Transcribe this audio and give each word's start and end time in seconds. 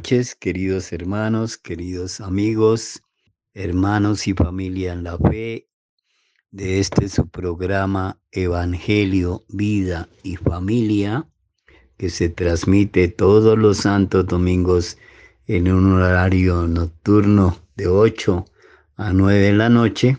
noches, 0.00 0.34
queridos 0.34 0.94
hermanos, 0.94 1.58
queridos 1.58 2.22
amigos, 2.22 3.02
hermanos 3.52 4.26
y 4.28 4.32
familia 4.32 4.94
en 4.94 5.04
la 5.04 5.18
fe 5.18 5.68
de 6.50 6.80
este 6.80 7.06
su 7.10 7.28
programa 7.28 8.18
Evangelio, 8.32 9.44
Vida 9.50 10.08
y 10.22 10.36
Familia, 10.36 11.28
que 11.98 12.08
se 12.08 12.30
transmite 12.30 13.08
todos 13.08 13.58
los 13.58 13.76
santos 13.76 14.26
domingos 14.26 14.96
en 15.46 15.70
un 15.70 15.92
horario 15.92 16.66
nocturno 16.66 17.58
de 17.76 17.88
8 17.88 18.46
a 18.96 19.12
9 19.12 19.38
de 19.38 19.52
la 19.52 19.68
noche 19.68 20.16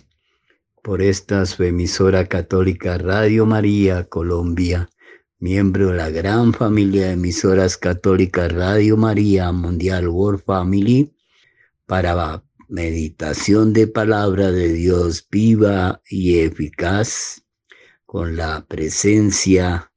por 0.83 1.01
esta 1.01 1.43
su 1.47 1.63
emisora 1.63 2.27
católica 2.27 2.99
Radio 2.99 3.47
María 3.47 4.03
Colombia, 4.03 4.91
miembro 5.41 5.87
de 5.87 5.97
la 5.97 6.11
gran 6.11 6.53
familia 6.53 7.07
de 7.07 7.13
emisoras 7.13 7.75
católicas 7.75 8.51
Radio 8.51 8.95
María 8.95 9.51
Mundial 9.51 10.07
World 10.07 10.43
Family, 10.43 11.15
para 11.87 12.43
meditación 12.69 13.73
de 13.73 13.87
palabra 13.87 14.51
de 14.51 14.71
Dios 14.71 15.27
viva 15.31 15.99
y 16.07 16.37
eficaz, 16.37 17.43
con 18.05 18.37
la 18.37 18.67
presencia 18.67 19.91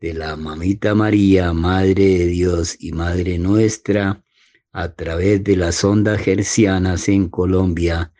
de 0.00 0.12
la 0.12 0.34
mamita 0.34 0.96
María, 0.96 1.52
Madre 1.52 2.18
de 2.18 2.26
Dios 2.26 2.74
y 2.80 2.90
Madre 2.90 3.38
nuestra, 3.38 4.24
a 4.72 4.92
través 4.92 5.44
de 5.44 5.54
las 5.54 5.84
ondas 5.84 6.20
gercianas 6.20 7.08
en 7.08 7.28
Colombia 7.28 8.12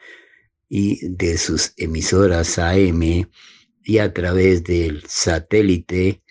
y 0.69 1.05
de 1.09 1.37
sus 1.37 1.73
emisoras 1.77 2.61
AM 2.61 3.29
y 3.83 3.99
a 3.99 4.15
través 4.15 4.63
del 4.63 5.03
satélite 5.09 6.23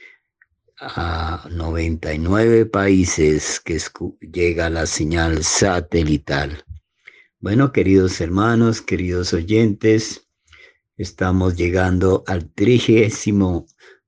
a 0.81 1.45
99 1.51 2.65
países 2.65 3.59
que 3.59 3.79
llega 4.21 4.69
la 4.69 4.85
señal 4.85 5.43
satelital. 5.43 6.63
Bueno, 7.39 7.71
queridos 7.71 8.21
hermanos, 8.21 8.81
queridos 8.81 9.33
oyentes, 9.33 10.27
estamos 10.95 11.55
llegando 11.55 12.23
al 12.27 12.49
trigésimo 12.53 13.65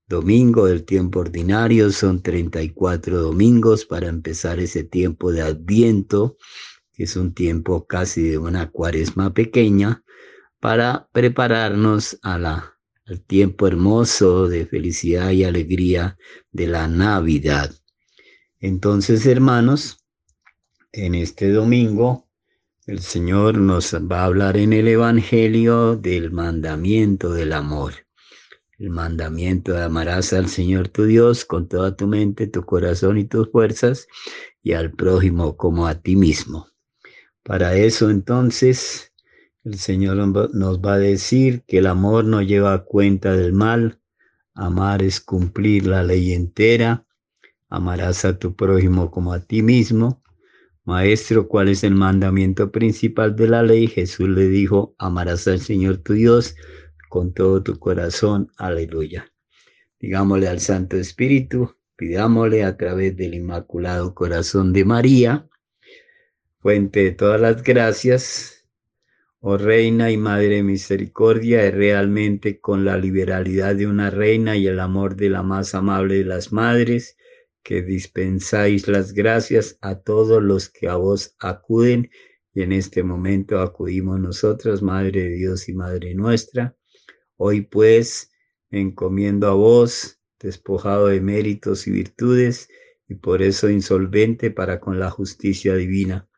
domingo 0.07 0.65
del 0.65 0.85
tiempo 0.85 1.19
ordinario. 1.19 1.91
Son 1.91 2.21
34 2.21 3.21
domingos 3.21 3.85
para 3.85 4.07
empezar 4.07 4.59
ese 4.59 4.83
tiempo 4.83 5.31
de 5.31 5.41
Adviento, 5.41 6.37
que 6.93 7.03
es 7.03 7.15
un 7.15 7.33
tiempo 7.33 7.85
casi 7.85 8.29
de 8.29 8.37
una 8.37 8.69
cuaresma 8.69 9.33
pequeña, 9.33 10.03
para 10.59 11.09
prepararnos 11.11 12.17
a 12.21 12.37
la, 12.37 12.70
al 13.11 13.21
tiempo 13.25 13.67
hermoso 13.67 14.47
de 14.47 14.65
felicidad 14.65 15.31
y 15.31 15.43
alegría 15.43 16.17
de 16.51 16.67
la 16.67 16.87
Navidad. 16.87 17.75
Entonces, 18.61 19.25
hermanos, 19.25 19.97
en 20.93 21.15
este 21.15 21.49
domingo 21.49 22.29
el 22.87 22.99
Señor 22.99 23.57
nos 23.57 23.93
va 23.93 24.21
a 24.21 24.25
hablar 24.25 24.55
en 24.55 24.71
el 24.71 24.87
Evangelio 24.87 25.97
del 25.97 26.31
mandamiento 26.31 27.33
del 27.33 27.51
amor. 27.51 27.93
El 28.79 28.89
mandamiento 28.89 29.73
de 29.73 29.83
amarás 29.83 30.31
al 30.31 30.47
Señor 30.47 30.87
tu 30.87 31.03
Dios 31.03 31.43
con 31.43 31.67
toda 31.67 31.97
tu 31.97 32.07
mente, 32.07 32.47
tu 32.47 32.63
corazón 32.63 33.17
y 33.17 33.25
tus 33.25 33.51
fuerzas 33.51 34.07
y 34.63 34.71
al 34.71 34.93
prójimo 34.93 35.57
como 35.57 35.85
a 35.85 35.95
ti 35.95 36.15
mismo. 36.15 36.67
Para 37.43 37.75
eso 37.75 38.09
entonces 38.09 39.10
el 39.63 39.77
Señor 39.77 40.17
nos 40.17 40.79
va 40.79 40.93
a 40.93 40.97
decir 40.97 41.63
que 41.67 41.77
el 41.77 41.87
amor 41.87 42.25
no 42.25 42.41
lleva 42.41 42.83
cuenta 42.83 43.35
del 43.35 43.53
mal. 43.53 43.99
Amar 44.53 45.03
es 45.03 45.21
cumplir 45.21 45.85
la 45.85 46.03
ley 46.03 46.33
entera. 46.33 47.05
Amarás 47.69 48.25
a 48.25 48.39
tu 48.39 48.55
prójimo 48.55 49.11
como 49.11 49.33
a 49.33 49.39
ti 49.39 49.61
mismo. 49.61 50.23
Maestro, 50.83 51.47
¿cuál 51.47 51.69
es 51.69 51.83
el 51.83 51.93
mandamiento 51.93 52.71
principal 52.71 53.35
de 53.35 53.47
la 53.47 53.61
ley? 53.61 53.87
Jesús 53.87 54.27
le 54.29 54.47
dijo, 54.47 54.95
amarás 54.97 55.47
al 55.47 55.59
Señor 55.59 55.97
tu 55.97 56.13
Dios 56.13 56.55
con 57.07 57.33
todo 57.33 57.61
tu 57.61 57.77
corazón. 57.77 58.51
Aleluya. 58.57 59.31
Digámosle 59.99 60.47
al 60.47 60.59
Santo 60.59 60.97
Espíritu, 60.97 61.75
pidámosle 61.95 62.63
a 62.63 62.77
través 62.77 63.15
del 63.15 63.35
Inmaculado 63.35 64.15
Corazón 64.15 64.73
de 64.73 64.85
María, 64.85 65.47
fuente 66.57 67.03
de 67.03 67.11
todas 67.11 67.39
las 67.39 67.61
gracias, 67.61 68.60
oh 69.43 69.57
Reina 69.57 70.11
y 70.11 70.17
Madre 70.17 70.57
de 70.57 70.63
Misericordia, 70.63 71.65
es 71.65 71.73
realmente 71.73 72.59
con 72.59 72.85
la 72.85 72.95
liberalidad 72.97 73.75
de 73.75 73.87
una 73.87 74.11
reina 74.11 74.55
y 74.55 74.67
el 74.67 74.79
amor 74.79 75.15
de 75.15 75.31
la 75.31 75.41
más 75.41 75.73
amable 75.73 76.19
de 76.19 76.25
las 76.25 76.53
madres, 76.53 77.17
que 77.63 77.81
dispensáis 77.81 78.87
las 78.87 79.13
gracias 79.13 79.77
a 79.81 79.99
todos 79.99 80.43
los 80.43 80.69
que 80.69 80.87
a 80.87 80.95
vos 80.95 81.35
acuden 81.39 82.11
y 82.53 82.61
en 82.61 82.71
este 82.71 83.01
momento 83.01 83.59
acudimos 83.59 84.19
nosotros, 84.19 84.83
Madre 84.83 85.23
de 85.23 85.29
Dios 85.29 85.67
y 85.69 85.73
Madre 85.73 86.13
nuestra. 86.13 86.75
Hoy 87.35 87.61
pues 87.61 88.31
encomiendo 88.69 89.47
a 89.47 89.53
vos, 89.53 90.19
despojado 90.39 91.07
de 91.07 91.19
méritos 91.19 91.87
y 91.87 91.91
virtudes 91.91 92.69
y 93.07 93.15
por 93.15 93.41
eso 93.41 93.69
insolvente 93.69 94.51
para 94.51 94.79
con 94.79 94.99
la 94.99 95.09
justicia 95.09 95.75
divina. 95.75 96.30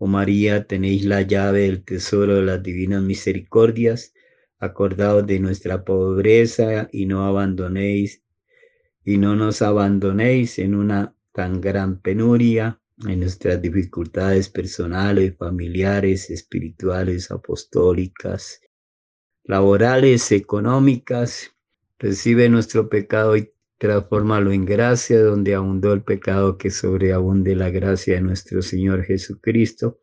Oh 0.00 0.06
María, 0.06 0.64
tenéis 0.64 1.04
la 1.04 1.22
llave 1.22 1.62
del 1.62 1.84
tesoro 1.84 2.36
de 2.36 2.42
las 2.42 2.62
divinas 2.62 3.02
misericordias, 3.02 4.14
acordaos 4.60 5.26
de 5.26 5.40
nuestra 5.40 5.84
pobreza 5.84 6.88
y 6.92 7.06
no 7.06 7.26
abandonéis 7.26 8.22
y 9.04 9.18
no 9.18 9.34
nos 9.34 9.60
abandonéis 9.60 10.60
en 10.60 10.76
una 10.76 11.16
tan 11.32 11.60
gran 11.60 12.00
penuria, 12.00 12.80
en 13.06 13.20
nuestras 13.20 13.60
dificultades 13.60 14.48
personales, 14.48 15.36
familiares, 15.36 16.30
espirituales, 16.30 17.32
apostólicas, 17.32 18.60
laborales, 19.42 20.30
económicas. 20.30 21.56
Recibe 21.98 22.48
nuestro 22.48 22.88
pecado 22.88 23.36
y 23.36 23.50
transfórmalo 23.78 24.52
en 24.52 24.64
gracia, 24.64 25.20
donde 25.22 25.54
abundó 25.54 25.92
el 25.92 26.02
pecado, 26.02 26.58
que 26.58 26.70
sobreabunde 26.70 27.56
la 27.56 27.70
gracia 27.70 28.14
de 28.14 28.20
nuestro 28.20 28.62
Señor 28.62 29.04
Jesucristo. 29.04 30.00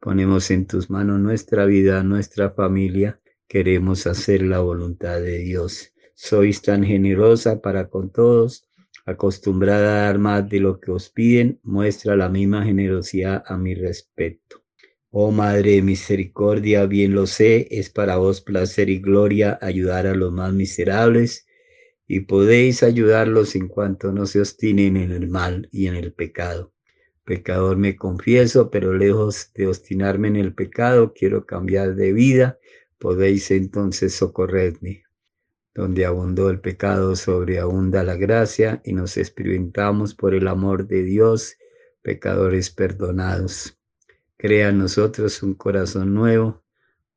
Ponemos 0.00 0.50
en 0.50 0.66
tus 0.66 0.88
manos 0.88 1.20
nuestra 1.20 1.66
vida, 1.66 2.02
nuestra 2.02 2.50
familia. 2.50 3.20
Queremos 3.48 4.06
hacer 4.06 4.42
la 4.42 4.60
voluntad 4.60 5.20
de 5.20 5.38
Dios 5.38 5.92
sois 6.16 6.62
tan 6.62 6.82
generosa 6.82 7.60
para 7.60 7.90
con 7.90 8.10
todos, 8.10 8.64
acostumbrada 9.04 9.88
a 9.88 10.06
dar 10.06 10.18
más 10.18 10.48
de 10.48 10.60
lo 10.60 10.80
que 10.80 10.90
os 10.90 11.10
piden, 11.10 11.60
muestra 11.62 12.16
la 12.16 12.30
misma 12.30 12.64
generosidad 12.64 13.44
a 13.46 13.58
mi 13.58 13.74
respecto. 13.74 14.64
Oh 15.10 15.30
Madre 15.30 15.72
de 15.72 15.82
Misericordia, 15.82 16.86
bien 16.86 17.14
lo 17.14 17.26
sé, 17.26 17.68
es 17.70 17.90
para 17.90 18.16
vos 18.16 18.40
placer 18.40 18.88
y 18.88 18.98
gloria 18.98 19.58
ayudar 19.60 20.06
a 20.06 20.14
los 20.14 20.32
más 20.32 20.52
miserables 20.54 21.45
y 22.06 22.20
podéis 22.20 22.82
ayudarlos 22.82 23.56
en 23.56 23.68
cuanto 23.68 24.12
no 24.12 24.26
se 24.26 24.40
obstinen 24.40 24.96
en 24.96 25.12
el 25.12 25.28
mal 25.28 25.68
y 25.72 25.86
en 25.86 25.96
el 25.96 26.12
pecado. 26.12 26.72
Pecador 27.24 27.76
me 27.76 27.96
confieso, 27.96 28.70
pero 28.70 28.94
lejos 28.94 29.50
de 29.54 29.66
obstinarme 29.66 30.28
en 30.28 30.36
el 30.36 30.54
pecado, 30.54 31.12
quiero 31.14 31.46
cambiar 31.46 31.96
de 31.96 32.12
vida, 32.12 32.58
podéis 32.98 33.50
entonces 33.50 34.14
socorrerme 34.14 35.06
donde 35.76 36.06
abundó 36.06 36.48
el 36.48 36.58
pecado, 36.60 37.14
sobreabunda 37.16 38.02
la 38.02 38.16
gracia 38.16 38.80
y 38.82 38.94
nos 38.94 39.18
experimentamos 39.18 40.14
por 40.14 40.34
el 40.34 40.48
amor 40.48 40.86
de 40.86 41.02
Dios, 41.02 41.58
pecadores 42.00 42.70
perdonados. 42.70 43.78
Crea 44.38 44.70
en 44.70 44.78
nosotros 44.78 45.42
un 45.42 45.54
corazón 45.54 46.14
nuevo, 46.14 46.64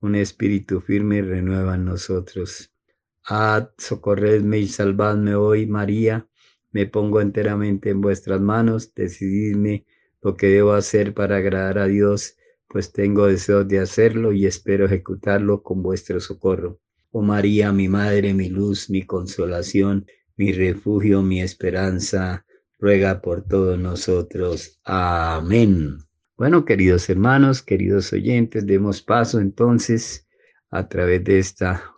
un 0.01 0.15
espíritu 0.15 0.81
firme 0.81 1.21
renueva 1.21 1.75
en 1.75 1.85
nosotros. 1.85 2.73
Ah, 3.31 3.69
socorredme 3.77 4.57
y 4.57 4.67
salvadme 4.67 5.35
hoy, 5.35 5.67
María. 5.67 6.27
Me 6.71 6.87
pongo 6.87 7.21
enteramente 7.21 7.91
en 7.91 8.01
vuestras 8.01 8.41
manos. 8.41 8.91
Decididme 8.95 9.85
lo 10.23 10.35
que 10.35 10.47
debo 10.47 10.73
hacer 10.73 11.13
para 11.13 11.37
agradar 11.37 11.77
a 11.77 11.85
Dios, 11.85 12.37
pues 12.67 12.91
tengo 12.91 13.27
deseo 13.27 13.63
de 13.63 13.77
hacerlo 13.77 14.33
y 14.33 14.47
espero 14.47 14.85
ejecutarlo 14.85 15.61
con 15.61 15.83
vuestro 15.83 16.19
socorro. 16.19 16.79
Oh 17.11 17.21
María, 17.21 17.71
mi 17.71 17.87
Madre, 17.87 18.33
mi 18.33 18.49
luz, 18.49 18.89
mi 18.89 19.05
consolación, 19.05 20.07
mi 20.35 20.51
refugio, 20.51 21.21
mi 21.21 21.39
esperanza, 21.39 22.47
ruega 22.79 23.21
por 23.21 23.43
todos 23.43 23.77
nosotros. 23.77 24.79
Amén. 24.83 25.99
Bueno, 26.35 26.65
queridos 26.65 27.07
hermanos, 27.11 27.61
queridos 27.61 28.11
oyentes, 28.11 28.65
demos 28.65 29.03
paso 29.03 29.39
entonces 29.39 30.27
a 30.71 30.89
través 30.89 31.23
de 31.23 31.37
esta 31.37 31.93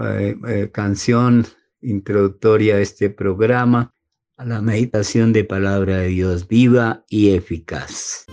eh, 0.00 0.36
eh, 0.48 0.70
canción 0.72 1.46
introductoria 1.82 2.76
a 2.76 2.80
este 2.80 3.10
programa 3.10 3.94
a 4.36 4.44
la 4.44 4.62
meditación 4.62 5.32
de 5.32 5.44
palabra 5.44 5.98
de 5.98 6.08
Dios 6.08 6.48
viva 6.48 7.04
y 7.08 7.34
eficaz. 7.34 8.24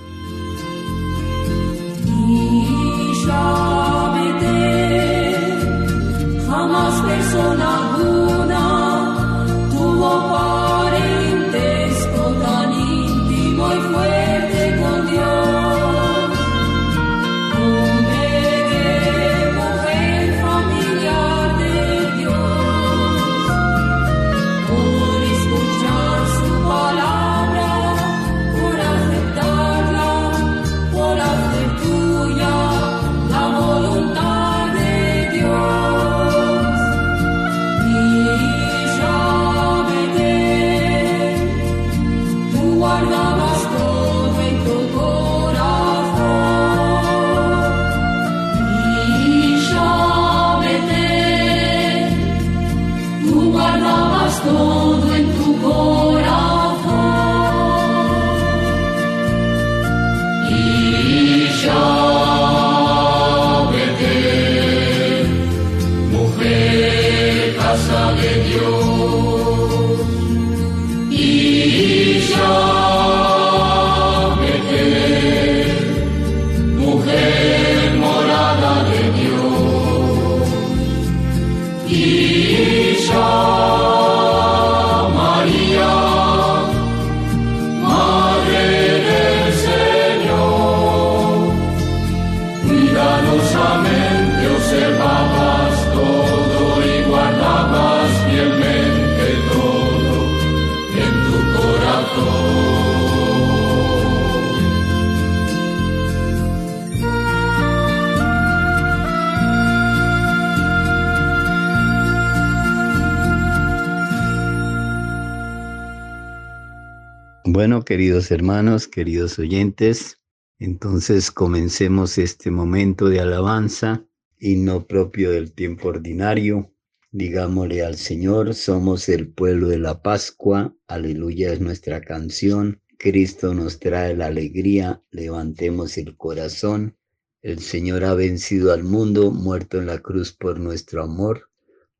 Queridos 117.88 118.32
hermanos, 118.32 118.86
queridos 118.86 119.40
oyentes, 119.40 120.18
entonces 120.60 121.32
comencemos 121.32 122.18
este 122.18 122.52
momento 122.52 123.08
de 123.08 123.22
alabanza, 123.22 124.06
no 124.42 124.86
propio 124.86 125.32
del 125.32 125.54
tiempo 125.54 125.88
ordinario. 125.88 126.74
Digámosle 127.12 127.86
al 127.86 127.96
Señor, 127.96 128.56
somos 128.56 129.08
el 129.08 129.30
pueblo 129.30 129.70
de 129.70 129.80
la 129.80 130.02
Pascua, 130.02 130.76
aleluya 130.86 131.54
es 131.54 131.62
nuestra 131.62 132.02
canción. 132.02 132.82
Cristo 132.98 133.54
nos 133.54 133.80
trae 133.80 134.18
la 134.18 134.26
alegría, 134.26 135.02
levantemos 135.10 135.98
el 135.98 136.18
corazón. 136.18 136.98
El 137.42 137.60
Señor 137.60 138.04
ha 138.04 138.16
vencido 138.16 138.74
al 138.74 138.84
mundo, 138.84 139.32
muerto 139.32 139.80
en 139.80 139.86
la 139.86 140.00
cruz 140.00 140.34
por 140.34 140.60
nuestro 140.60 141.04
amor, 141.04 141.52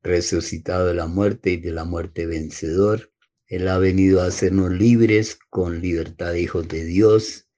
resucitado 0.02 0.88
de 0.88 0.94
la 0.94 1.06
muerte 1.06 1.52
y 1.52 1.56
de 1.56 1.72
la 1.72 1.86
muerte 1.86 2.26
vencedor 2.26 3.10
él 3.48 3.66
ha 3.68 3.78
venido 3.78 4.20
a 4.20 4.26
hacernos 4.26 4.70
libres 4.70 5.38
con 5.48 5.80
libertad, 5.80 6.34
hijos 6.34 6.68
de 6.68 6.84
Dios. 6.84 7.48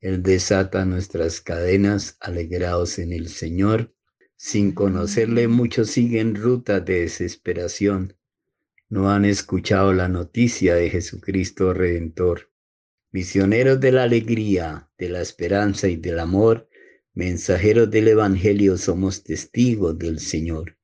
Él 0.00 0.22
desata 0.22 0.86
nuestras 0.86 1.42
cadenas, 1.42 2.16
alegrados 2.20 2.98
en 2.98 3.12
el 3.12 3.28
Señor. 3.28 3.94
Sin 4.36 4.72
conocerle, 4.72 5.46
muchos 5.48 5.90
siguen 5.90 6.34
rutas 6.34 6.82
de 6.86 7.00
desesperación. 7.00 8.16
No 8.88 9.10
han 9.10 9.26
escuchado 9.26 9.92
la 9.92 10.08
noticia 10.08 10.76
de 10.76 10.88
Jesucristo 10.88 11.74
Redentor. 11.74 12.50
Misioneros 13.12 13.80
de 13.80 13.92
la 13.92 14.04
alegría, 14.04 14.88
de 14.96 15.10
la 15.10 15.20
esperanza 15.20 15.88
y 15.88 15.96
del 15.96 16.20
amor, 16.20 16.70
mensajeros 17.12 17.90
del 17.90 18.08
Evangelio, 18.08 18.78
somos 18.78 19.24
testigos 19.24 19.98
del 19.98 20.20
Señor. 20.20 20.78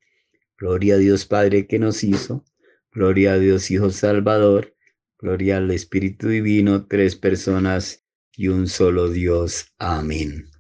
Gloria 0.59 0.97
a 0.97 0.99
Dios 0.99 1.25
Padre 1.25 1.67
que 1.67 1.79
nos 1.79 2.05
hizo 2.05 2.45
Gloria 2.93 3.35
a 3.35 3.39
Dios 3.39 3.71
Hijo 3.71 3.91
Salvador. 3.91 4.75
Gloria 5.17 5.59
al 5.59 5.71
Espíritu 5.71 6.29
Divino, 6.29 6.89
tres 6.89 7.15
personas 7.15 8.05
y 8.33 8.49
un 8.49 8.67
solo 8.67 9.11
Dios. 9.11 9.73
Amén. 9.79 10.51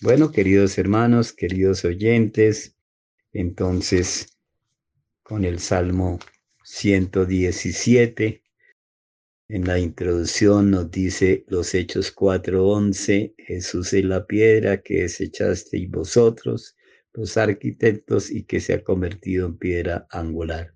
Bueno, 0.00 0.32
queridos 0.32 0.78
hermanos, 0.78 1.34
queridos 1.34 1.84
oyentes, 1.84 2.78
entonces 3.34 4.38
con 5.22 5.44
el 5.44 5.58
Salmo 5.58 6.18
117, 6.64 8.42
en 9.48 9.66
la 9.66 9.78
introducción 9.78 10.70
nos 10.70 10.90
dice 10.90 11.44
los 11.48 11.74
Hechos 11.74 12.10
4:11, 12.10 13.34
Jesús 13.36 13.92
es 13.92 14.04
la 14.04 14.26
piedra 14.26 14.82
que 14.82 15.02
desechasteis 15.02 15.90
vosotros, 15.90 16.74
los 17.12 17.36
arquitectos, 17.36 18.30
y 18.30 18.44
que 18.44 18.60
se 18.60 18.72
ha 18.72 18.82
convertido 18.82 19.46
en 19.46 19.58
piedra 19.58 20.06
angular. 20.10 20.75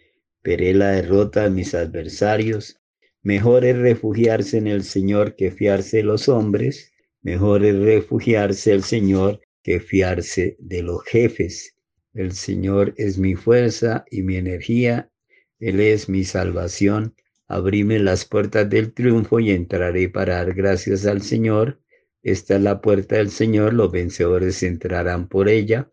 veré 0.43 0.73
la 0.73 0.91
derrota 0.91 1.43
de 1.43 1.49
mis 1.49 1.73
adversarios. 1.73 2.79
Mejor 3.23 3.65
es 3.65 3.77
refugiarse 3.77 4.57
en 4.57 4.67
el 4.67 4.83
Señor 4.83 5.35
que 5.35 5.51
fiarse 5.51 5.97
de 5.97 6.03
los 6.03 6.27
hombres. 6.27 6.91
Mejor 7.21 7.63
es 7.63 7.75
refugiarse 7.75 8.71
el 8.71 8.83
Señor 8.83 9.41
que 9.63 9.79
fiarse 9.79 10.57
de 10.59 10.81
los 10.81 11.03
jefes. 11.03 11.75
El 12.13 12.33
Señor 12.33 12.93
es 12.97 13.17
mi 13.17 13.35
fuerza 13.35 14.05
y 14.09 14.23
mi 14.23 14.37
energía. 14.37 15.11
Él 15.59 15.79
es 15.79 16.09
mi 16.09 16.23
salvación. 16.23 17.15
Abrime 17.47 17.99
las 17.99 18.25
puertas 18.25 18.69
del 18.69 18.93
triunfo 18.93 19.39
y 19.39 19.51
entraré 19.51 20.09
para 20.09 20.35
dar 20.37 20.53
gracias 20.53 21.05
al 21.05 21.21
Señor. 21.21 21.79
Esta 22.23 22.55
es 22.55 22.61
la 22.61 22.81
puerta 22.81 23.17
del 23.17 23.29
Señor, 23.29 23.73
los 23.73 23.91
vencedores 23.91 24.63
entrarán 24.63 25.27
por 25.27 25.49
ella. 25.49 25.89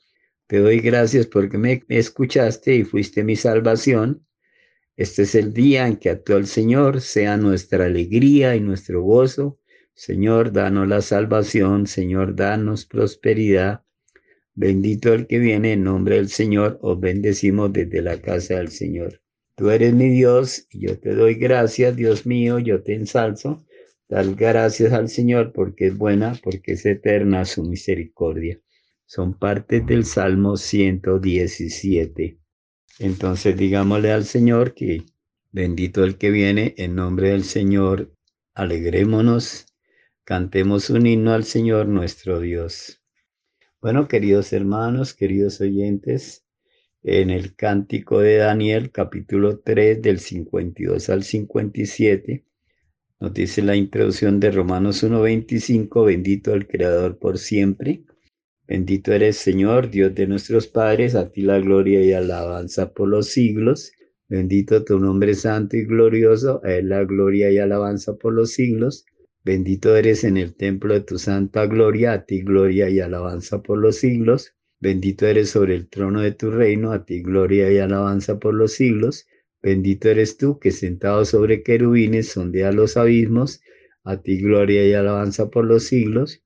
Te 0.47 0.59
doy 0.59 0.81
gracias 0.81 1.27
porque 1.27 1.59
me 1.59 1.83
escuchaste 1.89 2.75
y 2.75 2.85
fuiste 2.85 3.25
mi 3.25 3.37
salvación. 3.37 4.27
Este 4.99 5.23
es 5.23 5.35
el 5.35 5.55
día 5.55 5.87
en 5.87 5.97
que 5.97 6.11
actuó 6.11 6.37
el 6.37 6.47
Señor, 6.47 7.01
sea 7.01 7.39
nuestra 7.39 7.87
alegría 7.87 8.55
y 8.55 8.61
nuestro 8.61 9.03
gozo. 9.03 9.59
Señor, 9.95 10.53
danos 10.53 10.87
la 10.87 11.01
salvación, 11.01 11.87
Señor, 11.87 12.37
danos 12.37 12.85
prosperidad, 12.85 13.83
Bendito 14.61 15.15
el 15.15 15.29
que 15.29 15.39
viene 15.39 15.75
en 15.75 15.85
nombre 15.85 16.17
del 16.17 16.31
Señor, 16.31 16.81
os 16.83 16.99
bendecimos 16.99 17.73
desde 17.73 18.03
la 18.03 18.21
casa 18.21 18.57
del 18.57 18.71
Señor. 18.71 19.23
Tú 19.55 19.71
eres 19.71 19.95
mi 19.95 20.09
Dios 20.09 20.67
y 20.73 20.89
yo 20.89 20.99
te 20.99 21.15
doy 21.15 21.37
gracias, 21.37 21.95
Dios 21.95 22.27
mío, 22.27 22.59
yo 22.59 22.83
te 22.83 22.97
ensalzo. 22.97 23.65
Dar 24.09 24.35
gracias 24.35 24.93
al 24.93 25.11
Señor 25.11 25.53
porque 25.53 25.87
es 25.87 25.97
buena, 25.97 26.37
porque 26.43 26.73
es 26.73 26.85
eterna 26.85 27.45
su 27.45 27.63
misericordia. 27.63 28.61
Son 29.07 29.39
partes 29.39 29.87
del 29.87 30.05
Salmo 30.05 30.57
117. 30.57 32.41
Entonces 32.99 33.57
digámosle 33.57 34.11
al 34.11 34.25
Señor 34.25 34.75
que 34.75 35.05
bendito 35.53 36.05
el 36.05 36.19
que 36.19 36.31
viene 36.31 36.75
en 36.79 36.97
nombre 36.97 37.31
del 37.31 37.45
Señor. 37.45 38.13
Alegrémonos, 38.55 39.67
cantemos 40.25 40.91
un 40.91 41.07
himno 41.07 41.33
al 41.33 41.45
Señor 41.45 41.87
nuestro 41.87 42.41
Dios. 42.41 43.01
Bueno, 43.81 44.09
queridos 44.09 44.53
hermanos, 44.53 45.15
queridos 45.15 45.61
oyentes, 45.61 46.45
en 47.05 47.31
el 47.31 47.55
cántico 47.55 48.19
de 48.19 48.39
Daniel, 48.39 48.91
capítulo 48.91 49.61
3, 49.61 50.03
del 50.03 50.19
52 50.19 51.09
al 51.11 51.23
57, 51.23 52.45
nos 53.21 53.33
dice 53.33 53.63
la 53.63 53.77
introducción 53.77 54.41
de 54.41 54.51
Romanos 54.51 55.05
1.25, 55.05 56.05
bendito 56.05 56.53
el 56.53 56.67
Creador 56.67 57.19
por 57.19 57.39
siempre. 57.39 58.03
Bendito 58.69 59.15
eres 59.15 59.39
Señor, 59.39 59.91
Dios 59.91 60.15
de 60.15 60.27
nuestros 60.27 60.67
padres, 60.67 61.15
a 61.15 61.31
ti 61.31 61.41
la 61.41 61.59
gloria 61.59 62.03
y 62.03 62.13
alabanza 62.13 62.93
por 62.93 63.09
los 63.09 63.29
siglos. 63.29 63.93
Bendito 64.29 64.85
tu 64.85 64.99
nombre 64.99 65.33
santo 65.33 65.79
y 65.79 65.87
glorioso, 65.87 66.61
a 66.63 66.75
él 66.75 66.91
la 66.91 67.03
gloria 67.05 67.51
y 67.51 67.57
alabanza 67.57 68.17
por 68.19 68.35
los 68.35 68.53
siglos. 68.53 69.07
Bendito 69.43 69.97
eres 69.97 70.23
en 70.23 70.37
el 70.37 70.55
templo 70.55 70.93
de 70.93 71.01
tu 71.01 71.19
santa 71.19 71.65
gloria, 71.65 72.13
a 72.13 72.27
ti 72.27 72.43
gloria 72.43 72.91
y 72.91 73.01
alabanza 73.01 73.63
por 73.63 73.79
los 73.79 73.97
siglos. 73.97 74.53
Bendito 74.81 75.27
eres 75.27 75.49
sobre 75.49 75.75
el 75.75 75.89
trono 75.89 76.21
de 76.21 76.33
tu 76.33 76.51
reino, 76.51 76.93
a 76.93 77.07
ti 77.07 77.23
gloria 77.23 77.73
y 77.73 77.79
alabanza 77.79 78.39
por 78.39 78.53
los 78.53 78.75
siglos. 78.75 79.27
Bendito 79.63 80.11
eres 80.11 80.37
tú 80.37 80.59
que 80.59 80.73
sentado 80.73 81.25
sobre 81.25 81.63
querubines 81.63 82.29
sondea 82.29 82.71
los 82.73 82.99
abismos, 82.99 83.63
a 84.05 84.21
ti 84.21 84.43
gloria 84.43 84.87
y 84.87 84.93
alabanza 84.93 85.49
por 85.49 85.65
los 85.65 85.85
siglos. 85.85 86.43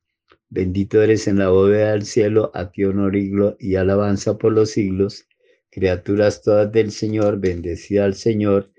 Bendito 0.54 1.00
eres 1.00 1.28
en 1.28 1.38
la 1.38 1.49
bóveda 1.49 1.92
del 1.92 2.04
cielo, 2.04 2.50
a 2.52 2.71
ti 2.71 2.85
honor 2.85 3.16
y, 3.16 3.76
alabanza 3.76 4.37
por 4.37 4.52
los 4.52 4.73
siglos. 4.73 5.26
Criaturas 5.71 6.42
todas 6.42 6.71
del 6.71 6.92
Señor, 6.92 7.40
bendecida 7.40 8.04
al 8.04 8.12
Señor 8.12 8.71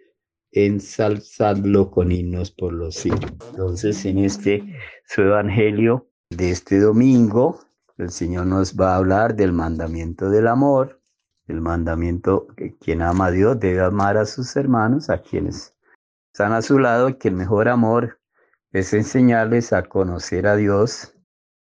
ensalzadlo 0.51 1.89
con 1.89 2.11
himnos 2.11 2.51
por 2.51 2.73
los 2.73 2.93
siglos. 2.93 3.31
Entonces, 3.49 4.05
en 4.05 4.19
este 4.19 4.63
su 5.07 5.23
evangelio 5.23 6.07
de 6.29 6.51
este 6.51 6.79
domingo, 6.79 7.59
el 7.97 8.11
Señor 8.11 8.45
nos 8.45 8.75
va 8.75 8.93
a 8.93 8.97
hablar 8.97 9.35
del 9.35 9.51
mandamiento 9.51 10.29
del 10.29 10.49
amor, 10.49 11.01
el 11.47 11.59
mandamiento 11.59 12.45
que 12.55 12.77
quien 12.77 13.01
ama 13.01 13.25
a 13.25 13.31
Dios 13.31 13.59
debe 13.59 13.81
amar 13.81 14.17
a 14.17 14.27
sus 14.27 14.55
hermanos, 14.55 15.09
a 15.09 15.23
quienes 15.23 15.73
están 16.31 16.53
a 16.53 16.61
su 16.61 16.77
lado, 16.77 17.17
que 17.17 17.29
el 17.29 17.35
mejor 17.35 17.67
amor 17.67 18.19
es 18.71 18.93
enseñarles 18.93 19.73
a 19.73 19.81
conocer 19.81 20.45
a 20.45 20.55
Dios, 20.55 21.13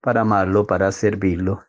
para 0.01 0.21
amarlo, 0.21 0.65
para 0.65 0.91
servirlo, 0.91 1.63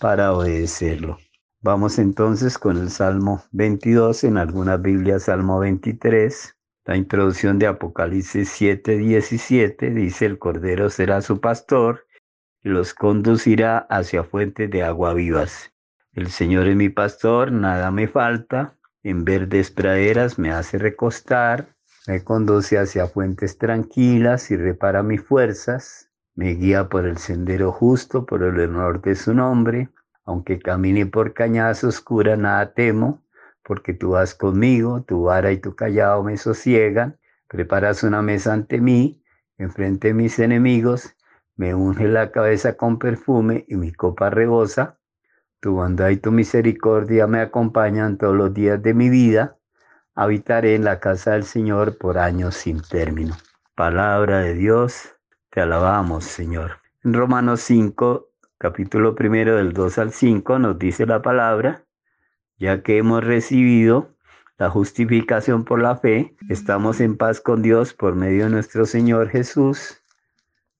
para 0.00 0.32
obedecerlo. 0.32 1.18
Vamos 1.60 1.98
entonces 1.98 2.58
con 2.58 2.76
el 2.76 2.90
Salmo 2.90 3.42
22, 3.52 4.24
en 4.24 4.36
algunas 4.36 4.80
Biblias 4.80 5.24
Salmo 5.24 5.58
23. 5.58 6.56
La 6.84 6.96
introducción 6.96 7.58
de 7.58 7.66
Apocalipsis 7.66 8.48
7, 8.50 8.98
17 8.98 9.90
dice, 9.90 10.26
el 10.26 10.38
Cordero 10.38 10.90
será 10.90 11.20
su 11.22 11.40
pastor 11.40 12.06
y 12.62 12.68
los 12.68 12.94
conducirá 12.94 13.78
hacia 13.90 14.22
fuentes 14.22 14.70
de 14.70 14.84
agua 14.84 15.14
vivas. 15.14 15.72
El 16.12 16.30
Señor 16.30 16.68
es 16.68 16.76
mi 16.76 16.88
pastor, 16.88 17.50
nada 17.50 17.90
me 17.90 18.06
falta, 18.06 18.76
en 19.02 19.24
verdes 19.24 19.70
praderas 19.70 20.38
me 20.38 20.50
hace 20.50 20.78
recostar, 20.78 21.74
me 22.06 22.22
conduce 22.22 22.78
hacia 22.78 23.08
fuentes 23.08 23.58
tranquilas 23.58 24.50
y 24.50 24.56
repara 24.56 25.02
mis 25.02 25.22
fuerzas, 25.22 26.05
me 26.36 26.54
guía 26.54 26.88
por 26.88 27.06
el 27.06 27.18
sendero 27.18 27.72
justo 27.72 28.24
por 28.24 28.44
el 28.44 28.60
honor 28.60 29.02
de 29.02 29.16
su 29.16 29.34
nombre 29.34 29.90
aunque 30.26 30.58
camine 30.58 31.06
por 31.06 31.32
cañadas 31.32 31.84
oscuras, 31.84 32.36
nada 32.36 32.74
temo, 32.74 33.22
porque 33.62 33.94
tú 33.94 34.10
vas 34.10 34.34
conmigo, 34.34 35.02
tu 35.02 35.22
vara 35.22 35.52
y 35.52 35.58
tu 35.58 35.74
callado 35.74 36.22
me 36.24 36.36
sosiegan. 36.36 37.16
Preparas 37.48 38.02
una 38.02 38.22
mesa 38.22 38.52
ante 38.52 38.80
mí, 38.80 39.22
enfrente 39.56 40.08
de 40.08 40.14
mis 40.14 40.38
enemigos, 40.40 41.14
me 41.54 41.74
unge 41.74 42.08
la 42.08 42.32
cabeza 42.32 42.76
con 42.76 42.98
perfume 42.98 43.64
y 43.68 43.76
mi 43.76 43.92
copa 43.92 44.28
rebosa. 44.28 44.98
Tu 45.60 45.72
bondad 45.72 46.10
y 46.10 46.16
tu 46.16 46.32
misericordia 46.32 47.26
me 47.28 47.40
acompañan 47.40 48.18
todos 48.18 48.36
los 48.36 48.52
días 48.52 48.82
de 48.82 48.94
mi 48.94 49.08
vida. 49.08 49.56
Habitaré 50.14 50.74
en 50.74 50.84
la 50.84 50.98
casa 50.98 51.32
del 51.32 51.44
Señor 51.44 51.98
por 51.98 52.18
años 52.18 52.56
sin 52.56 52.82
término. 52.82 53.36
Palabra 53.74 54.40
de 54.40 54.54
Dios, 54.54 55.15
te 55.56 55.62
alabamos, 55.62 56.26
Señor. 56.26 56.82
En 57.02 57.14
Romanos 57.14 57.62
5, 57.62 58.28
capítulo 58.58 59.14
primero 59.14 59.56
del 59.56 59.72
2 59.72 59.96
al 59.96 60.12
5 60.12 60.58
nos 60.58 60.78
dice 60.78 61.06
la 61.06 61.22
palabra, 61.22 61.86
ya 62.58 62.82
que 62.82 62.98
hemos 62.98 63.24
recibido 63.24 64.10
la 64.58 64.68
justificación 64.68 65.64
por 65.64 65.80
la 65.80 65.96
fe, 65.96 66.36
estamos 66.50 67.00
en 67.00 67.16
paz 67.16 67.40
con 67.40 67.62
Dios 67.62 67.94
por 67.94 68.16
medio 68.16 68.44
de 68.44 68.50
nuestro 68.50 68.84
Señor 68.84 69.30
Jesús. 69.30 70.02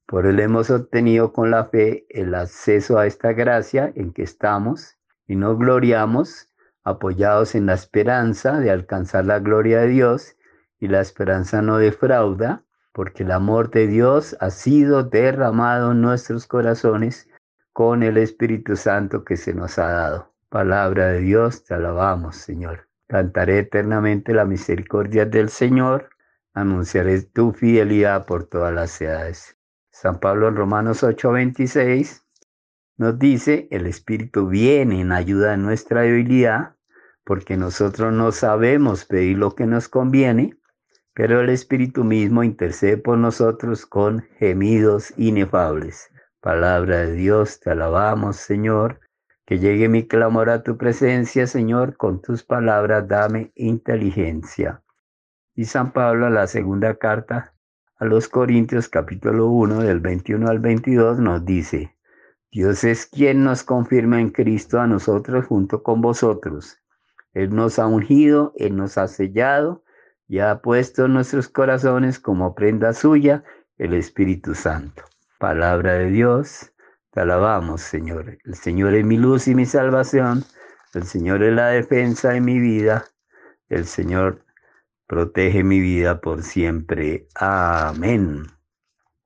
Por 0.05 0.27
él 0.27 0.41
hemos 0.41 0.69
obtenido 0.69 1.33
con 1.33 1.51
la 1.51 1.65
fe 1.65 2.05
el 2.11 2.35
acceso 2.35 2.99
a 2.99 3.07
esta 3.07 3.33
gracia 3.33 3.91
en 3.97 4.13
que 4.13 4.25
estamos 4.25 4.99
y 5.27 5.37
nos 5.37 5.59
gloriamos 5.59 6.51
apoyados 6.85 7.55
en 7.55 7.65
la 7.65 7.73
esperanza 7.73 8.61
de 8.61 8.71
alcanzar 8.71 9.25
la 9.25 9.39
gloria 9.39 9.81
de 9.81 9.89
Dios 9.89 10.37
y 10.79 10.89
la 10.89 11.01
esperanza 11.01 11.63
no 11.63 11.79
defrauda, 11.79 12.66
porque 12.97 13.25
el 13.25 13.31
amor 13.31 13.71
de 13.71 13.87
Dios 13.87 14.39
ha 14.41 14.49
sido 14.49 15.03
derramado 15.03 15.93
en 15.93 16.01
nuestros 16.01 16.47
corazones 16.47 17.29
con 17.75 18.03
el 18.03 18.17
Espíritu 18.17 18.75
Santo 18.75 19.23
que 19.23 19.37
se 19.37 19.53
nos 19.53 19.79
ha 19.79 19.89
dado. 19.89 20.35
Palabra 20.49 21.09
de 21.09 21.21
Dios, 21.21 21.63
te 21.63 21.75
alabamos, 21.75 22.37
Señor. 22.37 22.89
Cantaré 23.07 23.59
eternamente 23.59 24.33
la 24.33 24.47
misericordia 24.47 25.27
del 25.27 25.51
Señor, 25.51 26.09
anunciaré 26.55 27.21
tu 27.21 27.53
fidelidad 27.53 28.25
por 28.25 28.45
todas 28.45 28.73
las 28.73 28.99
edades. 28.99 29.59
San 29.91 30.19
Pablo 30.19 30.49
en 30.49 30.57
Romanos 30.57 31.03
8:26 31.03 32.25
nos 32.97 33.19
dice, 33.19 33.69
el 33.71 33.87
Espíritu 33.87 34.49
viene 34.49 35.03
en 35.03 35.13
ayuda 35.13 35.51
de 35.51 35.59
nuestra 35.59 36.01
debilidad, 36.01 36.77
porque 37.25 37.59
nosotros 37.59 38.11
no 38.15 38.33
sabemos 38.33 39.05
pedir 39.05 39.37
lo 39.37 39.55
que 39.55 39.67
nos 39.67 39.87
conviene, 39.87 40.57
pero 41.17 41.41
el 41.41 41.49
Espíritu 41.49 42.05
mismo 42.05 42.43
intercede 42.43 42.99
por 42.99 43.17
nosotros 43.17 43.87
con 43.87 44.29
gemidos 44.39 45.15
inefables. 45.17 46.11
Palabra 46.43 47.07
de 47.07 47.15
Dios, 47.15 47.59
te 47.59 47.71
alabamos, 47.71 48.37
Señor. 48.37 49.01
Que 49.47 49.59
llegue 49.59 49.89
mi 49.89 50.07
clamor 50.07 50.51
a 50.51 50.63
tu 50.63 50.77
presencia, 50.77 51.47
Señor, 51.47 51.97
con 51.97 52.21
tus 52.21 52.43
palabras 52.43 53.09
dame 53.09 53.51
inteligencia. 53.55 54.83
Y 55.55 55.65
San 55.65 55.95
Pablo, 55.95 56.29
la 56.29 56.47
segunda 56.49 56.97
carta 56.97 57.55
a 57.97 58.05
los 58.05 58.29
Corintios, 58.29 58.91
capítulo 58.91 59.47
1, 59.47 59.85
del 59.85 60.01
21 60.01 60.47
al 60.51 60.59
22, 60.59 61.19
nos 61.19 61.47
dice, 61.47 61.97
Dios 62.51 62.85
es 62.85 63.07
quien 63.07 63.43
nos 63.43 63.63
confirma 63.63 64.21
en 64.21 64.29
Cristo 64.29 64.81
a 64.81 64.87
nosotros 64.87 65.47
junto 65.47 65.83
con 65.83 66.03
vosotros. 66.03 66.79
Él 67.33 67.57
nos 67.57 67.79
ha 67.79 67.87
ungido, 67.87 68.53
Él 68.57 68.77
nos 68.77 68.99
ha 68.99 69.09
sellado 69.09 69.83
y 70.29 70.41
ha 70.41 70.61
puesto 70.61 71.05
en 71.05 71.15
nuestros 71.15 71.49
corazones 71.49 72.19
como 72.19 72.55
prenda 72.55 72.93
suya 72.93 73.45
el 73.79 73.95
Espíritu 73.95 74.55
Santo. 74.55 75.03
Palabra 75.39 75.95
de 75.95 76.11
Dios, 76.11 76.73
te 77.13 77.21
alabamos, 77.21 77.83
Señor. 77.83 78.39
El 78.45 78.55
Señor 78.55 78.95
es 78.95 79.05
mi 79.05 79.17
luz 79.17 79.49
y 79.49 79.55
mi 79.55 79.67
salvación. 79.67 80.45
El 80.95 81.05
Señor 81.05 81.43
es 81.43 81.55
la 81.55 81.69
defensa 81.69 82.31
de 82.31 82.41
mi 82.41 82.59
vida. 82.59 83.05
El 83.69 83.87
Señor 83.87 84.45
protege 85.07 85.63
mi 85.63 85.81
vida 85.81 86.21
por 86.21 86.43
siempre. 86.43 87.29
Amén. 87.35 88.47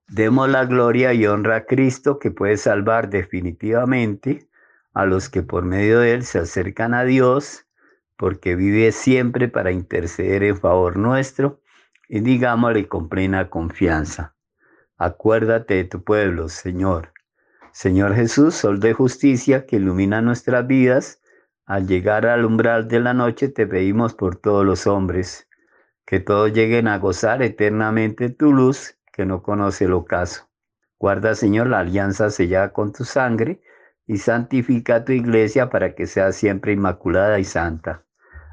Demos 0.08 0.48
la 0.48 0.64
gloria 0.64 1.14
y 1.14 1.26
honra 1.26 1.56
a 1.56 1.64
Cristo 1.66 2.18
que 2.18 2.32
puede 2.32 2.56
salvar 2.56 3.10
definitivamente 3.10 4.48
a 4.92 5.06
los 5.06 5.28
que 5.28 5.42
por 5.42 5.64
medio 5.64 6.00
de 6.00 6.14
Él 6.14 6.24
se 6.24 6.40
acercan 6.40 6.94
a 6.94 7.04
Dios, 7.04 7.66
porque 8.20 8.54
vive 8.54 8.92
siempre 8.92 9.48
para 9.48 9.72
interceder 9.72 10.42
en 10.42 10.58
favor 10.58 10.98
nuestro 10.98 11.62
y 12.06 12.20
digámosle 12.20 12.86
con 12.86 13.08
plena 13.08 13.48
confianza. 13.48 14.34
Acuérdate 14.98 15.76
de 15.76 15.84
tu 15.84 16.04
pueblo, 16.04 16.50
Señor. 16.50 17.14
Señor 17.72 18.14
Jesús, 18.14 18.54
sol 18.54 18.78
de 18.78 18.92
justicia 18.92 19.64
que 19.64 19.76
ilumina 19.76 20.20
nuestras 20.20 20.66
vidas, 20.66 21.22
al 21.64 21.86
llegar 21.86 22.26
al 22.26 22.44
umbral 22.44 22.88
de 22.88 23.00
la 23.00 23.14
noche 23.14 23.48
te 23.48 23.66
pedimos 23.66 24.12
por 24.12 24.36
todos 24.36 24.66
los 24.66 24.86
hombres, 24.86 25.48
que 26.04 26.20
todos 26.20 26.52
lleguen 26.52 26.88
a 26.88 26.98
gozar 26.98 27.42
eternamente 27.42 28.28
tu 28.28 28.52
luz, 28.52 28.98
que 29.14 29.24
no 29.24 29.42
conoce 29.42 29.86
el 29.86 29.94
ocaso. 29.94 30.50
Guarda, 30.98 31.34
Señor, 31.34 31.68
la 31.68 31.78
alianza 31.78 32.28
sellada 32.28 32.74
con 32.74 32.92
tu 32.92 33.04
sangre, 33.04 33.62
y 34.06 34.18
santifica 34.18 35.06
tu 35.06 35.12
iglesia 35.12 35.70
para 35.70 35.94
que 35.94 36.06
sea 36.06 36.32
siempre 36.32 36.72
inmaculada 36.72 37.38
y 37.38 37.44
santa. 37.44 38.04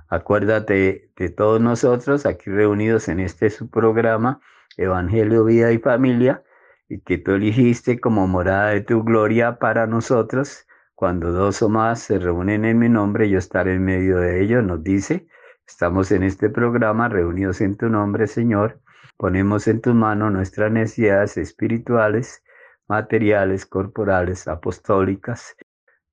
Acuérdate 0.10 1.12
de 1.18 1.30
todos 1.30 1.60
nosotros 1.60 2.26
aquí 2.26 2.50
reunidos 2.50 3.10
en 3.10 3.20
este 3.20 3.50
su 3.50 3.70
programa, 3.70 4.40
Evangelio, 4.78 5.44
Vida 5.44 5.72
y 5.72 5.80
Familia, 5.80 6.44
y 6.88 7.02
que 7.02 7.18
tú 7.18 7.32
eligiste 7.34 8.00
como 8.00 8.28
morada 8.28 8.70
de 8.70 8.82
tu 8.82 9.04
gloria 9.04 9.60
para 9.60 9.86
nosotros. 9.86 10.66
Cuando 10.96 11.32
dos 11.32 11.62
o 11.62 11.70
más 11.70 12.00
se 12.00 12.20
reúnen 12.20 12.64
en 12.64 12.80
mi 12.80 12.90
nombre, 12.90 13.30
yo 13.30 13.38
estaré 13.38 13.76
en 13.76 13.84
medio 13.84 14.18
de 14.18 14.42
ellos, 14.42 14.64
nos 14.64 14.84
dice. 14.84 15.28
Estamos 15.68 16.12
en 16.12 16.24
este 16.24 16.50
programa 16.50 17.10
reunidos 17.10 17.60
en 17.60 17.76
tu 17.76 17.90
nombre, 17.90 18.28
Señor. 18.28 18.80
Ponemos 19.18 19.68
en 19.68 19.82
tus 19.82 19.94
manos 19.94 20.32
nuestras 20.32 20.72
necesidades 20.72 21.38
espirituales, 21.38 22.44
materiales, 22.88 23.66
corporales, 23.66 24.48
apostólicas, 24.48 25.58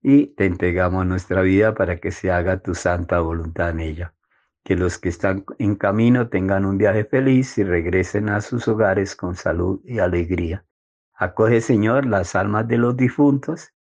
y 0.06 0.26
te 0.26 0.44
entregamos 0.44 1.06
nuestra 1.06 1.40
vida 1.40 1.74
para 1.74 1.96
que 1.96 2.12
se 2.12 2.30
haga 2.30 2.58
tu 2.58 2.74
santa 2.74 3.20
voluntad 3.20 3.70
en 3.70 3.80
ella. 3.80 4.14
Que 4.62 4.76
los 4.76 4.98
que 4.98 5.08
están 5.08 5.46
en 5.58 5.76
camino 5.76 6.28
tengan 6.28 6.66
un 6.66 6.76
viaje 6.76 7.06
feliz 7.06 7.56
y 7.56 7.64
regresen 7.64 8.28
a 8.28 8.42
sus 8.42 8.68
hogares 8.68 9.16
con 9.16 9.34
salud 9.34 9.80
y 9.82 10.00
alegría. 10.00 10.66
Acoge, 11.14 11.62
Señor, 11.62 12.04
las 12.04 12.34
almas 12.34 12.68
de 12.68 12.76
los 12.76 12.98
difuntos, 12.98 13.72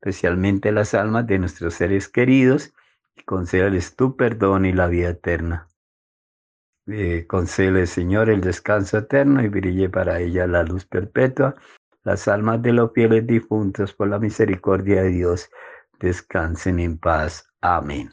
especialmente 0.00 0.70
las 0.70 0.94
almas 0.94 1.26
de 1.26 1.40
nuestros 1.40 1.74
seres 1.74 2.08
queridos, 2.08 2.72
y 3.16 3.24
concédeles 3.24 3.96
tu 3.96 4.16
perdón 4.16 4.66
y 4.66 4.72
la 4.72 4.86
vida 4.86 5.08
eterna. 5.08 5.66
Eh, 6.86 7.26
Señor, 7.86 8.30
el 8.30 8.40
descanso 8.40 8.98
eterno 8.98 9.42
y 9.42 9.48
brille 9.48 9.88
para 9.88 10.20
ella 10.20 10.46
la 10.46 10.62
luz 10.62 10.86
perpetua. 10.86 11.56
Las 12.04 12.26
almas 12.26 12.60
de 12.62 12.72
los 12.72 12.92
fieles 12.92 13.26
difuntos, 13.26 13.92
por 13.92 14.08
la 14.08 14.18
misericordia 14.18 15.02
de 15.02 15.10
Dios, 15.10 15.50
descansen 16.00 16.80
en 16.80 16.98
paz. 16.98 17.48
Amén. 17.60 18.10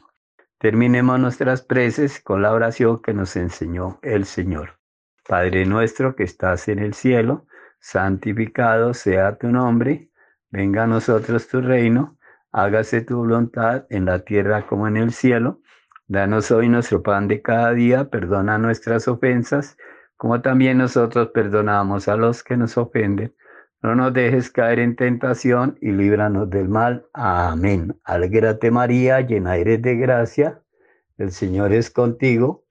Terminemos 0.58 1.18
nuestras 1.18 1.62
preces 1.62 2.20
con 2.20 2.42
la 2.42 2.52
oración 2.52 3.02
que 3.02 3.14
nos 3.14 3.34
enseñó 3.34 3.98
el 4.02 4.26
Señor. 4.26 4.78
Padre 5.26 5.66
nuestro 5.66 6.14
que 6.14 6.22
estás 6.22 6.68
en 6.68 6.78
el 6.78 6.94
cielo, 6.94 7.46
santificado 7.80 8.94
sea 8.94 9.36
tu 9.38 9.48
nombre, 9.48 10.10
venga 10.50 10.84
a 10.84 10.86
nosotros 10.86 11.48
tu 11.48 11.60
reino, 11.60 12.18
hágase 12.52 13.00
tu 13.00 13.16
voluntad 13.16 13.86
en 13.90 14.04
la 14.04 14.20
tierra 14.20 14.66
como 14.66 14.86
en 14.86 14.96
el 14.96 15.12
cielo. 15.12 15.60
Danos 16.06 16.50
hoy 16.50 16.68
nuestro 16.68 17.02
pan 17.02 17.26
de 17.26 17.42
cada 17.42 17.72
día, 17.72 18.10
perdona 18.10 18.58
nuestras 18.58 19.08
ofensas, 19.08 19.76
como 20.16 20.42
también 20.42 20.78
nosotros 20.78 21.28
perdonamos 21.28 22.06
a 22.08 22.16
los 22.16 22.42
que 22.44 22.56
nos 22.56 22.76
ofenden. 22.76 23.34
No 23.82 23.94
nos 23.94 24.12
dejes 24.12 24.50
caer 24.50 24.78
en 24.78 24.94
tentación 24.94 25.78
y 25.80 25.92
líbranos 25.92 26.50
del 26.50 26.68
mal. 26.68 27.06
Amén. 27.14 27.98
Alégrate 28.04 28.70
María, 28.70 29.20
llena 29.22 29.56
eres 29.56 29.80
de 29.80 29.96
gracia. 29.96 30.60
El 31.16 31.30
Señor 31.32 31.72
es 31.72 31.90
contigo. 31.90 32.64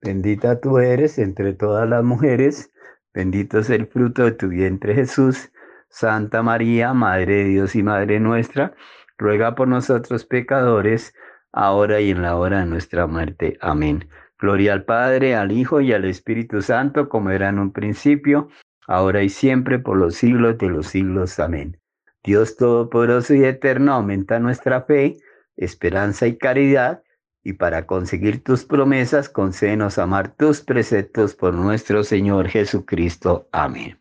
Bendita 0.00 0.60
tú 0.60 0.78
eres 0.78 1.18
entre 1.18 1.52
todas 1.52 1.86
las 1.88 2.02
mujeres. 2.02 2.72
Bendito 3.12 3.58
es 3.58 3.68
el 3.68 3.86
fruto 3.86 4.24
de 4.24 4.32
tu 4.32 4.48
vientre 4.48 4.94
Jesús. 4.94 5.52
Santa 5.90 6.42
María, 6.42 6.94
Madre 6.94 7.36
de 7.36 7.44
Dios 7.44 7.76
y 7.76 7.82
Madre 7.82 8.18
nuestra, 8.18 8.74
ruega 9.18 9.54
por 9.54 9.68
nosotros 9.68 10.24
pecadores 10.24 11.14
ahora 11.52 12.00
y 12.00 12.10
en 12.10 12.22
la 12.22 12.36
hora 12.36 12.60
de 12.60 12.66
nuestra 12.66 13.06
muerte. 13.06 13.58
Amén. 13.60 14.08
Gloria 14.38 14.72
al 14.72 14.84
Padre, 14.84 15.36
al 15.36 15.52
Hijo 15.52 15.80
y 15.80 15.92
al 15.92 16.04
Espíritu 16.04 16.62
Santo, 16.62 17.08
como 17.08 17.30
era 17.30 17.50
en 17.50 17.58
un 17.58 17.72
principio, 17.72 18.48
ahora 18.86 19.22
y 19.22 19.28
siempre, 19.28 19.78
por 19.78 19.96
los 19.96 20.14
siglos 20.14 20.58
de 20.58 20.68
los 20.68 20.88
siglos. 20.88 21.38
Amén. 21.38 21.78
Dios 22.22 22.56
Todopoderoso 22.56 23.34
y 23.34 23.44
Eterno, 23.44 23.92
aumenta 23.92 24.38
nuestra 24.38 24.82
fe, 24.82 25.18
esperanza 25.56 26.26
y 26.26 26.36
caridad, 26.38 27.02
y 27.42 27.52
para 27.52 27.86
conseguir 27.86 28.42
tus 28.42 28.64
promesas, 28.64 29.28
concédenos 29.28 29.98
amar 29.98 30.34
tus 30.34 30.62
preceptos 30.62 31.34
por 31.34 31.52
nuestro 31.52 32.02
Señor 32.02 32.48
Jesucristo. 32.48 33.48
Amén. 33.52 34.00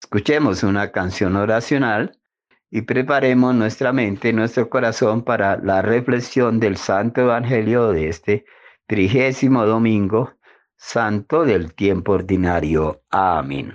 Escuchemos 0.00 0.62
una 0.62 0.92
canción 0.92 1.34
oracional 1.34 2.16
y 2.70 2.82
preparemos 2.82 3.54
nuestra 3.54 3.92
mente 3.92 4.28
y 4.28 4.32
nuestro 4.32 4.70
corazón 4.70 5.24
para 5.24 5.56
la 5.56 5.82
reflexión 5.82 6.60
del 6.60 6.76
Santo 6.76 7.22
Evangelio 7.22 7.90
de 7.90 8.08
este 8.08 8.44
trigésimo 8.86 9.66
domingo 9.66 10.34
santo 10.76 11.44
del 11.44 11.74
tiempo 11.74 12.12
ordinario. 12.12 13.02
Amén. 13.10 13.74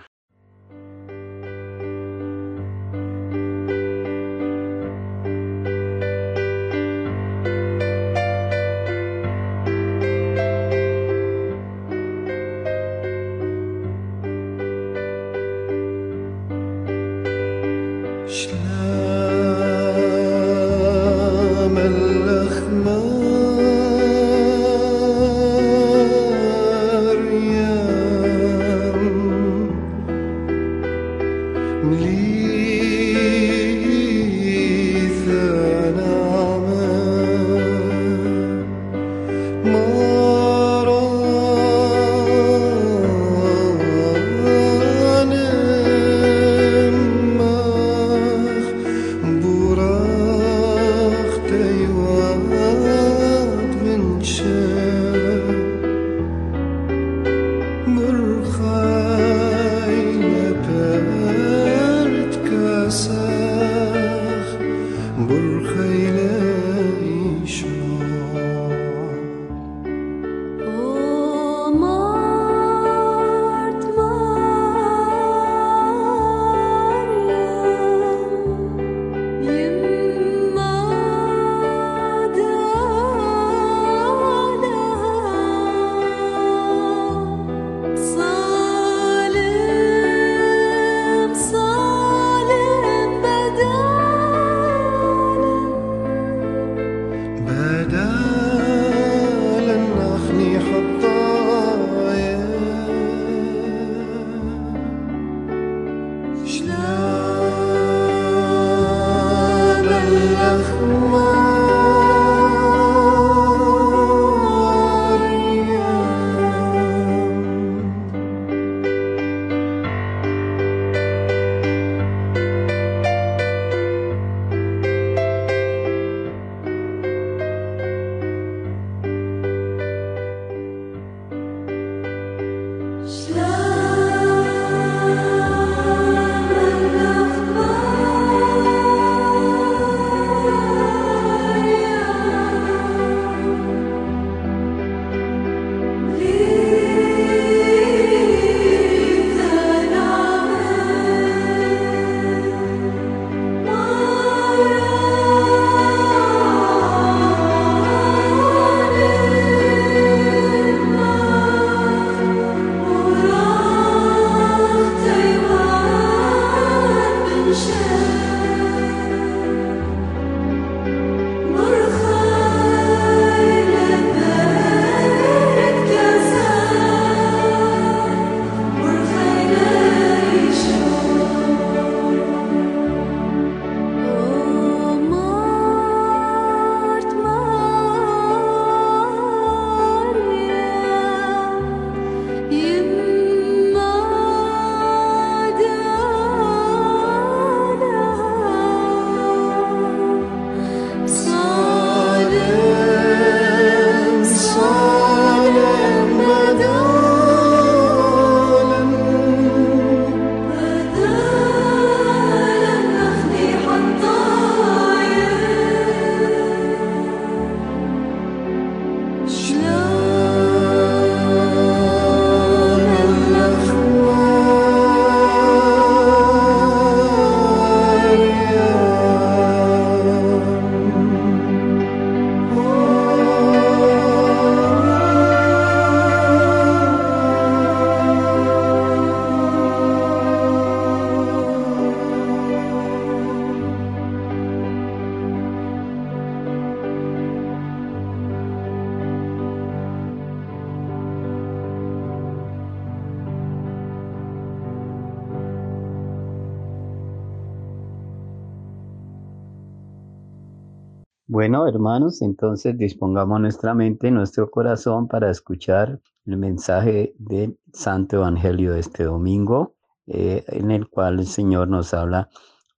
Entonces 262.21 262.77
dispongamos 262.77 263.41
nuestra 263.41 263.73
mente, 263.73 264.11
nuestro 264.11 264.49
corazón 264.49 265.07
para 265.07 265.29
escuchar 265.29 265.99
el 266.25 266.37
mensaje 266.37 267.13
del 267.17 267.59
Santo 267.73 268.17
Evangelio 268.17 268.73
de 268.73 268.79
este 268.79 269.03
domingo, 269.03 269.75
eh, 270.07 270.43
en 270.47 270.71
el 270.71 270.89
cual 270.89 271.19
el 271.19 271.27
Señor 271.27 271.67
nos 271.67 271.93
habla 271.93 272.29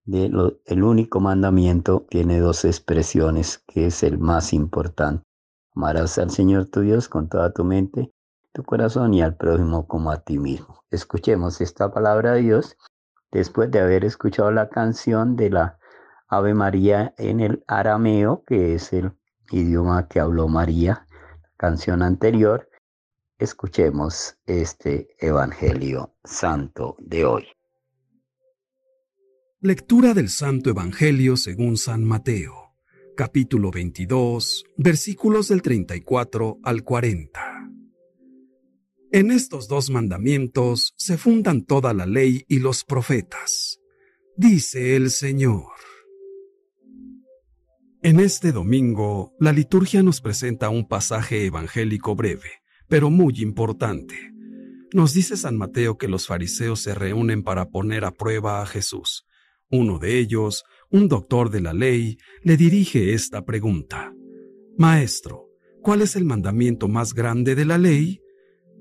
de 0.05 0.31
único 0.83 1.19
mandamiento, 1.19 2.05
tiene 2.09 2.39
dos 2.39 2.65
expresiones, 2.65 3.63
que 3.67 3.87
es 3.87 4.03
el 4.03 4.17
más 4.17 4.53
importante. 4.53 5.23
Amarás 5.75 6.17
al 6.17 6.31
Señor 6.31 6.65
tu 6.65 6.81
Dios 6.81 7.07
con 7.07 7.29
toda 7.29 7.53
tu 7.53 7.63
mente, 7.63 8.11
tu 8.51 8.63
corazón 8.63 9.13
y 9.13 9.21
al 9.21 9.35
prójimo 9.35 9.87
como 9.87 10.11
a 10.11 10.17
ti 10.17 10.39
mismo. 10.39 10.83
Escuchemos 10.89 11.61
esta 11.61 11.91
palabra 11.93 12.33
de 12.33 12.41
Dios 12.41 12.75
después 13.31 13.71
de 13.71 13.79
haber 13.79 14.03
escuchado 14.03 14.51
la 14.51 14.67
canción 14.69 15.35
de 15.35 15.51
la 15.51 15.77
Ave 16.33 16.53
María 16.53 17.13
en 17.17 17.41
el 17.41 17.61
arameo, 17.67 18.45
que 18.47 18.73
es 18.73 18.93
el 18.93 19.11
idioma 19.51 20.07
que 20.07 20.21
habló 20.21 20.47
María, 20.47 21.05
canción 21.57 22.01
anterior, 22.01 22.69
escuchemos 23.37 24.37
este 24.45 25.09
Evangelio 25.19 26.15
Santo 26.23 26.95
de 26.99 27.25
hoy. 27.25 27.47
Lectura 29.59 30.13
del 30.13 30.29
Santo 30.29 30.69
Evangelio 30.69 31.35
según 31.35 31.75
San 31.75 32.05
Mateo, 32.05 32.75
capítulo 33.17 33.69
22, 33.69 34.63
versículos 34.77 35.49
del 35.49 35.61
34 35.61 36.59
al 36.63 36.85
40. 36.85 37.41
En 39.11 39.31
estos 39.31 39.67
dos 39.67 39.89
mandamientos 39.89 40.93
se 40.95 41.17
fundan 41.17 41.65
toda 41.65 41.93
la 41.93 42.05
ley 42.05 42.45
y 42.47 42.59
los 42.59 42.85
profetas, 42.85 43.81
dice 44.37 44.95
el 44.95 45.09
Señor. 45.09 45.90
En 48.03 48.19
este 48.19 48.51
domingo, 48.51 49.35
la 49.39 49.53
liturgia 49.53 50.01
nos 50.01 50.21
presenta 50.21 50.69
un 50.69 50.87
pasaje 50.87 51.45
evangélico 51.45 52.15
breve, 52.15 52.63
pero 52.87 53.11
muy 53.11 53.35
importante. 53.43 54.15
Nos 54.91 55.13
dice 55.13 55.37
San 55.37 55.55
Mateo 55.55 55.99
que 55.99 56.07
los 56.07 56.25
fariseos 56.25 56.79
se 56.79 56.95
reúnen 56.95 57.43
para 57.43 57.69
poner 57.69 58.03
a 58.03 58.09
prueba 58.09 58.63
a 58.63 58.65
Jesús. 58.65 59.27
Uno 59.69 59.99
de 59.99 60.17
ellos, 60.17 60.63
un 60.89 61.09
doctor 61.09 61.51
de 61.51 61.61
la 61.61 61.73
ley, 61.73 62.17
le 62.41 62.57
dirige 62.57 63.13
esta 63.13 63.45
pregunta. 63.45 64.11
Maestro, 64.79 65.51
¿cuál 65.83 66.01
es 66.01 66.15
el 66.15 66.25
mandamiento 66.25 66.87
más 66.87 67.13
grande 67.13 67.53
de 67.53 67.65
la 67.65 67.77
ley? 67.77 68.19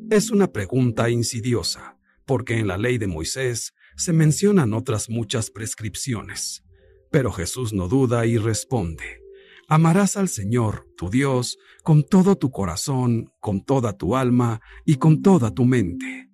Es 0.08 0.30
una 0.30 0.50
pregunta 0.50 1.10
insidiosa, 1.10 1.98
porque 2.24 2.56
en 2.56 2.66
la 2.66 2.78
ley 2.78 2.96
de 2.96 3.06
Moisés 3.06 3.74
se 3.98 4.14
mencionan 4.14 4.72
otras 4.72 5.10
muchas 5.10 5.50
prescripciones. 5.50 6.64
Pero 7.10 7.32
Jesús 7.32 7.72
no 7.72 7.88
duda 7.88 8.24
y 8.26 8.38
responde, 8.38 9.20
Amarás 9.68 10.16
al 10.16 10.28
Señor, 10.28 10.86
tu 10.96 11.10
Dios, 11.10 11.58
con 11.84 12.04
todo 12.04 12.36
tu 12.36 12.50
corazón, 12.50 13.32
con 13.40 13.64
toda 13.64 13.96
tu 13.96 14.16
alma 14.16 14.60
y 14.84 14.96
con 14.96 15.22
toda 15.22 15.52
tu 15.52 15.64
mente. 15.64 16.28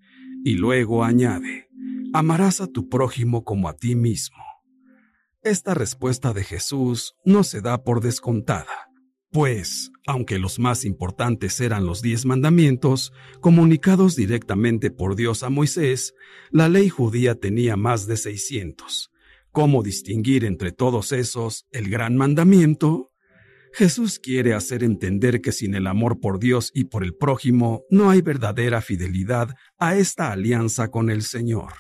Y 0.45 0.55
luego 0.55 1.05
añade, 1.05 1.69
Amarás 2.13 2.61
a 2.61 2.67
tu 2.67 2.89
prójimo 2.89 3.45
como 3.45 3.69
a 3.69 3.75
ti 3.75 3.95
mismo. 3.95 4.43
Esta 5.43 5.75
respuesta 5.75 6.33
de 6.33 6.45
Jesús 6.45 7.15
no 7.25 7.45
se 7.45 7.61
da 7.61 7.85
por 7.85 8.01
descontada, 8.01 8.91
pues, 9.31 9.91
aunque 10.07 10.39
los 10.39 10.59
más 10.59 10.85
importantes 10.85 11.61
eran 11.61 11.85
los 11.85 12.01
diez 12.01 12.25
mandamientos, 12.25 13.13
comunicados 13.41 14.17
directamente 14.17 14.91
por 14.91 15.15
Dios 15.15 15.43
a 15.43 15.51
Moisés, 15.51 16.15
la 16.51 16.69
ley 16.69 16.89
judía 16.89 17.35
tenía 17.35 17.77
más 17.77 18.07
de 18.07 18.17
seiscientos 18.17 19.11
¿Cómo 19.57 19.83
distinguir 19.83 20.45
entre 20.45 20.71
todos 20.71 21.13
esos 21.13 21.67
el 21.71 21.89
gran 21.89 22.15
mandamiento? 22.15 23.15
Jesús 23.73 24.19
quiere 24.19 24.53
hacer 24.53 24.85
entender 24.85 25.41
que 25.41 25.51
sin 25.51 25.75
el 25.75 25.87
amor 25.87 26.21
por 26.21 26.39
Dios 26.39 26.71
y 26.75 26.85
por 26.85 27.03
el 27.03 27.15
prójimo 27.15 27.83
no 27.89 28.11
hay 28.11 28.21
verdadera 28.21 28.83
fidelidad 28.83 29.55
a 29.79 29.97
esta 29.97 30.31
alianza 30.31 30.89
con 30.89 31.09
el 31.09 31.23
Señor. 31.23 31.73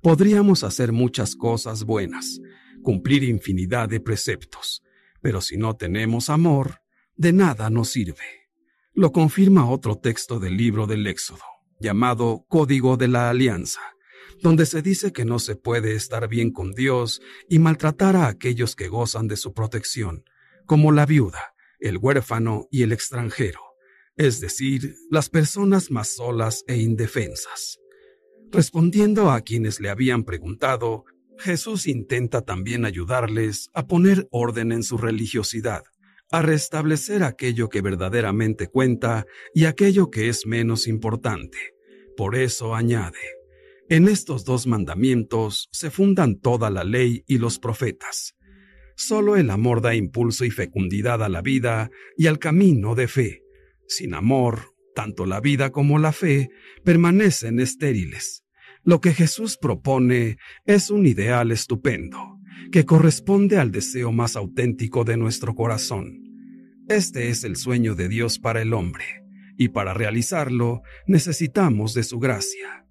Podríamos 0.00 0.62
hacer 0.62 0.92
muchas 0.92 1.34
cosas 1.34 1.82
buenas, 1.82 2.38
cumplir 2.84 3.24
infinidad 3.24 3.88
de 3.88 3.98
preceptos, 3.98 4.84
pero 5.20 5.40
si 5.40 5.56
no 5.56 5.74
tenemos 5.74 6.30
amor, 6.30 6.82
de 7.16 7.32
nada 7.32 7.68
nos 7.68 7.88
sirve. 7.88 8.46
Lo 8.94 9.10
confirma 9.10 9.68
otro 9.68 9.98
texto 9.98 10.38
del 10.38 10.56
libro 10.56 10.86
del 10.86 11.04
Éxodo, 11.08 11.42
llamado 11.80 12.44
Código 12.48 12.96
de 12.96 13.08
la 13.08 13.28
Alianza, 13.28 13.80
donde 14.42 14.66
se 14.66 14.82
dice 14.82 15.12
que 15.12 15.24
no 15.24 15.38
se 15.38 15.54
puede 15.54 15.94
estar 15.94 16.28
bien 16.28 16.50
con 16.50 16.72
Dios 16.72 17.22
y 17.48 17.60
maltratar 17.60 18.16
a 18.16 18.26
aquellos 18.26 18.74
que 18.74 18.88
gozan 18.88 19.28
de 19.28 19.36
su 19.36 19.54
protección, 19.54 20.24
como 20.66 20.90
la 20.90 21.06
viuda, 21.06 21.54
el 21.78 21.96
huérfano 21.96 22.66
y 22.70 22.82
el 22.82 22.92
extranjero, 22.92 23.60
es 24.16 24.40
decir, 24.40 24.96
las 25.10 25.30
personas 25.30 25.90
más 25.90 26.16
solas 26.16 26.64
e 26.66 26.76
indefensas. 26.76 27.78
Respondiendo 28.50 29.30
a 29.30 29.40
quienes 29.42 29.80
le 29.80 29.90
habían 29.90 30.24
preguntado, 30.24 31.04
Jesús 31.38 31.86
intenta 31.86 32.42
también 32.42 32.84
ayudarles 32.84 33.70
a 33.74 33.86
poner 33.86 34.28
orden 34.30 34.72
en 34.72 34.82
su 34.82 34.98
religiosidad, 34.98 35.84
a 36.30 36.42
restablecer 36.42 37.22
aquello 37.22 37.68
que 37.68 37.80
verdaderamente 37.80 38.66
cuenta 38.66 39.24
y 39.54 39.66
aquello 39.66 40.10
que 40.10 40.28
es 40.28 40.46
menos 40.46 40.86
importante. 40.88 41.58
Por 42.16 42.36
eso 42.36 42.74
añade, 42.74 43.18
en 43.92 44.08
estos 44.08 44.46
dos 44.46 44.66
mandamientos 44.66 45.68
se 45.70 45.90
fundan 45.90 46.40
toda 46.40 46.70
la 46.70 46.82
ley 46.82 47.24
y 47.26 47.36
los 47.36 47.58
profetas. 47.58 48.34
Solo 48.96 49.36
el 49.36 49.50
amor 49.50 49.82
da 49.82 49.94
impulso 49.94 50.46
y 50.46 50.50
fecundidad 50.50 51.22
a 51.22 51.28
la 51.28 51.42
vida 51.42 51.90
y 52.16 52.26
al 52.26 52.38
camino 52.38 52.94
de 52.94 53.06
fe. 53.06 53.42
Sin 53.86 54.14
amor, 54.14 54.72
tanto 54.94 55.26
la 55.26 55.42
vida 55.42 55.72
como 55.72 55.98
la 55.98 56.12
fe 56.12 56.48
permanecen 56.82 57.60
estériles. 57.60 58.44
Lo 58.82 59.02
que 59.02 59.12
Jesús 59.12 59.58
propone 59.58 60.38
es 60.64 60.88
un 60.88 61.04
ideal 61.06 61.52
estupendo, 61.52 62.38
que 62.70 62.86
corresponde 62.86 63.58
al 63.58 63.72
deseo 63.72 64.10
más 64.10 64.36
auténtico 64.36 65.04
de 65.04 65.18
nuestro 65.18 65.54
corazón. 65.54 66.18
Este 66.88 67.28
es 67.28 67.44
el 67.44 67.56
sueño 67.56 67.94
de 67.94 68.08
Dios 68.08 68.38
para 68.38 68.62
el 68.62 68.72
hombre, 68.72 69.04
y 69.58 69.68
para 69.68 69.92
realizarlo 69.92 70.80
necesitamos 71.06 71.92
de 71.92 72.04
su 72.04 72.18
gracia. 72.18 72.81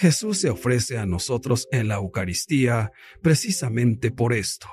Jesús 0.00 0.38
se 0.38 0.48
ofrece 0.48 0.96
a 0.96 1.04
nosotros 1.04 1.68
en 1.72 1.88
la 1.88 1.96
Eucaristía 1.96 2.90
precisamente 3.20 4.10
por 4.10 4.32
esto. 4.32 4.66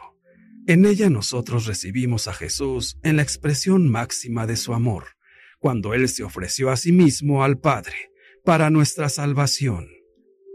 En 0.68 0.86
ella 0.86 1.10
nosotros 1.10 1.66
recibimos 1.66 2.30
a 2.30 2.34
Jesús 2.34 2.98
en 3.04 3.18
la 3.18 3.24
expresión 3.24 3.90
máxima 3.90 4.48
de 4.48 4.56
su 4.56 4.74
amor, 4.74 5.18
cuando 5.60 5.94
Él 5.94 6.08
se 6.08 6.24
ofreció 6.24 6.70
a 6.70 6.78
sí 6.78 6.94
mismo 6.94 7.44
al 7.44 7.60
Padre, 7.60 8.10
para 8.46 8.70
nuestra 8.70 9.10
salvación. 9.10 9.90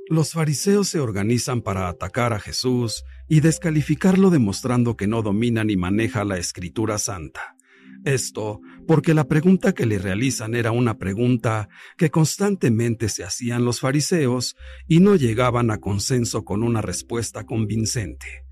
Los 0.09 0.33
fariseos 0.33 0.89
se 0.89 1.01
organizan 1.01 1.61
para 1.61 1.89
atacar 1.89 2.33
a 2.33 2.41
Jesús 2.41 3.05
y 3.29 3.41
descalificarlo 3.41 4.31
demostrando 4.31 4.97
que 4.97 5.07
no 5.07 5.21
domina 5.21 5.65
ni 5.65 5.77
maneja 5.77 6.25
la 6.25 6.39
escritura 6.39 6.97
santa. 6.97 7.57
Esto 8.05 8.61
porque 8.87 9.15
la 9.15 9.29
pregunta 9.29 9.73
que 9.73 9.87
le 9.87 9.99
realizan 9.99 10.55
era 10.55 10.73
una 10.73 10.99
pregunta 10.99 11.69
que 11.97 12.11
constantemente 12.11 13.09
se 13.09 13.23
hacían 13.23 13.65
los 13.65 13.81
fariseos 13.81 14.57
y 14.89 14.99
no 15.01 15.15
llegaban 15.15 15.71
a 15.71 15.79
consenso 15.79 16.45
con 16.45 16.65
una 16.65 16.83
respuesta 16.83 17.45
convincente. 17.45 18.45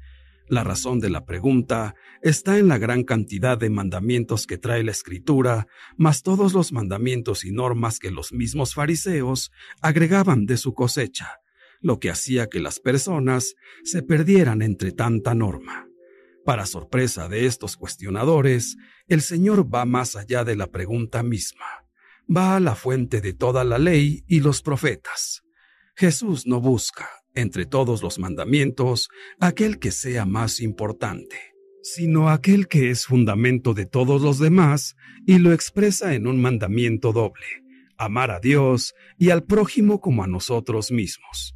La 0.49 0.65
razón 0.65 1.01
de 1.01 1.11
la 1.11 1.25
pregunta 1.25 1.95
está 2.23 2.59
en 2.59 2.69
la 2.69 2.79
gran 2.79 3.05
cantidad 3.05 3.59
de 3.59 3.71
mandamientos 3.71 4.47
que 4.47 4.59
trae 4.59 4.83
la 4.83 4.91
escritura, 4.91 5.67
más 5.97 6.23
todos 6.23 6.55
los 6.55 6.73
mandamientos 6.73 7.45
y 7.45 7.53
normas 7.53 7.99
que 7.99 8.11
los 8.11 8.33
mismos 8.33 8.75
fariseos 8.75 9.51
agregaban 9.81 10.47
de 10.47 10.57
su 10.57 10.75
cosecha, 10.75 11.39
lo 11.81 11.99
que 11.99 12.11
hacía 12.11 12.49
que 12.49 12.61
las 12.61 12.81
personas 12.81 13.55
se 13.85 14.03
perdieran 14.03 14.63
entre 14.63 14.93
tanta 14.93 15.35
norma. 15.35 15.89
Para 16.44 16.66
sorpresa 16.66 17.29
de 17.29 17.46
estos 17.46 17.76
cuestionadores, 17.76 18.76
el 19.09 19.20
Señor 19.20 19.72
va 19.72 19.85
más 19.85 20.16
allá 20.16 20.44
de 20.44 20.57
la 20.57 20.68
pregunta 20.68 21.22
misma. 21.22 21.66
Va 22.35 22.57
a 22.57 22.61
la 22.61 22.74
fuente 22.74 23.20
de 23.20 23.35
toda 23.35 23.62
la 23.64 23.79
ley 23.79 24.24
y 24.26 24.40
los 24.40 24.62
profetas. 24.62 25.42
Jesús 25.96 26.46
no 26.46 26.61
busca, 26.61 27.09
entre 27.35 27.66
todos 27.66 28.03
los 28.03 28.18
mandamientos, 28.18 29.09
aquel 29.38 29.79
que 29.79 29.90
sea 29.90 30.24
más 30.24 30.61
importante, 30.61 31.37
sino 31.83 32.31
aquel 32.31 32.68
que 32.68 32.90
es 32.90 33.05
fundamento 33.05 33.74
de 33.74 33.87
todos 33.87 34.22
los 34.22 34.38
demás 34.38 34.96
y 35.26 35.38
lo 35.38 35.53
expresa 35.53 36.14
en 36.14 36.26
un 36.26 36.40
mandamiento 36.40 37.12
doble, 37.12 37.46
amar 37.98 38.31
a 38.31 38.40
Dios 38.40 38.94
y 39.18 39.31
al 39.31 39.44
prójimo 39.44 40.00
como 40.00 40.24
a 40.24 40.26
nosotros 40.26 40.90
mismos. 40.90 41.55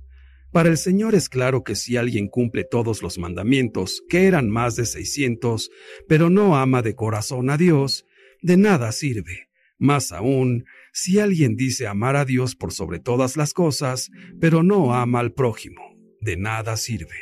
Para 0.54 0.68
el 0.68 0.78
Señor 0.78 1.16
es 1.16 1.28
claro 1.28 1.64
que 1.64 1.74
si 1.74 1.96
alguien 1.96 2.28
cumple 2.28 2.62
todos 2.62 3.02
los 3.02 3.18
mandamientos, 3.18 4.04
que 4.08 4.28
eran 4.28 4.48
más 4.48 4.76
de 4.76 4.86
seiscientos, 4.86 5.68
pero 6.08 6.30
no 6.30 6.56
ama 6.56 6.80
de 6.80 6.94
corazón 6.94 7.50
a 7.50 7.56
Dios, 7.56 8.06
de 8.40 8.56
nada 8.56 8.92
sirve. 8.92 9.48
Más 9.78 10.12
aún, 10.12 10.64
si 10.92 11.18
alguien 11.18 11.56
dice 11.56 11.88
amar 11.88 12.14
a 12.14 12.24
Dios 12.24 12.54
por 12.54 12.72
sobre 12.72 13.00
todas 13.00 13.36
las 13.36 13.52
cosas, 13.52 14.12
pero 14.40 14.62
no 14.62 14.94
ama 14.94 15.18
al 15.18 15.32
prójimo, 15.32 15.82
de 16.20 16.36
nada 16.36 16.76
sirve. 16.76 17.16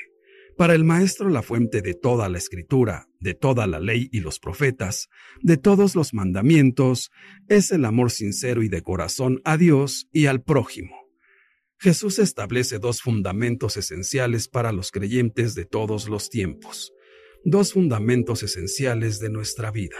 Para 0.58 0.74
el 0.74 0.84
Maestro 0.84 1.30
la 1.30 1.40
fuente 1.40 1.80
de 1.80 1.94
toda 1.94 2.28
la 2.28 2.36
escritura, 2.36 3.08
de 3.18 3.32
toda 3.32 3.66
la 3.66 3.80
ley 3.80 4.10
y 4.12 4.20
los 4.20 4.40
profetas, 4.40 5.08
de 5.40 5.56
todos 5.56 5.94
los 5.94 6.12
mandamientos, 6.12 7.10
es 7.48 7.72
el 7.72 7.86
amor 7.86 8.10
sincero 8.10 8.62
y 8.62 8.68
de 8.68 8.82
corazón 8.82 9.40
a 9.46 9.56
Dios 9.56 10.06
y 10.12 10.26
al 10.26 10.42
prójimo. 10.42 11.01
Jesús 11.82 12.20
establece 12.20 12.78
dos 12.78 13.02
fundamentos 13.02 13.76
esenciales 13.76 14.46
para 14.46 14.70
los 14.70 14.92
creyentes 14.92 15.56
de 15.56 15.64
todos 15.64 16.08
los 16.08 16.30
tiempos, 16.30 16.92
dos 17.44 17.72
fundamentos 17.72 18.44
esenciales 18.44 19.18
de 19.18 19.30
nuestra 19.30 19.72
vida. 19.72 19.96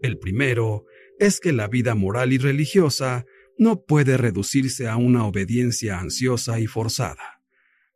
El 0.00 0.18
primero 0.18 0.84
es 1.18 1.40
que 1.40 1.52
la 1.52 1.66
vida 1.66 1.96
moral 1.96 2.32
y 2.32 2.38
religiosa 2.38 3.24
no 3.56 3.82
puede 3.82 4.16
reducirse 4.16 4.86
a 4.86 4.96
una 4.96 5.26
obediencia 5.26 5.98
ansiosa 5.98 6.60
y 6.60 6.68
forzada. 6.68 7.42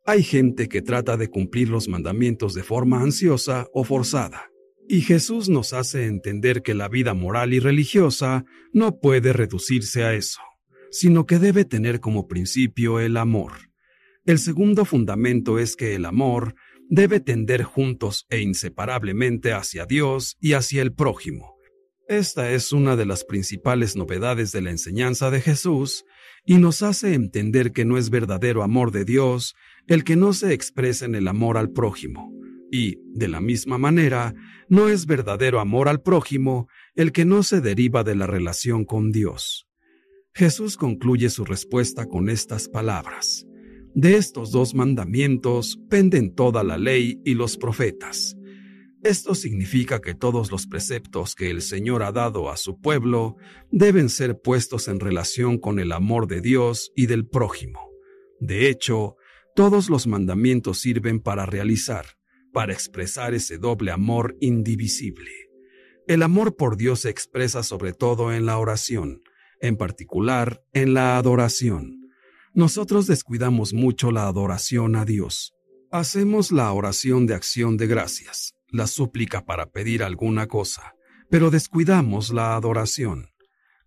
Hay 0.05 0.21
gente 0.23 0.67
que 0.67 0.81
trata 0.81 1.15
de 1.15 1.29
cumplir 1.29 1.69
los 1.69 1.87
mandamientos 1.87 2.53
de 2.53 2.63
forma 2.63 2.99
ansiosa 3.01 3.67
o 3.73 3.85
forzada, 3.85 4.49
y 4.89 4.99
Jesús 4.99 5.47
nos 5.47 5.71
hace 5.71 6.07
entender 6.07 6.61
que 6.61 6.73
la 6.73 6.89
vida 6.89 7.13
moral 7.13 7.53
y 7.53 7.61
religiosa 7.61 8.43
no 8.73 8.99
puede 8.99 9.31
reducirse 9.31 10.03
a 10.03 10.13
eso, 10.13 10.41
sino 10.93 11.25
que 11.25 11.39
debe 11.39 11.65
tener 11.65 11.99
como 11.99 12.29
principio 12.29 13.01
el 13.01 13.17
amor. 13.17 13.51
El 14.25 14.39
segundo 14.39 14.85
fundamento 14.85 15.59
es 15.59 15.75
que 15.75 15.95
el 15.95 16.05
amor 16.05 16.55
debe 16.89 17.19
tender 17.19 17.63
juntos 17.63 18.25
e 18.29 18.39
inseparablemente 18.39 19.51
hacia 19.51 19.85
Dios 19.85 20.37
y 20.39 20.53
hacia 20.53 20.81
el 20.81 20.93
prójimo 20.93 21.53
esta 22.07 22.51
es 22.51 22.73
una 22.73 22.97
de 22.97 23.05
las 23.05 23.23
principales 23.23 23.95
novedades 23.95 24.51
de 24.51 24.61
la 24.61 24.71
enseñanza 24.71 25.31
de 25.31 25.39
Jesús 25.39 26.03
y 26.45 26.57
nos 26.57 26.81
hace 26.81 27.13
entender 27.13 27.71
que 27.71 27.85
no 27.85 27.97
es 27.97 28.09
verdadero 28.09 28.61
amor 28.61 28.91
de 28.91 29.05
Dios 29.05 29.55
el 29.87 30.03
que 30.03 30.17
no 30.17 30.33
se 30.33 30.53
expresa 30.53 31.05
en 31.05 31.15
el 31.15 31.29
amor 31.29 31.57
al 31.57 31.71
prójimo, 31.71 32.29
y, 32.71 32.97
de 33.13 33.29
la 33.29 33.39
misma 33.39 33.77
manera, 33.77 34.33
no 34.67 34.89
es 34.89 35.05
verdadero 35.05 35.61
amor 35.61 35.87
al 35.87 36.01
prójimo 36.01 36.67
el 36.95 37.13
que 37.13 37.23
no 37.23 37.41
se 37.41 37.61
deriva 37.61 38.03
de 38.03 38.15
la 38.15 38.27
relación 38.27 38.83
con 38.83 39.11
Dios. 39.11 39.67
Jesús 40.35 40.77
concluye 40.77 41.29
su 41.29 41.45
respuesta 41.45 42.07
con 42.07 42.27
estas 42.27 42.67
palabras. 42.67 43.45
De 43.93 44.15
estos 44.15 44.51
dos 44.51 44.73
mandamientos 44.73 45.79
penden 45.91 46.33
toda 46.33 46.63
la 46.63 46.79
ley 46.79 47.21
y 47.23 47.35
los 47.35 47.55
profetas. 47.55 48.35
Esto 49.03 49.35
significa 49.35 50.01
que 50.01 50.15
todos 50.15 50.51
los 50.51 50.65
preceptos 50.65 51.35
que 51.35 51.51
el 51.51 51.61
Señor 51.61 52.01
ha 52.01 52.11
dado 52.11 52.49
a 52.49 52.57
su 52.57 52.79
pueblo 52.81 53.35
deben 53.69 54.09
ser 54.09 54.41
puestos 54.41 54.87
en 54.87 54.99
relación 54.99 55.59
con 55.59 55.77
el 55.77 55.91
amor 55.91 56.25
de 56.25 56.41
Dios 56.41 56.91
y 56.95 57.05
del 57.05 57.27
prójimo. 57.27 57.91
De 58.39 58.69
hecho, 58.69 59.17
todos 59.55 59.87
los 59.87 60.07
mandamientos 60.07 60.79
sirven 60.79 61.19
para 61.19 61.45
realizar, 61.45 62.05
para 62.51 62.73
expresar 62.73 63.35
ese 63.35 63.59
doble 63.59 63.91
amor 63.91 64.35
indivisible. 64.39 65.29
El 66.07 66.23
amor 66.23 66.55
por 66.55 66.75
Dios 66.75 67.01
se 67.01 67.11
expresa 67.11 67.61
sobre 67.61 67.93
todo 67.93 68.33
en 68.33 68.47
la 68.47 68.57
oración, 68.57 69.21
en 69.63 69.77
particular 69.77 70.61
en 70.73 70.93
la 70.93 71.17
adoración. 71.17 72.09
Nosotros 72.53 73.07
descuidamos 73.07 73.73
mucho 73.73 74.11
la 74.11 74.27
adoración 74.27 74.97
a 74.97 75.05
Dios. 75.05 75.53
Hacemos 75.89 76.51
la 76.51 76.71
oración 76.73 77.27
de 77.27 77.33
acción 77.33 77.77
de 77.77 77.87
gracias, 77.87 78.55
la 78.67 78.87
súplica 78.87 79.45
para 79.45 79.67
pedir 79.67 80.03
alguna 80.03 80.47
cosa, 80.47 80.95
pero 81.29 81.49
descuidamos 81.49 82.33
la 82.33 82.55
adoración. 82.55 83.29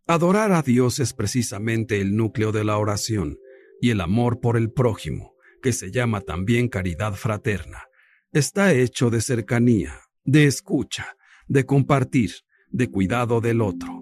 Adorar 0.06 0.52
a 0.52 0.62
Dios 0.62 0.98
es 0.98 1.12
precisamente 1.12 2.00
el 2.00 2.16
núcleo 2.16 2.52
de 2.52 2.64
la 2.64 2.78
oración 2.78 3.38
y 3.78 3.90
el 3.90 4.00
amor 4.00 4.40
por 4.40 4.56
el 4.56 4.72
prójimo, 4.72 5.34
que 5.60 5.74
se 5.74 5.90
llama 5.90 6.22
también 6.22 6.68
caridad 6.68 7.12
fraterna. 7.12 7.84
Está 8.32 8.72
hecho 8.72 9.10
de 9.10 9.20
cercanía, 9.20 10.00
de 10.24 10.46
escucha, 10.46 11.16
de 11.48 11.66
compartir, 11.66 12.32
de 12.70 12.90
cuidado 12.90 13.42
del 13.42 13.60
otro. 13.60 13.95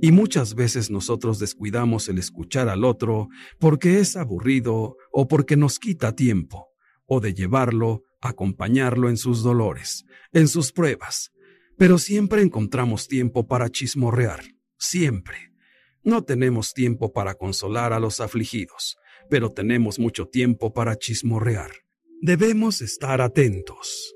Y 0.00 0.12
muchas 0.12 0.54
veces 0.54 0.90
nosotros 0.90 1.38
descuidamos 1.38 2.08
el 2.08 2.18
escuchar 2.18 2.68
al 2.68 2.84
otro 2.84 3.28
porque 3.58 3.98
es 3.98 4.16
aburrido 4.16 4.96
o 5.12 5.28
porque 5.28 5.56
nos 5.56 5.78
quita 5.78 6.14
tiempo, 6.14 6.68
o 7.06 7.20
de 7.20 7.34
llevarlo 7.34 8.02
acompañarlo 8.20 9.08
en 9.08 9.16
sus 9.16 9.42
dolores, 9.42 10.04
en 10.32 10.48
sus 10.48 10.72
pruebas, 10.72 11.32
pero 11.76 11.98
siempre 11.98 12.42
encontramos 12.42 13.08
tiempo 13.08 13.46
para 13.46 13.70
chismorrear, 13.70 14.42
siempre. 14.78 15.52
No 16.02 16.22
tenemos 16.24 16.72
tiempo 16.72 17.12
para 17.12 17.34
consolar 17.34 17.92
a 17.92 18.00
los 18.00 18.20
afligidos, 18.20 18.96
pero 19.28 19.50
tenemos 19.50 19.98
mucho 19.98 20.26
tiempo 20.26 20.72
para 20.72 20.96
chismorrear. 20.96 21.70
Debemos 22.22 22.82
estar 22.82 23.20
atentos. 23.20 24.14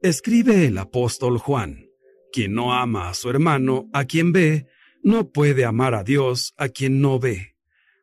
Escribe 0.00 0.66
el 0.66 0.78
apóstol 0.78 1.38
Juan, 1.38 1.86
quien 2.32 2.54
no 2.54 2.72
ama 2.72 3.08
a 3.08 3.14
su 3.14 3.30
hermano, 3.30 3.88
a 3.92 4.04
quien 4.04 4.32
ve, 4.32 4.66
no 5.08 5.32
puede 5.32 5.64
amar 5.64 5.94
a 5.94 6.04
Dios, 6.04 6.52
a 6.58 6.68
quien 6.68 7.00
no 7.00 7.18
ve. 7.18 7.54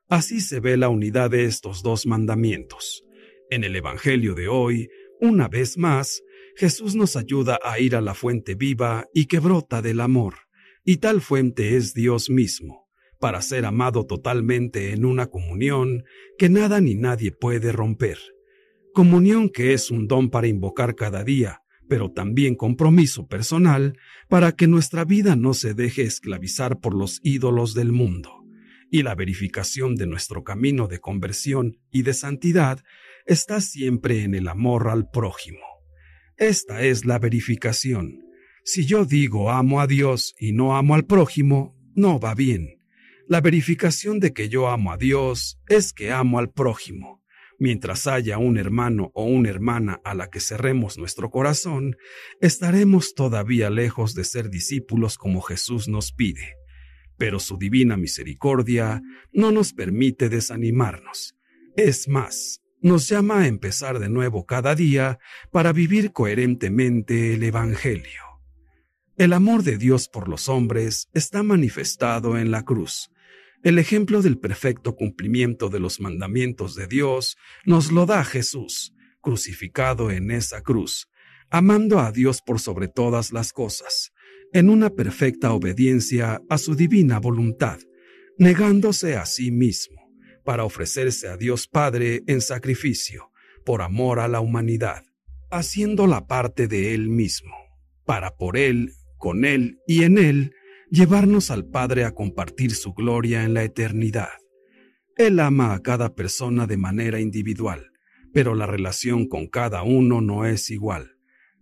Así 0.10 0.41
se 0.41 0.60
ve 0.60 0.76
la 0.76 0.89
unidad 0.89 1.30
de 1.30 1.46
estos 1.46 1.84
dos 1.84 2.08
mandamientos. 2.08 3.04
En 3.52 3.63
el 3.63 3.76
Evangelio 3.76 4.34
de 4.34 4.48
hoy, 4.48 4.89
una 5.22 5.48
vez 5.48 5.78
más, 5.78 6.24
Jesús 6.56 6.96
nos 6.96 7.15
ayuda 7.15 7.60
a 7.63 7.80
ir 7.80 7.96
a 7.96 8.02
la 8.02 8.15
fuente 8.15 8.56
viva 8.56 9.06
y 9.13 9.28
que 9.28 9.38
brota 9.38 9.84
del 9.84 10.00
amor, 10.00 10.34
y 10.84 10.98
tal 10.98 11.22
fuente 11.22 11.78
es 11.78 11.94
Dios 11.94 12.32
mismo, 12.32 12.88
para 13.20 13.44
ser 13.44 13.65
amado 13.65 14.08
totalmente 14.08 14.91
en 14.91 15.06
una 15.06 15.28
comunión 15.28 16.06
que 16.39 16.50
nada 16.50 16.82
ni 16.82 16.96
nadie 16.96 17.32
puede 17.32 17.72
romper. 17.72 18.18
Comunión 18.96 19.50
que 19.50 19.74
es 19.74 19.91
un 19.91 20.08
don 20.08 20.32
para 20.32 20.48
invocar 20.48 20.96
cada 20.96 21.24
día, 21.24 21.62
pero 21.88 22.12
también 22.12 22.56
compromiso 22.56 23.28
personal 23.28 23.98
para 24.28 24.54
que 24.54 24.67
nuestra 24.67 25.06
vida 25.06 25.36
no 25.36 25.54
se 25.54 25.74
deje 25.74 26.04
esclavizar 26.04 26.80
por 26.80 26.95
los 26.95 27.19
ídolos 27.24 27.74
del 27.74 27.91
mundo. 27.91 28.43
Y 28.91 29.04
la 29.04 29.15
verificación 29.15 29.95
de 29.95 30.08
nuestro 30.08 30.43
camino 30.43 30.88
de 30.88 31.00
conversión 31.00 31.80
y 31.91 32.04
de 32.04 32.13
santidad 32.13 32.84
está 33.26 33.62
siempre 33.62 34.24
en 34.24 34.36
el 34.36 34.48
amor 34.48 34.88
al 34.88 35.10
prójimo. 35.10 35.60
Esta 36.38 36.84
es 36.84 37.06
la 37.06 37.19
verificación. 37.19 38.26
Si 38.63 38.86
yo 38.86 39.06
digo 39.06 39.52
amo 39.52 39.80
a 39.80 39.88
Dios 39.88 40.36
y 40.39 40.52
no 40.52 40.76
amo 40.76 40.95
al 40.95 41.06
prójimo, 41.06 41.78
no 41.93 42.19
va 42.19 42.36
bien. 42.36 42.80
La 43.28 43.41
verificación 43.41 44.19
de 44.19 44.34
que 44.34 44.50
yo 44.50 44.69
amo 44.69 44.91
a 44.91 44.98
Dios 44.98 45.60
es 45.67 45.93
que 45.93 46.12
amo 46.12 46.39
al 46.39 46.52
prójimo. 46.52 47.24
Mientras 47.58 48.08
haya 48.08 48.38
un 48.38 48.58
hermano 48.58 49.12
o 49.13 49.26
una 49.26 49.50
hermana 49.50 50.02
a 50.04 50.13
la 50.13 50.30
que 50.30 50.39
cerremos 50.39 50.98
nuestro 50.98 51.30
corazón, 51.30 51.96
estaremos 52.41 53.15
todavía 53.15 53.70
lejos 53.70 54.13
de 54.13 54.26
ser 54.26 54.50
discípulos 54.50 55.18
como 55.18 55.41
Jesús 55.41 55.88
nos 55.88 56.12
pide. 56.12 56.56
Pero 57.18 57.39
su 57.39 57.58
divina 57.58 57.96
misericordia 57.96 59.02
no 59.32 59.52
nos 59.52 59.74
permite 59.74 60.28
desanimarnos. 60.28 61.36
Es 61.78 62.10
más, 62.10 62.62
nos 62.82 63.08
llama 63.08 63.41
a 63.41 63.48
empezar 63.48 64.00
de 64.00 64.10
nuevo 64.10 64.46
cada 64.46 64.76
día 64.76 65.20
para 65.52 65.72
vivir 65.72 66.12
coherentemente 66.12 67.34
el 67.34 67.44
Evangelio. 67.44 68.22
El 69.18 69.32
amor 69.32 69.63
de 69.63 69.78
Dios 69.78 70.10
por 70.10 70.28
los 70.28 70.50
hombres 70.50 71.08
está 71.13 71.41
manifestado 71.41 72.38
en 72.38 72.52
la 72.52 72.63
cruz. 72.63 73.10
El 73.65 73.80
ejemplo 73.80 74.21
del 74.21 74.38
perfecto 74.38 74.95
cumplimiento 74.95 75.69
de 75.69 75.80
los 75.80 75.99
mandamientos 75.99 76.75
de 76.75 76.86
Dios 76.86 77.36
nos 77.65 77.91
lo 77.91 78.06
da 78.06 78.23
Jesús, 78.23 78.93
crucificado 79.21 80.12
en 80.12 80.30
esa 80.30 80.62
cruz, 80.62 81.10
amando 81.49 81.99
a 81.99 82.12
Dios 82.12 82.43
por 82.45 82.60
sobre 82.60 82.89
todas 82.89 83.34
las 83.34 83.54
cosas, 83.54 84.12
en 84.54 84.69
una 84.69 84.91
perfecta 84.91 85.51
obediencia 85.51 86.43
a 86.47 86.60
su 86.60 86.75
divina 86.75 87.19
voluntad, 87.19 87.80
negándose 88.38 89.15
a 89.15 89.25
sí 89.25 89.49
mismo 89.49 90.12
para 90.43 90.63
ofrecerse 90.63 91.28
a 91.28 91.36
Dios 91.36 91.67
Padre 91.67 92.21
en 92.28 92.41
sacrificio, 92.41 93.32
por 93.65 93.82
amor 93.82 94.19
a 94.19 94.28
la 94.28 94.41
humanidad, 94.41 95.06
haciendo 95.49 96.06
la 96.06 96.28
parte 96.28 96.67
de 96.67 96.93
Él 96.93 97.10
mismo, 97.10 97.56
para 98.06 98.36
por 98.36 98.58
Él, 98.58 98.91
con 99.17 99.43
Él 99.43 99.80
y 99.88 100.04
en 100.04 100.19
Él, 100.19 100.54
llevarnos 100.96 101.52
al 101.52 101.66
Padre 101.66 102.06
a 102.06 102.16
compartir 102.16 102.72
su 102.74 102.94
gloria 102.94 103.44
en 103.44 103.54
la 103.54 103.64
eternidad. 103.64 104.30
Él 105.18 105.40
ama 105.40 105.74
a 105.74 105.80
cada 105.82 106.16
persona 106.16 106.66
de 106.66 106.78
manera 106.78 107.20
individual, 107.20 107.92
pero 108.34 108.56
la 108.56 108.66
relación 108.66 109.28
con 109.28 109.48
cada 109.48 109.84
uno 109.84 110.22
no 110.22 110.46
es 110.46 110.72
igual. 110.72 111.18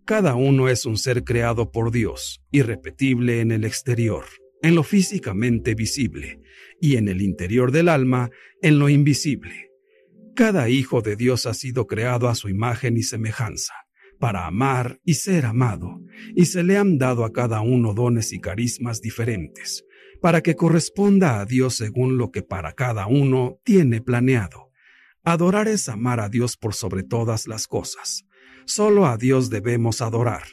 Cada 0.06 0.36
uno 0.36 0.70
es 0.70 0.86
un 0.86 0.98
ser 0.98 1.24
creado 1.24 1.72
por 1.72 1.92
Dios, 1.92 2.42
irrepetible 2.52 3.42
en 3.42 3.52
el 3.52 3.66
exterior 3.66 4.24
en 4.64 4.76
lo 4.76 4.84
físicamente 4.84 5.76
visible, 5.76 6.42
y 6.80 6.96
en 6.96 7.10
el 7.10 7.22
interior 7.22 7.72
del 7.72 7.90
alma, 7.90 8.32
en 8.62 8.80
lo 8.80 8.88
invisible. 8.88 9.70
Cada 10.36 10.70
hijo 10.70 11.02
de 11.02 11.18
Dios 11.18 11.46
ha 11.46 11.54
sido 11.54 11.86
creado 11.86 12.30
a 12.30 12.36
su 12.36 12.48
imagen 12.48 12.96
y 12.96 13.04
semejanza, 13.04 13.74
para 14.20 14.48
amar 14.48 15.00
y 15.04 15.16
ser 15.16 15.46
amado, 15.46 16.02
y 16.36 16.46
se 16.46 16.64
le 16.64 16.78
han 16.78 16.98
dado 16.98 17.26
a 17.26 17.32
cada 17.32 17.62
uno 17.62 17.94
dones 17.94 18.34
y 18.34 18.40
carismas 18.40 19.02
diferentes, 19.02 19.86
para 20.22 20.42
que 20.42 20.56
corresponda 20.56 21.40
a 21.40 21.46
Dios 21.46 21.76
según 21.76 22.18
lo 22.18 22.32
que 22.32 22.44
para 22.44 22.74
cada 22.74 23.08
uno 23.08 23.60
tiene 23.64 24.02
planeado. 24.02 24.72
Adorar 25.24 25.68
es 25.68 25.90
amar 25.90 26.20
a 26.20 26.30
Dios 26.30 26.58
por 26.58 26.74
sobre 26.74 27.04
todas 27.04 27.48
las 27.48 27.68
cosas. 27.68 28.26
solo 28.66 29.08
a 29.08 29.18
Dios 29.18 29.50
debemos 29.50 30.02
adorar. 30.02 30.44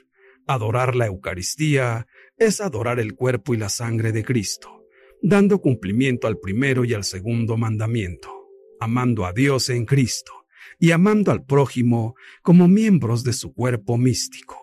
Adorar 0.48 0.96
la 0.96 1.06
Eucaristía 1.06 2.08
es 2.36 2.60
adorar 2.60 2.98
el 2.98 3.14
cuerpo 3.14 3.54
y 3.54 3.56
la 3.56 3.68
sangre 3.68 4.10
de 4.10 4.24
Cristo, 4.24 4.84
dando 5.22 5.60
cumplimiento 5.60 6.26
al 6.26 6.38
primero 6.38 6.84
y 6.84 6.92
al 6.92 7.04
segundo 7.04 7.56
mandamiento, 7.56 8.48
amando 8.80 9.26
a 9.26 9.32
Dios 9.32 9.68
en 9.68 9.84
Cristo 9.84 10.39
y 10.80 10.92
amando 10.92 11.30
al 11.30 11.44
prójimo 11.44 12.16
como 12.42 12.66
miembros 12.66 13.22
de 13.22 13.34
su 13.34 13.52
cuerpo 13.52 13.98
místico. 13.98 14.56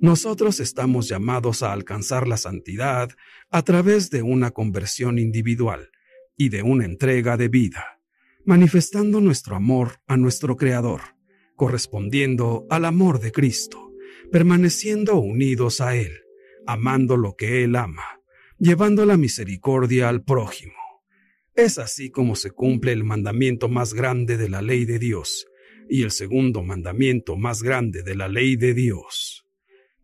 Nosotros 0.00 0.60
estamos 0.60 1.08
llamados 1.08 1.62
a 1.62 1.72
alcanzar 1.72 2.26
la 2.26 2.36
santidad 2.36 3.10
a 3.50 3.62
través 3.62 4.08
de 4.10 4.22
una 4.22 4.52
conversión 4.52 5.18
individual 5.18 5.90
y 6.36 6.48
de 6.48 6.62
una 6.62 6.84
entrega 6.84 7.36
de 7.36 7.48
vida, 7.48 8.00
manifestando 8.44 9.20
nuestro 9.20 9.56
amor 9.56 10.00
a 10.06 10.16
nuestro 10.16 10.56
Creador, 10.56 11.00
correspondiendo 11.56 12.66
al 12.70 12.84
amor 12.84 13.20
de 13.20 13.32
Cristo, 13.32 13.92
permaneciendo 14.30 15.16
unidos 15.16 15.80
a 15.80 15.96
Él, 15.96 16.12
amando 16.66 17.16
lo 17.16 17.34
que 17.36 17.64
Él 17.64 17.76
ama, 17.76 18.20
llevando 18.58 19.04
la 19.06 19.16
misericordia 19.16 20.08
al 20.08 20.22
prójimo. 20.22 20.81
Es 21.54 21.78
así 21.78 22.10
como 22.10 22.34
se 22.34 22.50
cumple 22.50 22.92
el 22.92 23.04
mandamiento 23.04 23.68
más 23.68 23.92
grande 23.92 24.36
de 24.38 24.48
la 24.48 24.62
ley 24.62 24.86
de 24.86 24.98
Dios 24.98 25.46
y 25.88 26.02
el 26.02 26.10
segundo 26.10 26.62
mandamiento 26.62 27.36
más 27.36 27.62
grande 27.62 28.02
de 28.02 28.14
la 28.14 28.28
ley 28.28 28.56
de 28.56 28.72
Dios. 28.72 29.44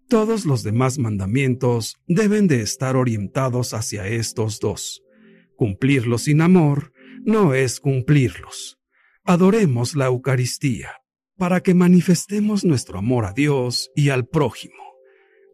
Todos 0.08 0.44
los 0.44 0.62
demás 0.62 0.98
mandamientos 0.98 1.96
deben 2.06 2.48
de 2.48 2.60
estar 2.60 2.96
orientados 2.96 3.72
hacia 3.72 4.06
estos 4.06 4.60
dos. 4.60 5.02
Cumplirlos 5.56 6.22
sin 6.22 6.40
amor 6.40 6.92
no 7.24 7.54
es 7.54 7.80
cumplirlos. 7.80 8.78
Adoremos 9.24 9.96
la 9.96 10.06
Eucaristía 10.06 10.92
para 11.36 11.60
que 11.60 11.72
manifestemos 11.72 12.64
nuestro 12.64 12.98
amor 12.98 13.24
a 13.24 13.32
Dios 13.32 13.90
y 13.94 14.10
al 14.10 14.26
prójimo. 14.26 14.74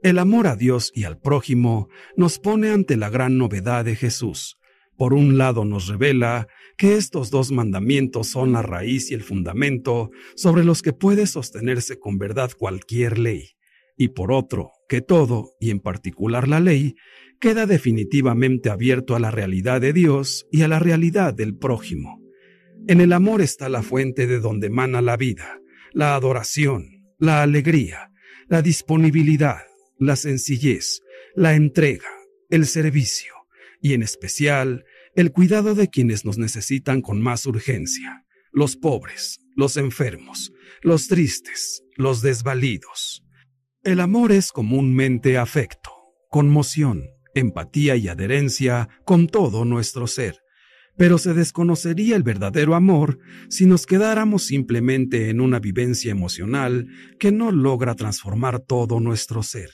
El 0.03 0.19
amor 0.19 0.47
a 0.47 0.57
Dios 0.57 0.91
y 0.95 1.05
al 1.05 1.19
prójimo 1.19 1.89
nos 2.17 2.39
pone 2.39 2.71
ante 2.71 2.97
la 2.97 3.11
gran 3.11 3.39
novedad 3.39 3.85
de 3.85 3.97
Jesús. 3.97 4.59
Por 4.97 5.15
un 5.15 5.39
lado 5.39 5.65
nos 5.65 5.89
revela 5.89 6.47
que 6.77 6.97
estos 6.97 7.31
dos 7.31 7.51
mandamientos 7.51 8.29
son 8.29 8.53
la 8.53 8.63
raíz 8.63 9.11
y 9.11 9.15
el 9.15 9.23
fundamento 9.23 10.11
sobre 10.37 10.65
los 10.65 10.83
que 10.83 10.93
puede 10.93 11.27
sostenerse 11.27 11.99
con 11.99 12.19
verdad 12.19 12.51
cualquier 12.57 13.19
ley 13.19 13.55
y 13.97 14.09
por 14.09 14.33
otro, 14.33 14.73
que 14.89 15.01
todo, 15.01 15.53
y 15.61 15.71
en 15.71 15.81
particular 15.81 16.49
la 16.49 16.61
ley, 16.61 16.97
queda 17.41 17.67
definitivamente 17.67 18.71
abierto 18.71 19.15
a 19.15 19.21
la 19.21 19.31
realidad 19.31 19.81
de 19.81 19.93
Dios 19.93 20.47
y 20.51 20.63
a 20.63 20.69
la 20.69 20.79
realidad 20.79 21.35
del 21.35 21.57
prójimo. 21.57 22.21
En 22.89 23.01
el 23.01 23.13
amor 23.13 23.41
está 23.41 23.69
la 23.69 23.83
fuente 23.83 24.27
de 24.27 24.41
donde 24.41 24.67
emana 24.67 25.01
la 25.01 25.17
vida, 25.17 25.61
la 25.93 26.15
adoración, 26.15 27.05
la 27.19 27.43
alegría, 27.43 28.11
la 28.49 28.63
disponibilidad, 28.63 29.63
la 29.99 30.17
sencillez, 30.17 31.01
la 31.35 31.55
entrega, 31.55 32.09
el 32.51 32.67
servicio 32.67 33.33
y 33.85 33.93
en 33.93 34.03
especial 34.03 34.87
el 35.15 35.31
cuidado 35.31 35.75
de 35.75 35.91
quienes 35.91 36.25
nos 36.25 36.39
necesitan 36.39 37.03
con 37.03 37.21
más 37.21 37.45
urgencia, 37.45 38.25
los 38.51 38.77
pobres, 38.77 39.41
los 39.57 39.77
enfermos, 39.77 40.55
los 40.81 41.07
tristes, 41.07 41.83
los 41.95 42.23
desvalidos. 42.23 43.27
El 43.83 44.01
amor 44.01 44.33
es 44.33 44.53
comúnmente 44.53 45.37
afecto, 45.37 45.91
conmoción, 46.31 47.11
empatía 47.35 47.95
y 47.97 48.09
adherencia 48.09 48.89
con 49.05 49.27
todo 49.27 49.67
nuestro 49.67 50.07
ser, 50.07 50.39
pero 50.97 51.19
se 51.19 51.35
desconocería 51.35 52.17
el 52.17 52.23
verdadero 52.23 52.75
amor 52.75 53.19
si 53.51 53.67
nos 53.67 53.85
quedáramos 53.85 54.45
simplemente 54.45 55.29
en 55.29 55.43
una 55.43 55.61
vivencia 55.61 56.11
emocional 56.11 56.89
que 57.19 57.33
no 57.33 57.53
logra 57.53 57.95
transformar 57.97 58.61
todo 58.61 58.99
nuestro 58.99 59.43
ser, 59.43 59.73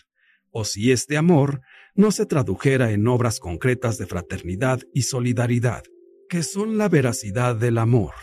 o 0.51 0.65
si 0.65 0.91
este 0.91 1.17
amor 1.17 1.61
no 2.01 2.11
se 2.11 2.27
tradujera 2.27 2.93
en 2.93 3.07
obras 3.07 3.39
concretas 3.39 3.99
de 3.99 4.07
fraternidad 4.07 4.81
y 4.95 5.03
solidaridad, 5.03 5.85
que 6.29 6.43
son 6.43 6.79
la 6.79 6.89
veracidad 6.89 7.55
del 7.55 7.79
amor. 7.79 8.15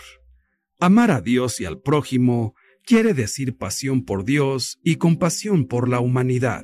Amar 0.80 1.12
a 1.12 1.22
Dios 1.22 1.62
y 1.62 1.66
al 1.66 1.80
prójimo 1.80 2.56
quiere 2.84 3.14
decir 3.14 3.56
pasión 3.58 4.04
por 4.04 4.26
Dios 4.26 4.80
y 4.84 4.96
compasión 4.96 5.66
por 5.66 5.90
la 5.90 6.00
humanidad, 6.00 6.64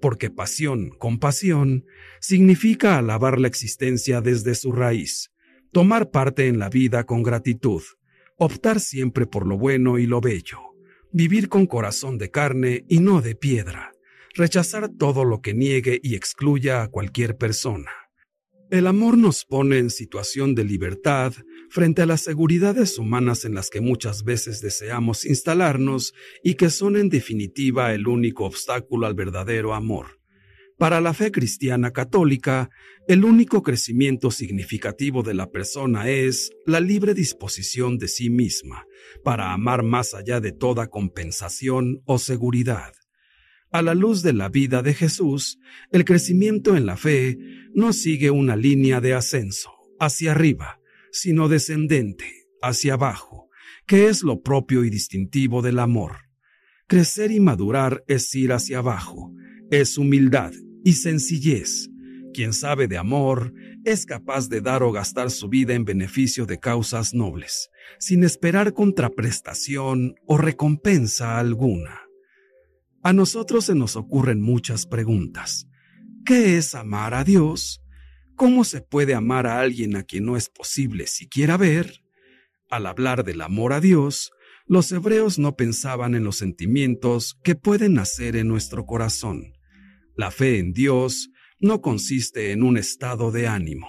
porque 0.00 0.30
pasión, 0.30 0.90
compasión, 0.98 1.84
significa 2.20 2.98
alabar 2.98 3.38
la 3.38 3.48
existencia 3.48 4.20
desde 4.20 4.54
su 4.54 4.72
raíz, 4.72 5.30
tomar 5.72 6.10
parte 6.10 6.48
en 6.48 6.58
la 6.58 6.68
vida 6.68 7.04
con 7.04 7.22
gratitud, 7.22 7.82
optar 8.36 8.80
siempre 8.80 9.26
por 9.26 9.46
lo 9.46 9.56
bueno 9.56 9.98
y 9.98 10.06
lo 10.06 10.20
bello, 10.20 10.58
vivir 11.12 11.48
con 11.48 11.66
corazón 11.66 12.18
de 12.18 12.30
carne 12.30 12.84
y 12.88 12.98
no 13.00 13.20
de 13.20 13.34
piedra, 13.34 13.89
rechazar 14.34 14.88
todo 14.88 15.24
lo 15.24 15.40
que 15.40 15.54
niegue 15.54 16.00
y 16.02 16.14
excluya 16.14 16.82
a 16.82 16.88
cualquier 16.88 17.36
persona. 17.36 17.90
El 18.70 18.86
amor 18.86 19.18
nos 19.18 19.44
pone 19.44 19.78
en 19.78 19.90
situación 19.90 20.54
de 20.54 20.64
libertad 20.64 21.32
frente 21.70 22.02
a 22.02 22.06
las 22.06 22.20
seguridades 22.20 22.98
humanas 22.98 23.44
en 23.44 23.54
las 23.54 23.68
que 23.68 23.80
muchas 23.80 24.22
veces 24.22 24.60
deseamos 24.60 25.24
instalarnos 25.24 26.14
y 26.44 26.54
que 26.54 26.70
son 26.70 26.96
en 26.96 27.08
definitiva 27.08 27.92
el 27.92 28.06
único 28.06 28.44
obstáculo 28.44 29.08
al 29.08 29.14
verdadero 29.14 29.74
amor. 29.74 30.20
Para 30.78 31.00
la 31.00 31.12
fe 31.14 31.32
cristiana 31.32 31.90
católica, 31.90 32.70
el 33.08 33.24
único 33.24 33.62
crecimiento 33.62 34.30
significativo 34.30 35.24
de 35.24 35.34
la 35.34 35.50
persona 35.50 36.08
es 36.08 36.52
la 36.64 36.78
libre 36.78 37.12
disposición 37.12 37.98
de 37.98 38.06
sí 38.06 38.30
misma 38.30 38.86
para 39.24 39.52
amar 39.52 39.82
más 39.82 40.14
allá 40.14 40.40
de 40.40 40.52
toda 40.52 40.86
compensación 40.86 42.02
o 42.06 42.18
seguridad. 42.18 42.92
A 43.72 43.82
la 43.82 43.94
luz 43.94 44.22
de 44.22 44.32
la 44.32 44.48
vida 44.48 44.82
de 44.82 44.94
Jesús, 44.94 45.60
el 45.92 46.04
crecimiento 46.04 46.76
en 46.76 46.86
la 46.86 46.96
fe 46.96 47.38
no 47.72 47.92
sigue 47.92 48.32
una 48.32 48.56
línea 48.56 49.00
de 49.00 49.14
ascenso 49.14 49.70
hacia 50.00 50.32
arriba, 50.32 50.80
sino 51.12 51.48
descendente 51.48 52.48
hacia 52.62 52.94
abajo, 52.94 53.48
que 53.86 54.08
es 54.08 54.24
lo 54.24 54.42
propio 54.42 54.84
y 54.84 54.90
distintivo 54.90 55.62
del 55.62 55.78
amor. 55.78 56.16
Crecer 56.88 57.30
y 57.30 57.38
madurar 57.38 58.02
es 58.08 58.34
ir 58.34 58.52
hacia 58.52 58.78
abajo, 58.78 59.32
es 59.70 59.98
humildad 59.98 60.52
y 60.84 60.94
sencillez. 60.94 61.90
Quien 62.34 62.52
sabe 62.52 62.88
de 62.88 62.98
amor 62.98 63.52
es 63.84 64.04
capaz 64.04 64.48
de 64.48 64.60
dar 64.60 64.82
o 64.82 64.90
gastar 64.90 65.30
su 65.30 65.48
vida 65.48 65.74
en 65.74 65.84
beneficio 65.84 66.44
de 66.44 66.58
causas 66.58 67.14
nobles, 67.14 67.70
sin 68.00 68.24
esperar 68.24 68.72
contraprestación 68.72 70.16
o 70.26 70.38
recompensa 70.38 71.38
alguna. 71.38 72.09
A 73.02 73.14
nosotros 73.14 73.64
se 73.64 73.74
nos 73.74 73.96
ocurren 73.96 74.42
muchas 74.42 74.84
preguntas. 74.84 75.66
¿Qué 76.26 76.58
es 76.58 76.74
amar 76.74 77.14
a 77.14 77.24
Dios? 77.24 77.82
¿Cómo 78.36 78.62
se 78.62 78.82
puede 78.82 79.14
amar 79.14 79.46
a 79.46 79.60
alguien 79.60 79.96
a 79.96 80.02
quien 80.02 80.26
no 80.26 80.36
es 80.36 80.50
posible 80.50 81.06
siquiera 81.06 81.56
ver? 81.56 82.04
Al 82.68 82.84
hablar 82.84 83.24
del 83.24 83.40
amor 83.40 83.72
a 83.72 83.80
Dios, 83.80 84.32
los 84.66 84.92
hebreos 84.92 85.38
no 85.38 85.56
pensaban 85.56 86.14
en 86.14 86.24
los 86.24 86.36
sentimientos 86.36 87.38
que 87.42 87.54
pueden 87.54 87.94
nacer 87.94 88.36
en 88.36 88.48
nuestro 88.48 88.84
corazón. 88.84 89.54
La 90.14 90.30
fe 90.30 90.58
en 90.58 90.74
Dios 90.74 91.30
no 91.58 91.80
consiste 91.80 92.52
en 92.52 92.62
un 92.62 92.76
estado 92.76 93.32
de 93.32 93.48
ánimo. 93.48 93.88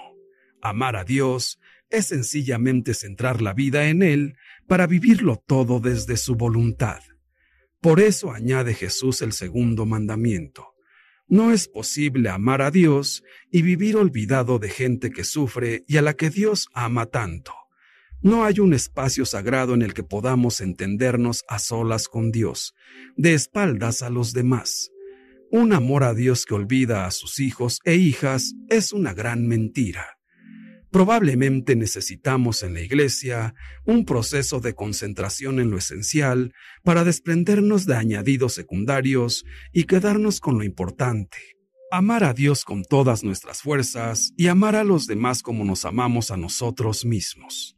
Amar 0.62 0.96
a 0.96 1.04
Dios 1.04 1.58
es 1.90 2.06
sencillamente 2.06 2.94
centrar 2.94 3.42
la 3.42 3.52
vida 3.52 3.90
en 3.90 4.02
Él 4.02 4.36
para 4.66 4.86
vivirlo 4.86 5.36
todo 5.46 5.80
desde 5.80 6.16
su 6.16 6.34
voluntad. 6.34 7.00
Por 7.82 7.98
eso 7.98 8.30
añade 8.30 8.74
Jesús 8.74 9.22
el 9.22 9.32
segundo 9.32 9.86
mandamiento. 9.86 10.68
No 11.26 11.50
es 11.50 11.66
posible 11.66 12.28
amar 12.28 12.62
a 12.62 12.70
Dios 12.70 13.24
y 13.50 13.62
vivir 13.62 13.96
olvidado 13.96 14.60
de 14.60 14.68
gente 14.68 15.10
que 15.10 15.24
sufre 15.24 15.82
y 15.88 15.96
a 15.96 16.02
la 16.02 16.14
que 16.14 16.30
Dios 16.30 16.68
ama 16.74 17.06
tanto. 17.06 17.52
No 18.20 18.44
hay 18.44 18.60
un 18.60 18.72
espacio 18.72 19.26
sagrado 19.26 19.74
en 19.74 19.82
el 19.82 19.94
que 19.94 20.04
podamos 20.04 20.60
entendernos 20.60 21.42
a 21.48 21.58
solas 21.58 22.06
con 22.06 22.30
Dios, 22.30 22.72
de 23.16 23.34
espaldas 23.34 24.02
a 24.02 24.10
los 24.10 24.32
demás. 24.32 24.92
Un 25.50 25.72
amor 25.72 26.04
a 26.04 26.14
Dios 26.14 26.46
que 26.46 26.54
olvida 26.54 27.04
a 27.06 27.10
sus 27.10 27.40
hijos 27.40 27.80
e 27.82 27.96
hijas 27.96 28.54
es 28.68 28.92
una 28.92 29.12
gran 29.12 29.48
mentira. 29.48 30.20
Probablemente 30.92 31.74
necesitamos 31.74 32.62
en 32.62 32.74
la 32.74 32.82
Iglesia 32.82 33.54
un 33.86 34.04
proceso 34.04 34.60
de 34.60 34.74
concentración 34.74 35.58
en 35.58 35.70
lo 35.70 35.78
esencial 35.78 36.52
para 36.84 37.02
desprendernos 37.02 37.86
de 37.86 37.96
añadidos 37.96 38.52
secundarios 38.52 39.46
y 39.72 39.84
quedarnos 39.84 40.38
con 40.38 40.58
lo 40.58 40.64
importante. 40.64 41.38
Amar 41.90 42.24
a 42.24 42.34
Dios 42.34 42.66
con 42.66 42.84
todas 42.84 43.24
nuestras 43.24 43.62
fuerzas 43.62 44.34
y 44.36 44.48
amar 44.48 44.76
a 44.76 44.84
los 44.84 45.06
demás 45.06 45.42
como 45.42 45.64
nos 45.64 45.86
amamos 45.86 46.30
a 46.30 46.36
nosotros 46.36 47.06
mismos. 47.06 47.74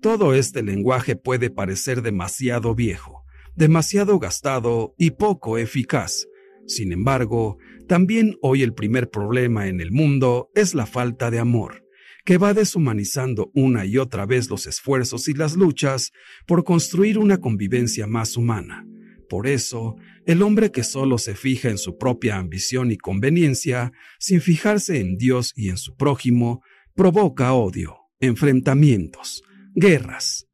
Todo 0.00 0.32
este 0.32 0.62
lenguaje 0.62 1.16
puede 1.16 1.50
parecer 1.50 2.00
demasiado 2.00 2.76
viejo, 2.76 3.24
demasiado 3.56 4.20
gastado 4.20 4.94
y 4.96 5.10
poco 5.10 5.58
eficaz. 5.58 6.28
Sin 6.68 6.92
embargo, 6.92 7.58
también 7.88 8.36
hoy 8.40 8.62
el 8.62 8.72
primer 8.72 9.10
problema 9.10 9.66
en 9.66 9.80
el 9.80 9.90
mundo 9.90 10.48
es 10.54 10.74
la 10.74 10.86
falta 10.86 11.32
de 11.32 11.40
amor 11.40 11.85
que 12.26 12.38
va 12.38 12.52
deshumanizando 12.52 13.52
una 13.54 13.86
y 13.86 13.98
otra 13.98 14.26
vez 14.26 14.50
los 14.50 14.66
esfuerzos 14.66 15.28
y 15.28 15.32
las 15.32 15.54
luchas 15.54 16.10
por 16.44 16.64
construir 16.64 17.18
una 17.18 17.38
convivencia 17.38 18.06
más 18.06 18.36
humana, 18.36 18.84
Por 19.28 19.48
eso, 19.48 19.96
el 20.24 20.40
hombre 20.42 20.70
que 20.70 20.84
solo 20.84 21.18
se 21.18 21.34
fija 21.34 21.68
en 21.68 21.78
su 21.78 21.98
propia 21.98 22.36
ambición 22.36 22.92
y 22.92 22.96
conveniencia, 22.96 23.90
sin 24.20 24.40
fijarse 24.40 25.00
en 25.00 25.16
Dios 25.16 25.52
y 25.56 25.68
en 25.68 25.78
su 25.78 25.96
prójimo, 25.96 26.62
provoca 26.94 27.52
odio, 27.52 27.96
enfrentamientos, 28.20 29.42
guerras. 29.74 30.46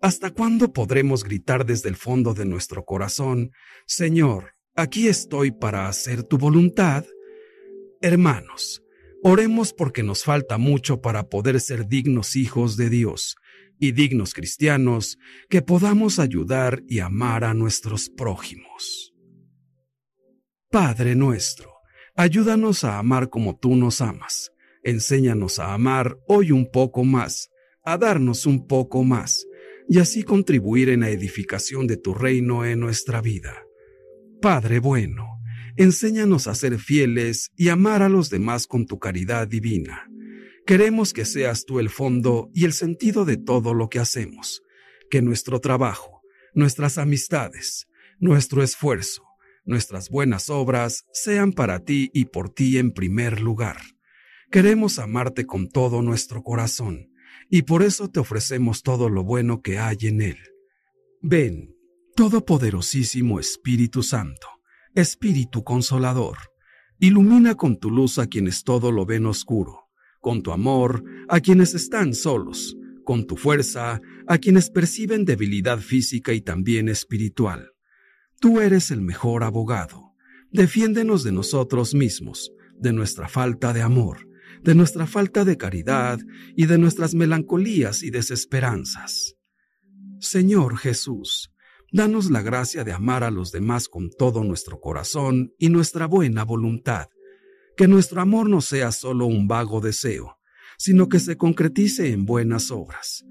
¿Hasta 0.00 0.30
cuándo 0.30 0.72
podremos 0.72 1.24
gritar 1.24 1.66
desde 1.66 1.88
el 1.88 1.96
fondo 1.96 2.32
de 2.32 2.44
nuestro 2.44 2.84
corazón, 2.84 3.50
Señor, 3.86 4.54
aquí 4.76 5.08
estoy 5.08 5.50
para 5.50 5.88
hacer 5.88 6.22
tu 6.22 6.38
voluntad? 6.38 7.04
Hermanos, 8.00 8.82
oremos 9.22 9.72
porque 9.72 10.02
nos 10.02 10.24
falta 10.24 10.58
mucho 10.58 11.00
para 11.00 11.28
poder 11.28 11.60
ser 11.60 11.86
dignos 11.86 12.36
hijos 12.36 12.76
de 12.76 12.90
Dios 12.90 13.36
y 13.78 13.92
dignos 13.92 14.34
cristianos 14.34 15.18
que 15.48 15.62
podamos 15.62 16.18
ayudar 16.18 16.82
y 16.86 17.00
amar 17.00 17.44
a 17.44 17.54
nuestros 17.54 18.08
prójimos. 18.10 19.12
Padre 20.70 21.14
nuestro, 21.14 21.70
ayúdanos 22.14 22.84
a 22.84 22.98
amar 22.98 23.28
como 23.28 23.58
tú 23.58 23.76
nos 23.76 24.00
amas. 24.00 24.52
Enséñanos 24.84 25.58
a 25.58 25.74
amar 25.74 26.18
hoy 26.26 26.50
un 26.50 26.70
poco 26.70 27.04
más, 27.04 27.50
a 27.84 27.98
darnos 27.98 28.46
un 28.46 28.66
poco 28.66 29.04
más, 29.04 29.46
y 29.88 29.98
así 29.98 30.22
contribuir 30.22 30.88
en 30.88 31.00
la 31.00 31.10
edificación 31.10 31.86
de 31.86 31.96
tu 31.96 32.14
reino 32.14 32.64
en 32.64 32.80
nuestra 32.80 33.20
vida. 33.20 33.64
Padre 34.40 34.80
bueno, 34.80 35.31
enséñanos 35.76 36.46
a 36.46 36.54
ser 36.54 36.78
fieles 36.78 37.50
y 37.56 37.68
amar 37.68 38.02
a 38.02 38.08
los 38.08 38.30
demás 38.30 38.66
con 38.66 38.86
tu 38.86 38.98
caridad 38.98 39.48
divina 39.48 40.08
Queremos 40.64 41.12
que 41.12 41.24
seas 41.24 41.64
tú 41.64 41.80
el 41.80 41.90
fondo 41.90 42.48
y 42.54 42.64
el 42.64 42.72
sentido 42.72 43.24
de 43.24 43.36
todo 43.36 43.74
lo 43.74 43.88
que 43.88 43.98
hacemos, 43.98 44.62
que 45.10 45.20
nuestro 45.20 45.60
trabajo, 45.60 46.22
nuestras 46.54 46.98
amistades, 46.98 47.88
nuestro 48.20 48.62
esfuerzo, 48.62 49.24
nuestras 49.64 50.08
buenas 50.08 50.50
obras 50.50 51.04
sean 51.12 51.52
para 51.52 51.80
ti 51.80 52.10
y 52.14 52.26
por 52.26 52.48
ti 52.48 52.78
en 52.78 52.92
primer 52.92 53.40
lugar. 53.40 53.78
Queremos 54.52 55.00
amarte 55.00 55.46
con 55.46 55.68
todo 55.68 56.00
nuestro 56.00 56.44
corazón, 56.44 57.10
y 57.50 57.62
por 57.62 57.82
eso 57.82 58.08
te 58.08 58.20
ofrecemos 58.20 58.82
todo 58.82 59.08
lo 59.08 59.24
bueno 59.24 59.62
que 59.62 59.78
hay 59.78 59.98
en 60.02 60.22
él. 60.22 60.38
Ven, 61.20 61.74
Todopoderosísimo 62.14 63.40
Espíritu 63.40 64.02
Santo, 64.02 64.46
Espíritu 64.94 65.64
Consolador, 65.64 66.38
ilumina 66.98 67.54
con 67.54 67.78
tu 67.78 67.90
luz 67.90 68.18
a 68.18 68.26
quienes 68.26 68.64
todo 68.64 68.92
lo 68.92 69.06
ven 69.06 69.26
oscuro 69.26 69.82
con 70.22 70.42
tu 70.42 70.52
amor 70.52 71.04
a 71.28 71.40
quienes 71.40 71.74
están 71.74 72.14
solos, 72.14 72.76
con 73.04 73.26
tu 73.26 73.36
fuerza 73.36 74.00
a 74.28 74.38
quienes 74.38 74.70
perciben 74.70 75.24
debilidad 75.24 75.80
física 75.80 76.32
y 76.32 76.40
también 76.40 76.88
espiritual. 76.88 77.72
Tú 78.40 78.60
eres 78.60 78.90
el 78.90 79.02
mejor 79.02 79.42
abogado. 79.42 80.14
Defiéndenos 80.52 81.24
de 81.24 81.32
nosotros 81.32 81.94
mismos, 81.94 82.52
de 82.78 82.92
nuestra 82.92 83.28
falta 83.28 83.72
de 83.72 83.82
amor, 83.82 84.28
de 84.62 84.74
nuestra 84.76 85.06
falta 85.06 85.44
de 85.44 85.56
caridad 85.56 86.20
y 86.56 86.66
de 86.66 86.78
nuestras 86.78 87.14
melancolías 87.14 88.04
y 88.04 88.10
desesperanzas. 88.10 89.34
Señor 90.20 90.76
Jesús, 90.76 91.50
danos 91.92 92.30
la 92.30 92.42
gracia 92.42 92.82
de 92.82 92.92
amar 92.92 93.22
a 93.22 93.30
los 93.30 93.52
demás 93.52 93.88
con 93.88 94.10
todo 94.10 94.42
nuestro 94.42 94.80
corazón 94.80 95.54
y 95.58 95.68
nuestra 95.68 96.06
buena 96.06 96.44
voluntad 96.44 97.08
que 97.76 97.88
nuestro 97.88 98.20
amor 98.20 98.48
no 98.48 98.60
sea 98.60 98.92
solo 98.92 99.26
un 99.26 99.48
vago 99.48 99.80
deseo, 99.80 100.38
sino 100.78 101.08
que 101.08 101.20
se 101.20 101.36
concretice 101.36 102.10
en 102.10 102.24
buenas 102.24 102.70
obras. 102.70 103.24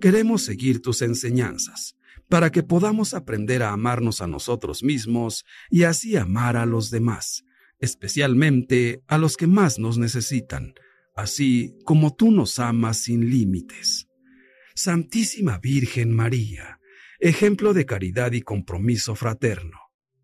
Queremos 0.00 0.42
seguir 0.42 0.80
tus 0.80 1.02
enseñanzas, 1.02 1.96
para 2.28 2.50
que 2.50 2.62
podamos 2.62 3.12
aprender 3.12 3.62
a 3.62 3.72
amarnos 3.72 4.20
a 4.20 4.26
nosotros 4.26 4.82
mismos 4.82 5.44
y 5.70 5.82
así 5.82 6.16
amar 6.16 6.56
a 6.56 6.64
los 6.64 6.90
demás, 6.90 7.44
especialmente 7.78 9.02
a 9.06 9.18
los 9.18 9.36
que 9.36 9.46
más 9.46 9.78
nos 9.78 9.98
necesitan, 9.98 10.74
así 11.14 11.76
como 11.84 12.14
tú 12.14 12.30
nos 12.30 12.58
amas 12.58 12.98
sin 12.98 13.28
límites. 13.28 14.08
Santísima 14.74 15.58
Virgen 15.58 16.14
María, 16.14 16.78
ejemplo 17.22 17.72
de 17.72 17.86
caridad 17.86 18.32
y 18.32 18.42
compromiso 18.42 19.14
fraterno 19.14 19.78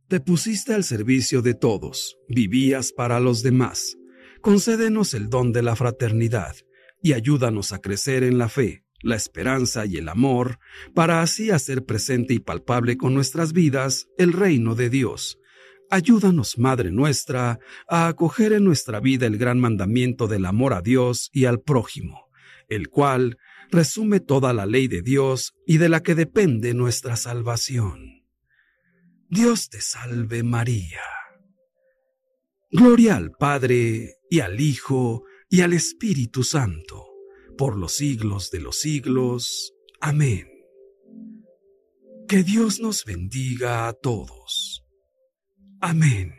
te 0.09 0.21
pusiste 0.21 0.73
al 0.73 0.85
servicio 0.85 1.43
de 1.43 1.53
todos, 1.53 2.17
vivías 2.29 2.93
para 2.93 3.21
los 3.21 3.43
demás. 3.43 3.99
Concédenos 4.41 5.13
el 5.13 5.29
don 5.29 5.53
de 5.53 5.63
la 5.63 5.77
fraternidad 5.77 6.57
y 7.03 7.13
ayúdanos 7.13 7.73
a 7.73 7.81
crecer 7.81 8.23
en 8.25 8.39
la 8.39 8.49
fe, 8.49 8.85
la 9.03 9.17
esperanza 9.17 9.85
y 9.85 9.99
el 9.99 10.09
amor, 10.09 10.61
para 10.95 11.21
así 11.21 11.51
hacer 11.51 11.85
presente 11.85 12.33
y 12.33 12.39
palpable 12.39 12.97
con 12.97 13.13
nuestras 13.13 13.53
vidas 13.53 14.09
el 14.17 14.33
reino 14.33 14.75
de 14.75 14.89
Dios. 14.89 15.39
Ayúdanos, 15.91 16.57
Madre 16.57 16.91
nuestra, 16.91 17.59
a 17.87 18.09
acoger 18.09 18.55
en 18.55 18.65
nuestra 18.65 19.01
vida 19.01 19.27
el 19.27 19.37
gran 19.37 19.61
mandamiento 19.61 20.27
del 20.27 20.47
amor 20.47 20.73
a 20.73 20.81
Dios 20.81 21.29
y 21.35 21.45
al 21.45 21.61
prójimo, 21.61 22.31
el 22.69 22.89
cual 22.89 23.37
resume 23.71 24.21
toda 24.21 24.53
la 24.53 24.67
ley 24.67 24.89
de 24.89 25.03
Dios 25.03 25.55
y 25.67 25.79
de 25.79 25.89
la 25.89 26.03
que 26.03 26.15
depende 26.15 26.75
nuestra 26.75 27.17
salvación. 27.17 28.25
Dios 29.29 29.69
te 29.69 29.81
salve 29.81 30.43
María. 30.43 31.03
Gloria 32.71 33.17
al 33.17 33.33
Padre 33.33 34.17
y 34.31 34.41
al 34.41 34.61
Hijo 34.61 35.25
y 35.49 35.63
al 35.63 35.73
Espíritu 35.73 36.45
Santo, 36.45 37.07
por 37.57 37.77
los 37.77 37.93
siglos 37.93 38.51
de 38.51 38.61
los 38.61 38.79
siglos. 38.81 39.73
Amén. 40.01 40.49
Que 42.29 42.43
Dios 42.43 42.81
nos 42.81 43.05
bendiga 43.05 43.89
a 43.89 43.95
todos. 43.95 44.85
Amén. 45.81 46.35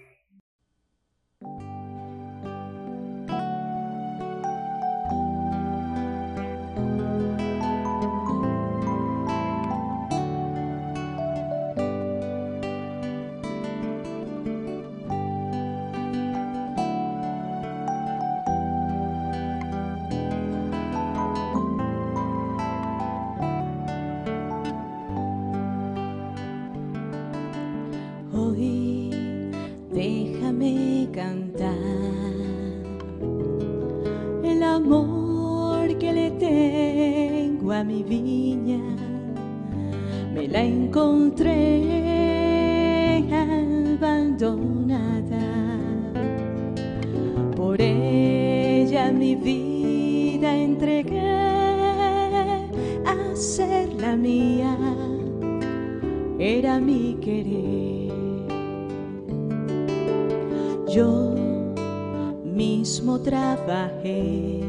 Trabajé 63.99 64.61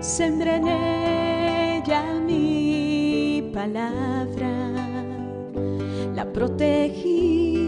sembré 0.00 0.56
en 0.56 0.68
ella 0.68 2.02
mi 2.26 3.50
palabra, 3.52 4.72
la 6.14 6.24
protegí 6.32 7.58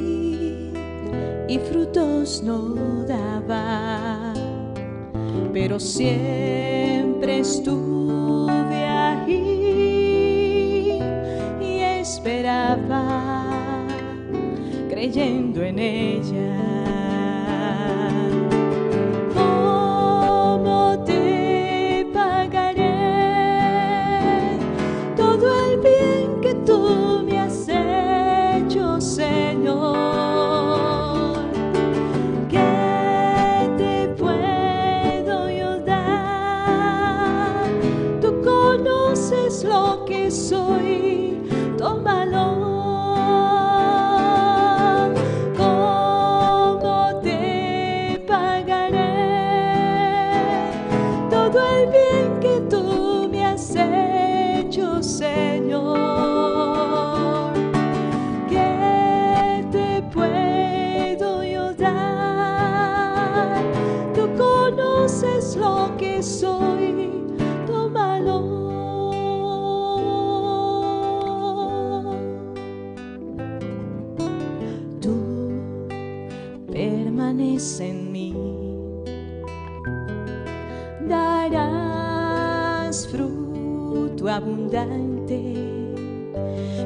y 1.49 1.59
frutos 1.59 2.43
no 2.43 3.05
daba, 3.07 4.33
pero 5.53 5.79
siempre 5.79 6.74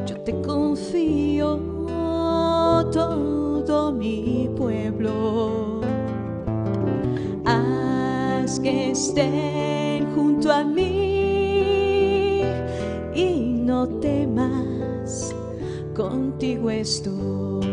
Yo 0.07 0.21
te 0.23 0.39
confío 0.43 1.59
todo 2.93 3.93
mi 3.93 4.51
pueblo. 4.55 5.81
Haz 7.47 8.61
que 8.61 8.91
estén 8.91 10.15
junto 10.15 10.53
a 10.53 10.65
mí 10.65 12.43
y 13.15 13.63
no 13.65 13.89
temas, 14.01 15.35
contigo 15.95 16.69
estoy. 16.69 17.68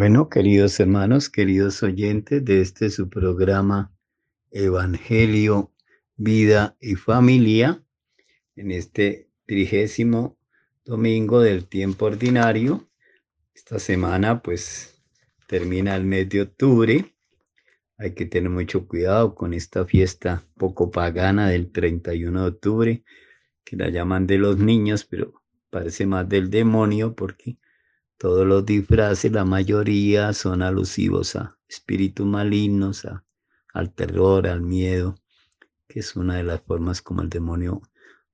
Bueno, 0.00 0.30
queridos 0.30 0.80
hermanos, 0.80 1.28
queridos 1.28 1.82
oyentes 1.82 2.42
de 2.42 2.62
este 2.62 2.88
su 2.88 3.10
programa 3.10 3.94
Evangelio, 4.50 5.74
Vida 6.16 6.74
y 6.80 6.94
Familia, 6.94 7.84
en 8.56 8.70
este 8.70 9.28
trigésimo 9.44 10.38
domingo 10.86 11.42
del 11.42 11.66
tiempo 11.66 12.06
ordinario. 12.06 12.88
Esta 13.54 13.78
semana 13.78 14.40
pues 14.40 14.98
termina 15.46 15.94
el 15.96 16.04
mes 16.04 16.30
de 16.30 16.40
octubre. 16.40 17.14
Hay 17.98 18.14
que 18.14 18.24
tener 18.24 18.48
mucho 18.48 18.88
cuidado 18.88 19.34
con 19.34 19.52
esta 19.52 19.84
fiesta 19.84 20.46
poco 20.56 20.90
pagana 20.90 21.50
del 21.50 21.70
31 21.72 22.40
de 22.40 22.48
octubre, 22.48 23.04
que 23.64 23.76
la 23.76 23.90
llaman 23.90 24.26
de 24.26 24.38
los 24.38 24.56
niños, 24.56 25.04
pero 25.04 25.42
parece 25.68 26.06
más 26.06 26.26
del 26.26 26.48
demonio 26.48 27.14
porque 27.14 27.58
todos 28.20 28.46
los 28.46 28.64
disfraces, 28.66 29.32
la 29.32 29.44
mayoría 29.46 30.32
son 30.34 30.62
alusivos 30.62 31.36
a 31.36 31.58
espíritus 31.68 32.26
malignos, 32.26 33.04
a- 33.06 33.24
al 33.74 33.92
terror, 33.94 34.46
al 34.48 34.62
miedo, 34.62 35.16
que 35.88 36.00
es 36.00 36.16
una 36.16 36.36
de 36.36 36.44
las 36.44 36.62
formas 36.62 37.02
como 37.02 37.22
el 37.22 37.30
demonio 37.30 37.82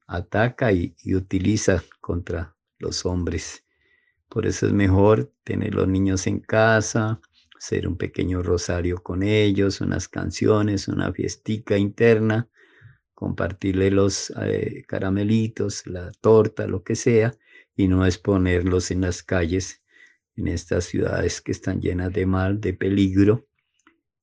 ataca 0.09 0.73
y, 0.73 0.95
utiliza 1.15 1.83
contra 2.01 2.57
los 2.79 3.07
hombres. 3.07 3.65
Por 4.29 4.47
eso 4.47 4.67
es 4.67 4.73
mejor 4.73 5.33
tener 5.45 5.75
los 5.75 5.89
niños 5.89 6.27
en 6.29 6.41
casa, 6.41 7.21
hacer 7.59 7.89
un 7.89 7.97
pequeño 7.97 8.43
rosario 8.43 9.03
con 9.03 9.23
ellos, 9.25 9.81
unas 9.81 10.09
canciones, 10.09 10.89
una 10.89 11.13
fiestica 11.13 11.79
interna, 11.79 12.49
compartirle 13.15 13.91
los 13.91 14.33
eh, 14.43 14.85
caramelitos, 14.87 15.87
la 15.87 16.13
torta, 16.21 16.67
lo 16.67 16.83
que 16.85 16.97
sea, 16.97 17.35
y 17.77 17.89
no 17.89 18.07
exponerlos 18.07 18.91
en 18.91 19.03
las 19.03 19.23
calles, 19.23 19.83
en 20.37 20.49
estas 20.49 20.85
ciudades 20.85 21.41
que 21.41 21.53
están 21.53 21.81
llenas 21.81 22.13
de 22.13 22.27
mal, 22.27 22.61
de 22.61 22.75
peligro, 22.75 23.47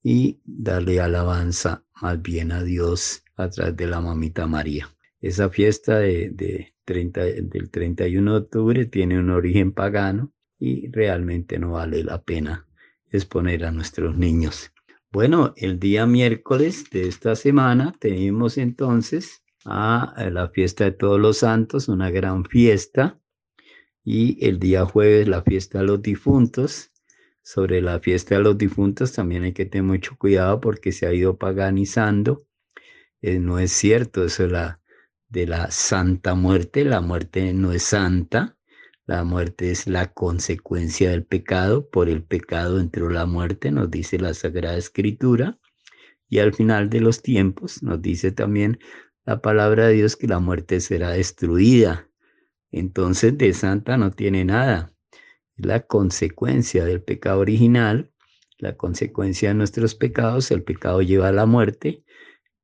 y 0.02 0.40
darle 0.44 1.00
alabanza 1.00 1.84
más 2.00 2.20
bien 2.20 2.52
a 2.52 2.62
Dios 2.62 3.22
a 3.36 3.48
través 3.48 3.76
de 3.76 3.86
la 3.86 4.00
mamita 4.00 4.46
María. 4.46 4.94
Esa 5.20 5.48
fiesta 5.48 5.98
de, 5.98 6.30
de 6.30 6.74
30, 6.84 7.24
del 7.24 7.70
31 7.70 8.32
de 8.32 8.38
octubre 8.38 8.84
tiene 8.84 9.18
un 9.18 9.30
origen 9.30 9.72
pagano 9.72 10.32
y 10.58 10.90
realmente 10.90 11.58
no 11.58 11.72
vale 11.72 12.04
la 12.04 12.22
pena 12.22 12.66
exponer 13.10 13.64
a 13.64 13.70
nuestros 13.70 14.16
niños. 14.16 14.72
Bueno, 15.10 15.54
el 15.56 15.78
día 15.78 16.06
miércoles 16.06 16.90
de 16.90 17.06
esta 17.06 17.36
semana 17.36 17.94
tenemos 18.00 18.58
entonces 18.58 19.44
a, 19.64 20.14
la 20.32 20.48
fiesta 20.48 20.84
de 20.84 20.92
todos 20.92 21.20
los 21.20 21.38
santos, 21.38 21.88
una 21.88 22.10
gran 22.10 22.44
fiesta, 22.44 23.20
y 24.04 24.46
el 24.46 24.58
día 24.58 24.84
jueves 24.84 25.26
la 25.26 25.42
fiesta 25.42 25.78
de 25.78 25.86
los 25.86 26.02
difuntos. 26.02 26.90
Sobre 27.42 27.80
la 27.82 28.00
fiesta 28.00 28.36
de 28.36 28.42
los 28.42 28.56
difuntos 28.56 29.12
también 29.12 29.44
hay 29.44 29.52
que 29.52 29.66
tener 29.66 29.84
mucho 29.84 30.16
cuidado 30.18 30.60
porque 30.60 30.92
se 30.92 31.06
ha 31.06 31.12
ido 31.12 31.38
paganizando. 31.38 32.46
Eh, 33.22 33.38
no 33.38 33.58
es 33.58 33.72
cierto 33.72 34.24
eso 34.24 34.46
la, 34.46 34.80
de 35.28 35.46
la 35.46 35.70
santa 35.70 36.34
muerte. 36.34 36.84
La 36.84 37.00
muerte 37.00 37.52
no 37.54 37.72
es 37.72 37.82
santa. 37.82 38.56
La 39.06 39.24
muerte 39.24 39.70
es 39.70 39.86
la 39.86 40.12
consecuencia 40.12 41.10
del 41.10 41.24
pecado. 41.24 41.88
Por 41.90 42.08
el 42.08 42.22
pecado 42.22 42.80
entró 42.80 43.10
la 43.10 43.26
muerte, 43.26 43.70
nos 43.70 43.90
dice 43.90 44.18
la 44.18 44.32
Sagrada 44.34 44.76
Escritura. 44.76 45.58
Y 46.28 46.38
al 46.38 46.54
final 46.54 46.88
de 46.88 47.00
los 47.00 47.22
tiempos 47.22 47.82
nos 47.82 48.00
dice 48.00 48.32
también 48.32 48.78
la 49.26 49.40
palabra 49.40 49.86
de 49.86 49.94
Dios 49.94 50.16
que 50.16 50.26
la 50.26 50.38
muerte 50.38 50.80
será 50.80 51.10
destruida. 51.10 52.08
Entonces 52.76 53.38
de 53.38 53.52
santa 53.52 53.96
no 53.96 54.10
tiene 54.10 54.44
nada. 54.44 54.92
Es 55.56 55.64
la 55.64 55.86
consecuencia 55.86 56.84
del 56.84 57.00
pecado 57.00 57.38
original, 57.38 58.10
la 58.58 58.76
consecuencia 58.76 59.50
de 59.50 59.54
nuestros 59.54 59.94
pecados. 59.94 60.50
El 60.50 60.64
pecado 60.64 61.00
lleva 61.00 61.28
a 61.28 61.32
la 61.32 61.46
muerte. 61.46 62.02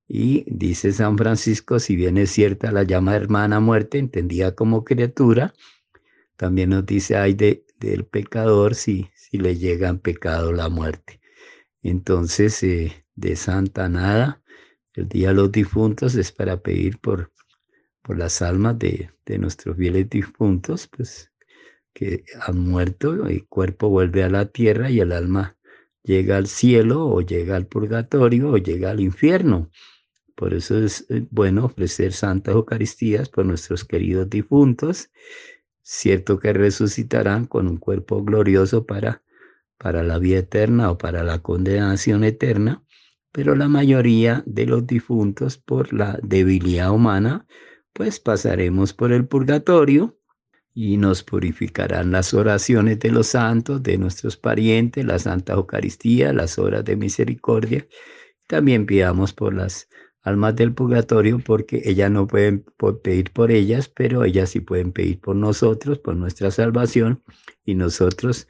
Y 0.09 0.45
dice 0.49 0.91
San 0.91 1.17
Francisco, 1.17 1.79
si 1.79 1.95
bien 1.95 2.19
es 2.19 2.33
cierta 2.33 2.73
la 2.73 2.83
llama 2.83 3.15
hermana 3.15 3.61
muerte, 3.61 3.99
entendida 3.99 4.57
como 4.57 4.83
criatura, 4.83 5.55
también 6.37 6.71
nos 6.71 6.85
dice, 6.85 7.15
ay 7.17 7.35
de, 7.35 7.65
del 7.79 8.05
pecador 8.05 8.75
si, 8.75 9.09
si 9.15 9.39
le 9.39 9.57
llega 9.57 9.89
en 9.89 10.01
pecado 10.01 10.53
la 10.53 10.69
muerte. 10.69 11.21
Entonces, 11.85 12.61
eh, 12.65 13.07
de 13.15 13.37
santa 13.37 13.89
nada, 13.89 14.43
el 14.95 15.09
Día 15.09 15.29
de 15.29 15.35
los 15.35 15.53
Difuntos 15.53 16.17
es 16.17 16.33
para 16.33 16.61
pedir 16.61 16.99
por, 16.99 17.31
las 18.15 18.43
almas 18.43 18.79
de, 18.79 19.11
de 19.27 19.39
nuestros 19.39 19.77
fieles 19.77 20.09
difuntos, 20.11 20.89
pues 20.89 21.31
que 21.93 22.25
han 22.41 22.59
muerto, 22.59 23.27
el 23.27 23.47
cuerpo 23.47 23.89
vuelve 23.89 24.23
a 24.23 24.29
la 24.29 24.47
tierra 24.47 24.91
y 24.91 25.01
el 25.01 25.13
alma 25.13 25.57
llega 26.03 26.37
al 26.37 26.47
cielo 26.47 27.07
o 27.07 27.21
llega 27.21 27.57
al 27.57 27.67
purgatorio 27.67 28.51
o 28.51 28.57
llega 28.59 28.91
al 28.91 29.01
infierno. 29.01 29.71
Por 30.35 30.55
eso 30.55 30.79
es 30.79 31.07
eh, 31.11 31.27
bueno 31.31 31.67
ofrecer 31.67 32.13
santas 32.13 32.55
Eucaristías 32.55 33.29
por 33.29 33.45
nuestros 33.45 33.85
queridos 33.85 34.31
difuntos. 34.31 35.11
Cierto 35.83 36.39
que 36.39 36.53
resucitarán 36.53 37.47
con 37.47 37.69
un 37.69 37.77
cuerpo 37.77 38.25
glorioso 38.25 38.87
para, 38.87 39.23
para 39.77 40.03
la 40.03 40.19
vida 40.19 40.39
eterna 40.39 40.91
o 40.91 40.99
para 40.99 41.25
la 41.25 41.41
condenación 41.41 42.25
eterna, 42.25 42.83
pero 43.33 43.55
la 43.55 43.69
mayoría 43.69 44.43
de 44.47 44.67
los 44.67 44.87
difuntos 44.87 45.59
por 45.59 45.93
la 45.93 46.19
debilidad 46.23 46.91
humana, 46.91 47.47
pues 47.93 48.21
pasaremos 48.21 48.93
por 48.93 49.13
el 49.13 49.27
purgatorio 49.27 50.17
y 50.75 50.97
nos 50.97 51.23
purificarán 51.23 52.13
las 52.13 52.33
oraciones 52.33 52.99
de 53.01 53.11
los 53.11 53.29
santos, 53.29 53.83
de 53.83 53.99
nuestros 53.99 54.37
parientes, 54.37 55.05
la 55.05 55.19
Santa 55.19 55.55
Eucaristía, 55.55 56.33
las 56.33 56.59
horas 56.59 56.85
de 56.85 56.97
misericordia. 56.97 57.87
También 58.47 58.87
pidamos 58.87 59.33
por 59.33 59.55
las 59.55 59.89
almas 60.23 60.55
del 60.57 60.75
purgatorio 60.75 61.39
porque 61.39 61.83
ellas 61.85 62.11
no 62.11 62.27
pueden 62.27 62.65
pedir 63.03 63.31
por 63.33 63.51
ellas, 63.51 63.89
pero 63.89 64.25
ellas 64.25 64.51
sí 64.51 64.61
pueden 64.61 64.93
pedir 64.93 65.21
por 65.21 65.37
nosotros, 65.37 65.99
por 65.99 66.17
nuestra 66.17 66.51
salvación 66.51 67.23
y 67.65 67.75
nosotros 67.75 68.49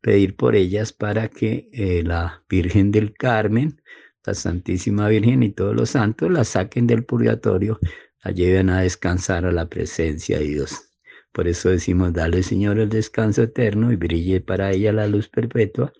pedir 0.00 0.36
por 0.36 0.56
ellas 0.56 0.92
para 0.92 1.28
que 1.28 1.68
eh, 1.72 2.02
la 2.02 2.42
Virgen 2.48 2.90
del 2.90 3.14
Carmen, 3.14 3.80
la 4.24 4.34
Santísima 4.34 5.08
Virgen 5.08 5.42
y 5.42 5.50
todos 5.50 5.74
los 5.74 5.90
santos 5.90 6.30
la 6.30 6.44
saquen 6.44 6.86
del 6.86 7.04
purgatorio, 7.04 7.78
la 8.22 8.30
lleven 8.30 8.70
a 8.70 8.82
descansar 8.82 9.44
a 9.44 9.52
la 9.52 9.68
presencia 9.68 10.38
de 10.38 10.44
Dios. 10.44 10.90
Por 11.32 11.48
eso 11.48 11.70
decimos, 11.70 12.12
dale 12.12 12.42
Señor 12.42 12.78
el 12.78 12.88
descanso 12.88 13.42
eterno 13.42 13.90
y 13.90 13.96
brille 13.96 14.40
para 14.40 14.70
ella 14.70 14.92
la 14.92 15.06
luz 15.06 15.28
perpetua, 15.28 15.92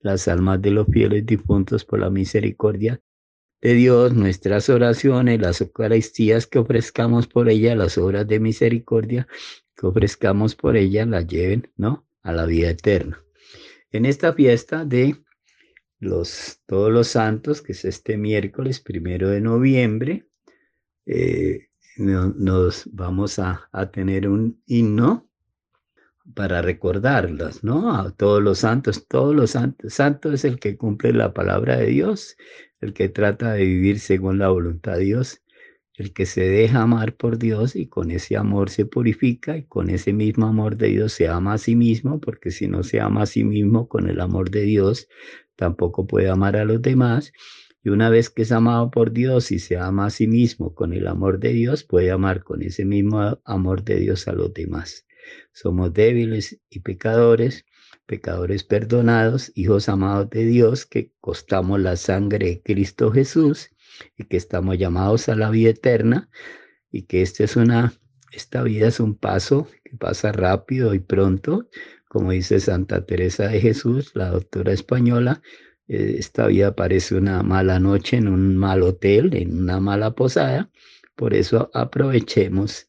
las 0.00 0.28
almas 0.28 0.62
de 0.62 0.70
los 0.70 0.86
fieles 0.86 1.26
difuntos 1.26 1.84
por 1.84 1.98
la 1.98 2.10
misericordia 2.10 3.00
de 3.60 3.74
Dios, 3.74 4.14
nuestras 4.14 4.68
oraciones, 4.68 5.40
las 5.40 5.60
Eucaristías 5.60 6.46
que 6.46 6.58
ofrezcamos 6.58 7.26
por 7.26 7.48
ella, 7.48 7.74
las 7.74 7.98
obras 7.98 8.26
de 8.28 8.38
misericordia 8.38 9.26
que 9.76 9.86
ofrezcamos 9.86 10.54
por 10.54 10.76
ella, 10.76 11.04
las 11.04 11.26
lleven, 11.26 11.72
¿no? 11.76 12.06
A 12.22 12.32
la 12.32 12.46
vida 12.46 12.70
eterna. 12.70 13.22
En 13.90 14.06
esta 14.06 14.32
fiesta 14.32 14.84
de 14.84 15.16
los, 15.98 16.60
todos 16.66 16.92
los 16.92 17.08
santos, 17.08 17.60
que 17.60 17.72
es 17.72 17.84
este 17.84 18.16
miércoles 18.16 18.80
primero 18.80 19.30
de 19.30 19.40
noviembre, 19.40 20.28
eh, 21.06 21.65
nos 21.98 22.88
vamos 22.92 23.38
a, 23.38 23.68
a, 23.72 23.90
tener 23.90 24.28
un 24.28 24.60
himno 24.66 25.28
para 26.34 26.62
recordarlas, 26.62 27.62
¿no? 27.64 27.94
A 27.94 28.10
todos 28.10 28.42
los 28.42 28.58
santos, 28.58 29.06
todos 29.08 29.34
los 29.34 29.52
santos. 29.52 29.94
Santo 29.94 30.32
es 30.32 30.44
el 30.44 30.58
que 30.58 30.76
cumple 30.76 31.12
la 31.12 31.32
palabra 31.32 31.76
de 31.76 31.86
Dios, 31.86 32.36
el 32.80 32.92
que 32.92 33.08
trata 33.08 33.52
de 33.52 33.64
vivir 33.64 34.00
según 34.00 34.38
la 34.38 34.48
voluntad 34.48 34.96
de 34.96 35.04
Dios, 35.04 35.42
el 35.94 36.12
que 36.12 36.26
se 36.26 36.42
deja 36.42 36.82
amar 36.82 37.16
por 37.16 37.38
Dios 37.38 37.74
y 37.74 37.86
con 37.86 38.10
ese 38.10 38.36
amor 38.36 38.68
se 38.68 38.84
purifica 38.84 39.56
y 39.56 39.64
con 39.64 39.88
ese 39.88 40.12
mismo 40.12 40.46
amor 40.46 40.76
de 40.76 40.88
Dios 40.88 41.12
se 41.12 41.28
ama 41.28 41.54
a 41.54 41.58
sí 41.58 41.74
mismo, 41.74 42.20
porque 42.20 42.50
si 42.50 42.68
no 42.68 42.82
se 42.82 43.00
ama 43.00 43.22
a 43.22 43.26
sí 43.26 43.44
mismo 43.44 43.88
con 43.88 44.08
el 44.08 44.20
amor 44.20 44.50
de 44.50 44.62
Dios, 44.62 45.08
tampoco 45.56 46.06
puede 46.06 46.28
amar 46.28 46.56
a 46.56 46.64
los 46.66 46.82
demás. 46.82 47.32
Y 47.86 47.88
una 47.88 48.10
vez 48.10 48.30
que 48.30 48.42
es 48.42 48.50
amado 48.50 48.90
por 48.90 49.12
Dios 49.12 49.52
y 49.52 49.60
se 49.60 49.76
ama 49.76 50.06
a 50.06 50.10
sí 50.10 50.26
mismo 50.26 50.74
con 50.74 50.92
el 50.92 51.06
amor 51.06 51.38
de 51.38 51.52
Dios, 51.52 51.84
puede 51.84 52.10
amar 52.10 52.42
con 52.42 52.62
ese 52.62 52.84
mismo 52.84 53.40
amor 53.44 53.84
de 53.84 54.00
Dios 54.00 54.26
a 54.26 54.32
los 54.32 54.52
demás. 54.52 55.06
Somos 55.52 55.94
débiles 55.94 56.60
y 56.68 56.80
pecadores, 56.80 57.64
pecadores 58.04 58.64
perdonados, 58.64 59.52
hijos 59.54 59.88
amados 59.88 60.30
de 60.30 60.46
Dios, 60.46 60.84
que 60.84 61.12
costamos 61.20 61.78
la 61.78 61.94
sangre 61.94 62.46
de 62.46 62.62
Cristo 62.62 63.12
Jesús 63.12 63.70
y 64.18 64.24
que 64.24 64.36
estamos 64.36 64.76
llamados 64.78 65.28
a 65.28 65.36
la 65.36 65.48
vida 65.50 65.70
eterna 65.70 66.28
y 66.90 67.02
que 67.02 67.22
esta 67.22 67.44
es 67.44 67.54
una, 67.54 67.92
esta 68.32 68.64
vida 68.64 68.88
es 68.88 68.98
un 68.98 69.14
paso 69.14 69.68
que 69.84 69.96
pasa 69.96 70.32
rápido 70.32 70.92
y 70.92 70.98
pronto, 70.98 71.70
como 72.08 72.32
dice 72.32 72.58
Santa 72.58 73.06
Teresa 73.06 73.46
de 73.46 73.60
Jesús, 73.60 74.10
la 74.16 74.30
doctora 74.30 74.72
española, 74.72 75.40
esta 75.88 76.46
vida 76.48 76.74
parece 76.74 77.14
una 77.14 77.42
mala 77.42 77.78
noche 77.78 78.16
en 78.16 78.28
un 78.28 78.56
mal 78.56 78.82
hotel, 78.82 79.34
en 79.34 79.58
una 79.58 79.80
mala 79.80 80.14
posada, 80.14 80.70
por 81.14 81.34
eso 81.34 81.70
aprovechemos 81.74 82.88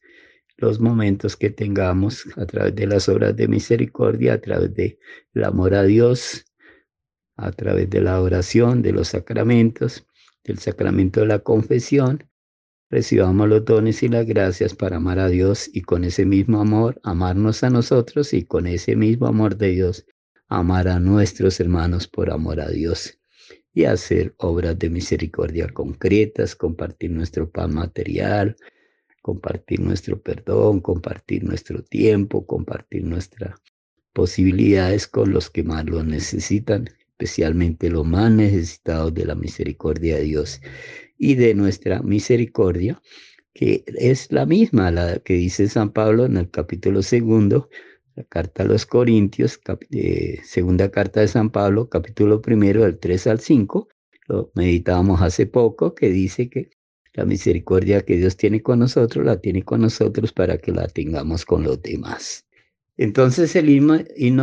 los 0.56 0.80
momentos 0.80 1.36
que 1.36 1.50
tengamos 1.50 2.26
a 2.36 2.44
través 2.44 2.74
de 2.74 2.86
las 2.86 3.08
obras 3.08 3.36
de 3.36 3.46
misericordia, 3.46 4.34
a 4.34 4.38
través 4.40 4.74
del 4.74 5.44
amor 5.44 5.74
a 5.74 5.84
Dios, 5.84 6.44
a 7.36 7.52
través 7.52 7.88
de 7.88 8.00
la 8.00 8.20
oración, 8.20 8.82
de 8.82 8.92
los 8.92 9.08
sacramentos, 9.08 10.04
del 10.42 10.58
sacramento 10.58 11.20
de 11.20 11.26
la 11.26 11.38
confesión, 11.38 12.28
recibamos 12.90 13.48
los 13.48 13.64
dones 13.64 14.02
y 14.02 14.08
las 14.08 14.26
gracias 14.26 14.74
para 14.74 14.96
amar 14.96 15.18
a 15.20 15.28
Dios 15.28 15.70
y 15.72 15.82
con 15.82 16.04
ese 16.04 16.24
mismo 16.24 16.60
amor 16.60 17.00
amarnos 17.04 17.62
a 17.62 17.70
nosotros 17.70 18.32
y 18.32 18.44
con 18.44 18.66
ese 18.66 18.96
mismo 18.96 19.26
amor 19.26 19.56
de 19.56 19.68
Dios 19.68 20.06
amar 20.48 20.88
a 20.88 20.98
nuestros 20.98 21.60
hermanos 21.60 22.08
por 22.08 22.30
amor 22.30 22.60
a 22.60 22.68
Dios 22.68 23.18
y 23.72 23.84
hacer 23.84 24.34
obras 24.38 24.78
de 24.78 24.90
misericordia 24.90 25.68
concretas, 25.68 26.56
compartir 26.56 27.10
nuestro 27.10 27.50
pan 27.50 27.74
material, 27.74 28.56
compartir 29.22 29.80
nuestro 29.80 30.20
perdón, 30.20 30.80
compartir 30.80 31.44
nuestro 31.44 31.82
tiempo, 31.82 32.46
compartir 32.46 33.04
nuestras 33.04 33.54
posibilidades 34.12 35.06
con 35.06 35.32
los 35.32 35.50
que 35.50 35.62
más 35.62 35.84
lo 35.84 36.02
necesitan 36.02 36.88
especialmente 37.18 37.90
los 37.90 38.06
más 38.06 38.30
necesitados 38.30 39.12
de 39.12 39.26
la 39.26 39.34
misericordia 39.34 40.16
de 40.16 40.22
Dios 40.22 40.60
y 41.18 41.34
de 41.34 41.52
nuestra 41.52 42.00
misericordia, 42.00 43.02
que 43.52 43.82
es 43.86 44.30
la 44.30 44.46
misma, 44.46 44.92
la 44.92 45.18
que 45.18 45.34
dice 45.34 45.68
San 45.68 45.90
Pablo 45.90 46.26
en 46.26 46.36
el 46.36 46.48
capítulo 46.48 47.02
segundo, 47.02 47.70
la 48.18 48.24
carta 48.24 48.64
a 48.64 48.66
los 48.66 48.84
Corintios, 48.84 49.60
eh, 49.90 50.40
segunda 50.42 50.90
carta 50.90 51.20
de 51.20 51.28
San 51.28 51.50
Pablo, 51.50 51.88
capítulo 51.88 52.42
primero, 52.42 52.82
del 52.82 52.98
3 52.98 53.28
al 53.28 53.38
5, 53.38 53.88
lo 54.26 54.50
meditábamos 54.56 55.22
hace 55.22 55.46
poco, 55.46 55.94
que 55.94 56.10
dice 56.10 56.50
que 56.50 56.70
la 57.14 57.24
misericordia 57.24 58.04
que 58.04 58.16
Dios 58.16 58.36
tiene 58.36 58.60
con 58.60 58.80
nosotros, 58.80 59.24
la 59.24 59.40
tiene 59.40 59.62
con 59.62 59.82
nosotros 59.82 60.32
para 60.32 60.58
que 60.58 60.72
la 60.72 60.88
tengamos 60.88 61.44
con 61.44 61.62
los 61.62 61.80
demás. 61.80 62.44
Entonces 62.96 63.54
el 63.54 63.70
himno, 63.70 63.98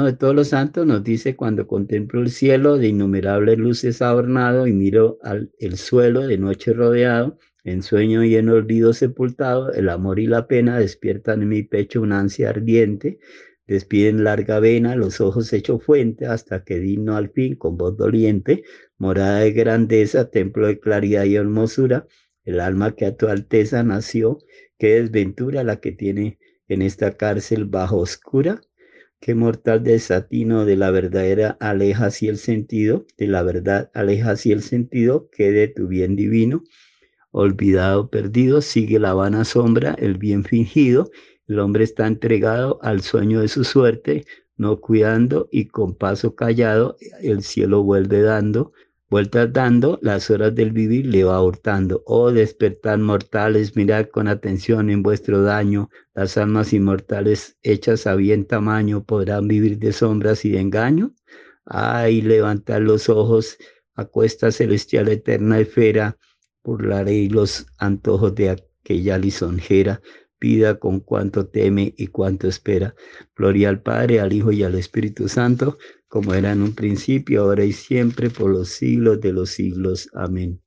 de 0.06 0.14
todos 0.14 0.34
los 0.34 0.48
santos 0.48 0.88
nos 0.88 1.04
dice, 1.04 1.36
cuando 1.36 1.68
contemplo 1.68 2.22
el 2.22 2.32
cielo 2.32 2.78
de 2.78 2.88
innumerables 2.88 3.58
luces 3.58 4.02
adornado 4.02 4.68
y 4.68 4.72
miro 4.72 5.20
al, 5.22 5.52
el 5.60 5.76
suelo 5.76 6.26
de 6.26 6.38
noche 6.38 6.72
rodeado, 6.72 7.38
en 7.66 7.84
sueño 7.84 8.24
y 8.24 8.38
en 8.38 8.48
olvido 8.48 8.94
sepultado, 8.94 9.74
el 9.74 9.90
amor 9.90 10.20
y 10.20 10.28
la 10.28 10.48
pena 10.48 10.80
despiertan 10.80 11.42
en 11.42 11.50
mi 11.50 11.64
pecho 11.64 12.02
una 12.02 12.20
ansia 12.20 12.52
ardiente, 12.52 13.20
despiden 13.68 14.24
larga 14.24 14.60
vena, 14.60 14.96
los 14.96 15.22
ojos 15.22 15.52
hechos 15.54 15.84
fuente, 15.84 16.26
hasta 16.26 16.64
que 16.64 16.80
digno 16.80 17.16
al 17.16 17.32
fin, 17.32 17.56
con 17.56 17.78
voz 17.78 17.98
doliente, 17.98 18.64
morada 18.98 19.40
de 19.40 19.52
grandeza, 19.52 20.30
templo 20.30 20.68
de 20.68 20.80
claridad 20.80 21.26
y 21.26 21.36
hermosura, 21.36 22.08
el 22.44 22.60
alma 22.60 22.96
que 22.96 23.06
a 23.06 23.16
tu 23.16 23.28
alteza 23.28 23.84
nació, 23.84 24.38
qué 24.78 25.02
desventura 25.02 25.64
la 25.64 25.80
que 25.80 25.92
tiene 25.92 26.38
en 26.68 26.82
esta 26.82 27.12
cárcel 27.12 27.66
bajo 27.66 27.98
oscura, 27.98 28.62
que 29.20 29.34
mortal 29.34 29.84
desatino 29.84 30.66
de 30.66 30.76
la 30.76 30.92
verdadera 30.92 31.58
aleja 31.60 32.08
así 32.08 32.28
el 32.28 32.38
sentido, 32.38 33.06
de 33.18 33.28
la 33.28 33.42
verdad 33.44 33.90
aleja 33.94 34.32
así 34.32 34.52
el 34.52 34.62
sentido, 34.62 35.30
que 35.32 35.52
de 35.52 35.68
tu 35.68 35.88
bien 35.88 36.16
divino, 36.16 36.64
olvidado, 37.32 38.10
perdido, 38.10 38.62
sigue 38.62 39.00
la 39.00 39.14
vana 39.14 39.44
sombra, 39.44 39.96
el 39.98 40.18
bien 40.18 40.44
fingido, 40.44 41.10
el 41.48 41.60
hombre 41.60 41.84
está 41.84 42.08
entregado 42.08 42.80
al 42.82 43.02
sueño 43.02 43.42
de 43.42 43.48
su 43.48 43.64
suerte, 43.64 44.26
no 44.58 44.80
cuidando 44.80 45.48
y 45.52 45.66
con 45.66 45.96
paso 45.96 46.36
callado 46.36 46.98
el 47.22 47.44
cielo 47.44 47.84
vuelve 47.84 48.22
dando 48.22 48.74
Vueltas 49.08 49.54
dando, 49.54 50.00
las 50.02 50.32
horas 50.32 50.56
del 50.56 50.72
vivir 50.72 51.06
le 51.06 51.24
va 51.24 51.40
hurtando. 51.42 52.02
Oh 52.08 52.32
despertar 52.32 52.98
mortales, 52.98 53.76
mirad 53.76 54.08
con 54.08 54.28
atención 54.28 54.90
en 54.90 55.04
vuestro 55.04 55.44
daño. 55.44 55.92
Las 56.16 56.38
almas 56.38 56.74
inmortales 56.74 57.56
hechas 57.62 58.08
a 58.08 58.16
bien 58.16 58.46
tamaño 58.46 59.04
podrán 59.04 59.48
vivir 59.48 59.78
de 59.78 59.94
sombras 59.94 60.44
y 60.44 60.50
de 60.50 60.60
engaño. 60.60 61.14
Ay, 61.66 62.22
levantad 62.24 62.82
los 62.82 63.08
ojos, 63.08 63.60
acuesta 63.94 64.52
celestial 64.52 65.08
eterna 65.08 65.60
esfera, 65.60 66.18
burlaré 66.64 67.30
los 67.30 67.68
antojos 67.78 68.34
de 68.34 68.50
aquella 68.50 69.20
lisonjera 69.20 70.02
con 70.80 71.00
cuanto 71.00 71.48
teme 71.48 71.94
y 71.98 72.08
cuanto 72.08 72.48
espera. 72.48 72.96
Gloria 73.36 73.70
al 73.70 73.82
Padre, 73.82 74.20
al 74.20 74.32
Hijo 74.32 74.52
y 74.52 74.64
al 74.64 74.76
Espíritu 74.76 75.28
Santo, 75.28 75.78
como 76.08 76.34
era 76.34 76.52
en 76.52 76.62
un 76.62 76.76
principio, 76.76 77.42
ahora 77.42 77.66
y 77.66 77.74
siempre, 77.74 78.30
por 78.30 78.52
los 78.52 78.70
siglos 78.70 79.20
de 79.22 79.34
los 79.34 79.50
siglos. 79.50 80.10
Amén. 80.14 80.62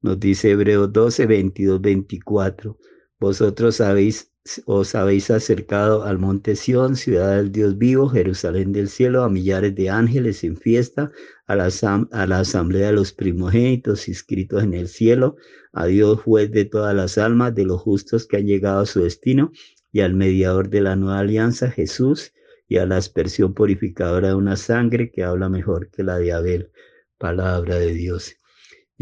Nos 0.00 0.18
dice 0.18 0.50
Hebreos 0.50 0.92
12, 0.92 1.26
22, 1.26 1.80
24. 1.80 2.78
Vosotros 3.20 3.80
habéis 3.80 4.31
os 4.66 4.94
habéis 4.94 5.30
acercado 5.30 6.02
al 6.04 6.18
monte 6.18 6.56
Sión, 6.56 6.96
ciudad 6.96 7.36
del 7.36 7.52
Dios 7.52 7.78
vivo, 7.78 8.08
Jerusalén 8.08 8.72
del 8.72 8.88
cielo, 8.88 9.22
a 9.22 9.28
millares 9.28 9.74
de 9.74 9.88
ángeles 9.88 10.42
en 10.42 10.56
fiesta, 10.56 11.12
a 11.46 11.54
la, 11.54 11.68
a 12.10 12.26
la 12.26 12.40
asamblea 12.40 12.88
de 12.88 12.92
los 12.92 13.12
primogénitos 13.12 14.08
inscritos 14.08 14.64
en 14.64 14.74
el 14.74 14.88
cielo, 14.88 15.36
a 15.72 15.86
Dios 15.86 16.20
juez 16.20 16.50
de 16.50 16.64
todas 16.64 16.94
las 16.94 17.18
almas, 17.18 17.54
de 17.54 17.64
los 17.64 17.80
justos 17.80 18.26
que 18.26 18.38
han 18.38 18.46
llegado 18.46 18.80
a 18.80 18.86
su 18.86 19.02
destino, 19.02 19.52
y 19.92 20.00
al 20.00 20.14
mediador 20.14 20.70
de 20.70 20.80
la 20.80 20.96
nueva 20.96 21.20
alianza, 21.20 21.70
Jesús, 21.70 22.32
y 22.66 22.78
a 22.78 22.86
la 22.86 22.96
aspersión 22.96 23.54
purificadora 23.54 24.28
de 24.28 24.34
una 24.34 24.56
sangre 24.56 25.10
que 25.10 25.22
habla 25.22 25.48
mejor 25.48 25.90
que 25.90 26.02
la 26.02 26.18
de 26.18 26.32
Abel, 26.32 26.72
palabra 27.18 27.76
de 27.76 27.92
Dios. 27.92 28.34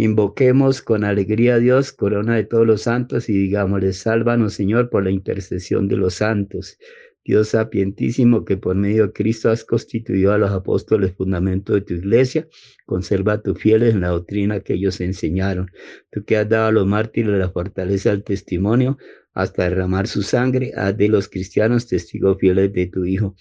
Invoquemos 0.03 0.81
con 0.81 1.05
alegría 1.05 1.57
a 1.57 1.59
Dios, 1.59 1.93
corona 1.93 2.35
de 2.37 2.45
todos 2.45 2.67
los 2.67 2.81
santos, 2.81 3.29
y 3.29 3.35
digámosle, 3.35 3.93
sálvanos 3.93 4.55
Señor 4.55 4.89
por 4.89 5.05
la 5.05 5.11
intercesión 5.11 5.89
de 5.89 5.99
los 5.99 6.15
santos. 6.15 6.79
Dios 7.23 7.49
sapientísimo, 7.49 8.47
que 8.47 8.57
por 8.57 8.77
medio 8.77 9.09
de 9.09 9.13
Cristo 9.13 9.51
has 9.51 9.63
constituido 9.63 10.33
a 10.33 10.39
los 10.39 10.53
apóstoles 10.53 11.13
fundamento 11.13 11.75
de 11.75 11.83
tu 11.83 11.93
iglesia, 11.93 12.49
conserva 12.87 13.35
a 13.35 13.43
tus 13.43 13.59
fieles 13.59 13.93
en 13.93 14.01
la 14.01 14.09
doctrina 14.09 14.61
que 14.61 14.73
ellos 14.73 15.03
enseñaron. 15.03 15.71
Tú 16.11 16.25
que 16.25 16.39
has 16.39 16.49
dado 16.49 16.69
a 16.69 16.73
los 16.73 16.87
mártires 16.87 17.39
la 17.39 17.51
fortaleza 17.51 18.09
del 18.09 18.25
testimonio 18.25 18.97
hasta 19.35 19.65
derramar 19.65 20.07
su 20.07 20.23
sangre, 20.23 20.73
haz 20.77 20.97
de 20.97 21.09
los 21.11 21.29
cristianos 21.29 21.87
testigos 21.87 22.39
fieles 22.39 22.73
de 22.73 22.87
tu 22.87 23.05
Hijo. 23.05 23.37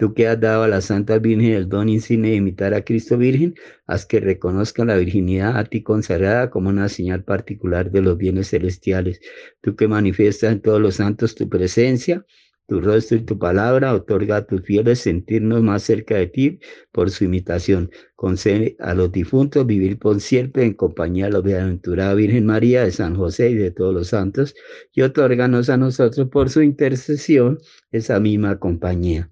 Tú 0.00 0.14
que 0.14 0.26
has 0.26 0.40
dado 0.40 0.62
a 0.62 0.68
la 0.68 0.80
Santa 0.80 1.18
Virgen 1.18 1.52
el 1.52 1.68
don 1.68 1.90
insigne 1.90 2.30
de 2.30 2.36
imitar 2.36 2.72
a 2.72 2.82
Cristo 2.86 3.18
Virgen, 3.18 3.54
haz 3.86 4.06
que 4.06 4.18
reconozcan 4.18 4.86
la 4.86 4.96
virginidad 4.96 5.58
a 5.58 5.64
ti 5.64 5.82
consagrada 5.82 6.48
como 6.48 6.70
una 6.70 6.88
señal 6.88 7.22
particular 7.22 7.90
de 7.90 8.00
los 8.00 8.16
bienes 8.16 8.48
celestiales. 8.48 9.20
Tú 9.60 9.76
que 9.76 9.88
manifiestas 9.88 10.52
en 10.52 10.62
todos 10.62 10.80
los 10.80 10.94
santos 10.94 11.34
tu 11.34 11.50
presencia, 11.50 12.24
tu 12.66 12.80
rostro 12.80 13.18
y 13.18 13.26
tu 13.26 13.38
palabra, 13.38 13.92
otorga 13.92 14.36
a 14.36 14.46
tus 14.46 14.62
fieles 14.62 15.00
sentirnos 15.00 15.62
más 15.62 15.82
cerca 15.82 16.14
de 16.14 16.28
ti 16.28 16.60
por 16.92 17.10
su 17.10 17.24
imitación. 17.24 17.90
Concede 18.16 18.76
a 18.78 18.94
los 18.94 19.12
difuntos 19.12 19.66
vivir 19.66 19.98
por 19.98 20.18
siempre 20.22 20.64
en 20.64 20.72
compañía 20.72 21.26
de 21.26 21.32
la 21.32 21.40
bienaventurada 21.42 22.14
Virgen 22.14 22.46
María, 22.46 22.84
de 22.84 22.90
San 22.90 23.16
José 23.16 23.50
y 23.50 23.54
de 23.56 23.70
todos 23.70 23.92
los 23.92 24.08
santos, 24.08 24.54
y 24.94 25.02
otórganos 25.02 25.68
a 25.68 25.76
nosotros 25.76 26.30
por 26.30 26.48
su 26.48 26.62
intercesión 26.62 27.58
esa 27.92 28.18
misma 28.18 28.58
compañía. 28.58 29.30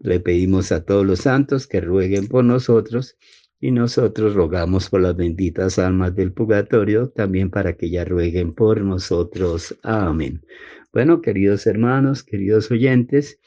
Le 0.00 0.20
pedimos 0.20 0.70
a 0.72 0.84
todos 0.84 1.04
los 1.04 1.20
santos 1.20 1.66
que 1.66 1.80
rueguen 1.80 2.28
por 2.28 2.44
nosotros 2.44 3.16
y 3.60 3.72
nosotros 3.72 4.34
rogamos 4.34 4.88
por 4.88 5.00
las 5.00 5.16
benditas 5.16 5.78
almas 5.78 6.14
del 6.14 6.32
purgatorio 6.32 7.08
también 7.08 7.50
para 7.50 7.76
que 7.76 7.90
ya 7.90 8.04
rueguen 8.04 8.54
por 8.54 8.80
nosotros. 8.80 9.76
Amén. 9.82 10.42
Bueno, 10.92 11.20
queridos 11.20 11.66
hermanos, 11.66 12.22
queridos 12.22 12.70
oyentes, 12.70 13.40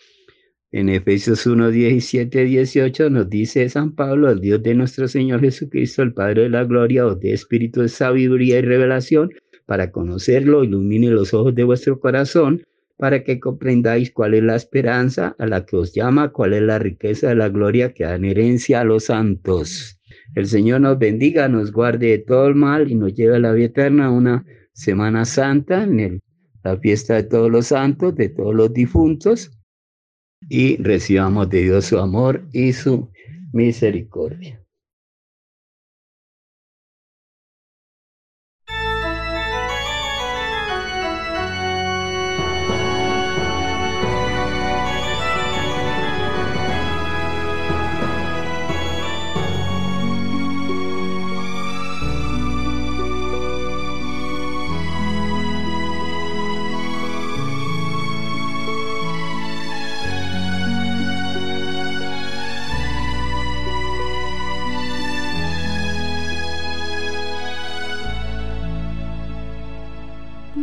en 0.74 0.90
Efesios 0.90 1.46
1, 1.46 1.70
17, 1.70 2.46
18 2.46 3.10
nos 3.10 3.30
dice 3.30 3.68
San 3.70 3.94
Pablo, 3.94 4.30
el 4.30 4.40
Dios 4.40 4.64
de 4.64 4.74
nuestro 4.74 5.08
Señor 5.08 5.42
Jesucristo, 5.42 6.02
el 6.02 6.14
Padre 6.14 6.44
de 6.44 6.50
la 6.50 6.64
Gloria, 6.64 7.06
os 7.06 7.20
dé 7.20 7.34
espíritu 7.34 7.82
de 7.82 7.90
sabiduría 7.90 8.60
y 8.60 8.62
revelación 8.62 9.32
para 9.66 9.92
conocerlo, 9.92 10.64
ilumine 10.64 11.10
los 11.10 11.34
ojos 11.34 11.56
de 11.56 11.64
vuestro 11.64 12.00
corazón 12.00 12.64
para 13.02 13.24
que 13.24 13.40
comprendáis 13.40 14.12
cuál 14.12 14.36
es 14.36 14.44
la 14.44 14.56
esperanza 14.56 15.36
a 15.40 15.48
la 15.48 15.66
que 15.66 15.76
os 15.76 15.92
llama, 15.92 16.32
cuál 16.32 16.54
es 16.54 16.62
la 16.62 16.78
riqueza 16.78 17.30
de 17.30 17.36
la 17.36 17.50
gloria 17.50 17.96
que 17.96 18.04
da 18.04 18.14
en 18.14 18.26
herencia 18.26 18.82
a 18.82 18.84
los 18.84 19.06
santos. 19.06 20.00
El 20.36 20.46
Señor 20.46 20.82
nos 20.82 21.00
bendiga, 21.00 21.50
nos 21.50 21.72
guarde 21.72 22.10
de 22.10 22.20
todo 22.20 22.46
el 22.48 22.54
mal 22.54 22.92
y 22.92 22.94
nos 22.94 23.16
lleve 23.16 23.38
a 23.38 23.40
la 23.40 23.54
vida 23.54 23.66
eterna 23.66 24.12
una 24.12 24.46
Semana 24.74 25.26
Santa, 25.26 25.84
en 25.84 26.00
el, 26.00 26.22
la 26.64 26.78
fiesta 26.78 27.16
de 27.16 27.24
todos 27.24 27.50
los 27.50 27.66
santos, 27.66 28.16
de 28.16 28.30
todos 28.30 28.54
los 28.54 28.72
difuntos, 28.72 29.50
y 30.48 30.78
recibamos 30.78 31.50
de 31.50 31.64
Dios 31.64 31.86
su 31.86 31.98
amor 31.98 32.46
y 32.54 32.72
su 32.72 33.10
misericordia. 33.52 34.61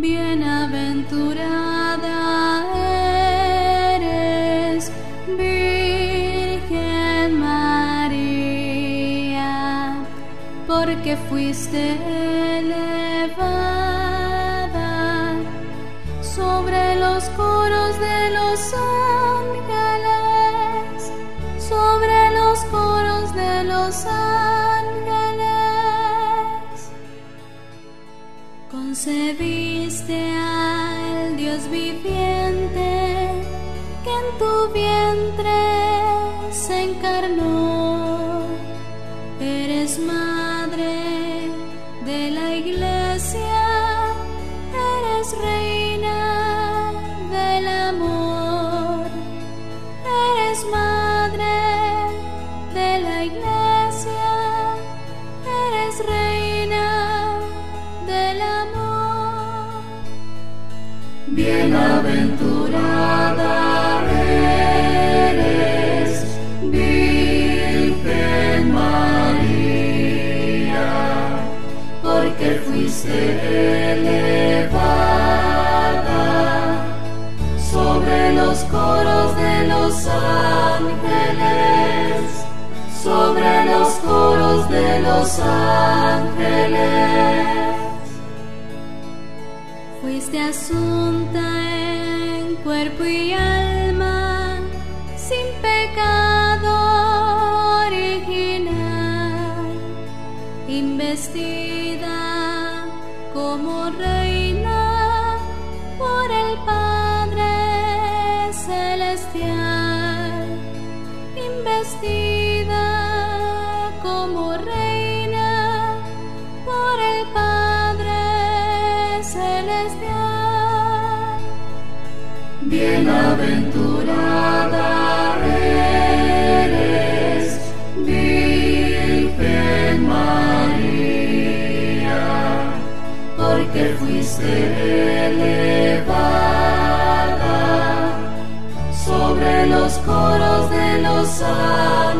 Bienaventurada 0.01 2.65
eres, 3.97 4.93
Virgen 5.37 7.41
María, 7.41 9.45
porque 10.69 11.17
fuiste 11.29 11.97
Concebiste 29.09 30.33
al 30.37 31.35
Dios 31.39 31.67
viviente 31.71 33.31
que 34.05 34.11
en 34.11 34.39
tu 34.39 34.71
vientre 34.75 36.53
se 36.53 36.83
encarnó. 36.91 38.43
Eres 39.41 39.99
madre 39.99 40.28
Bienaventurada 61.49 64.03
eres, 65.31 66.27
Virgen 66.63 68.75
María, 68.75 70.91
porque 72.03 72.61
fuiste 72.67 73.19
elevada 73.93 74.75
sobre 77.73 78.35
los 78.35 78.59
coros 78.65 79.35
de 79.37 79.69
los 79.69 80.07
ángeles, 80.77 82.45
sobre 83.03 83.65
los 83.65 83.89
coros 84.05 84.69
de 84.69 85.01
los 85.01 85.41
ángeles. 85.41 87.58
Asunta 90.49 92.39
en 92.39 92.55
cuerpo 92.65 93.05
y 93.05 93.35
alma, 93.35 93.58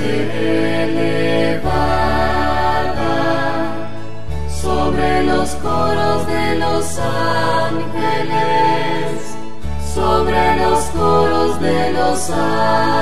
elevada 0.00 1.08
sobre 4.48 5.24
los 5.24 5.50
coros 5.56 6.26
de 6.26 6.56
los 6.56 6.98
ángeles, 6.98 8.34
sobre 9.94 10.56
los 10.56 10.80
coros 10.86 11.60
de 11.60 11.92
los 11.92 12.30
ángeles. 12.30 12.98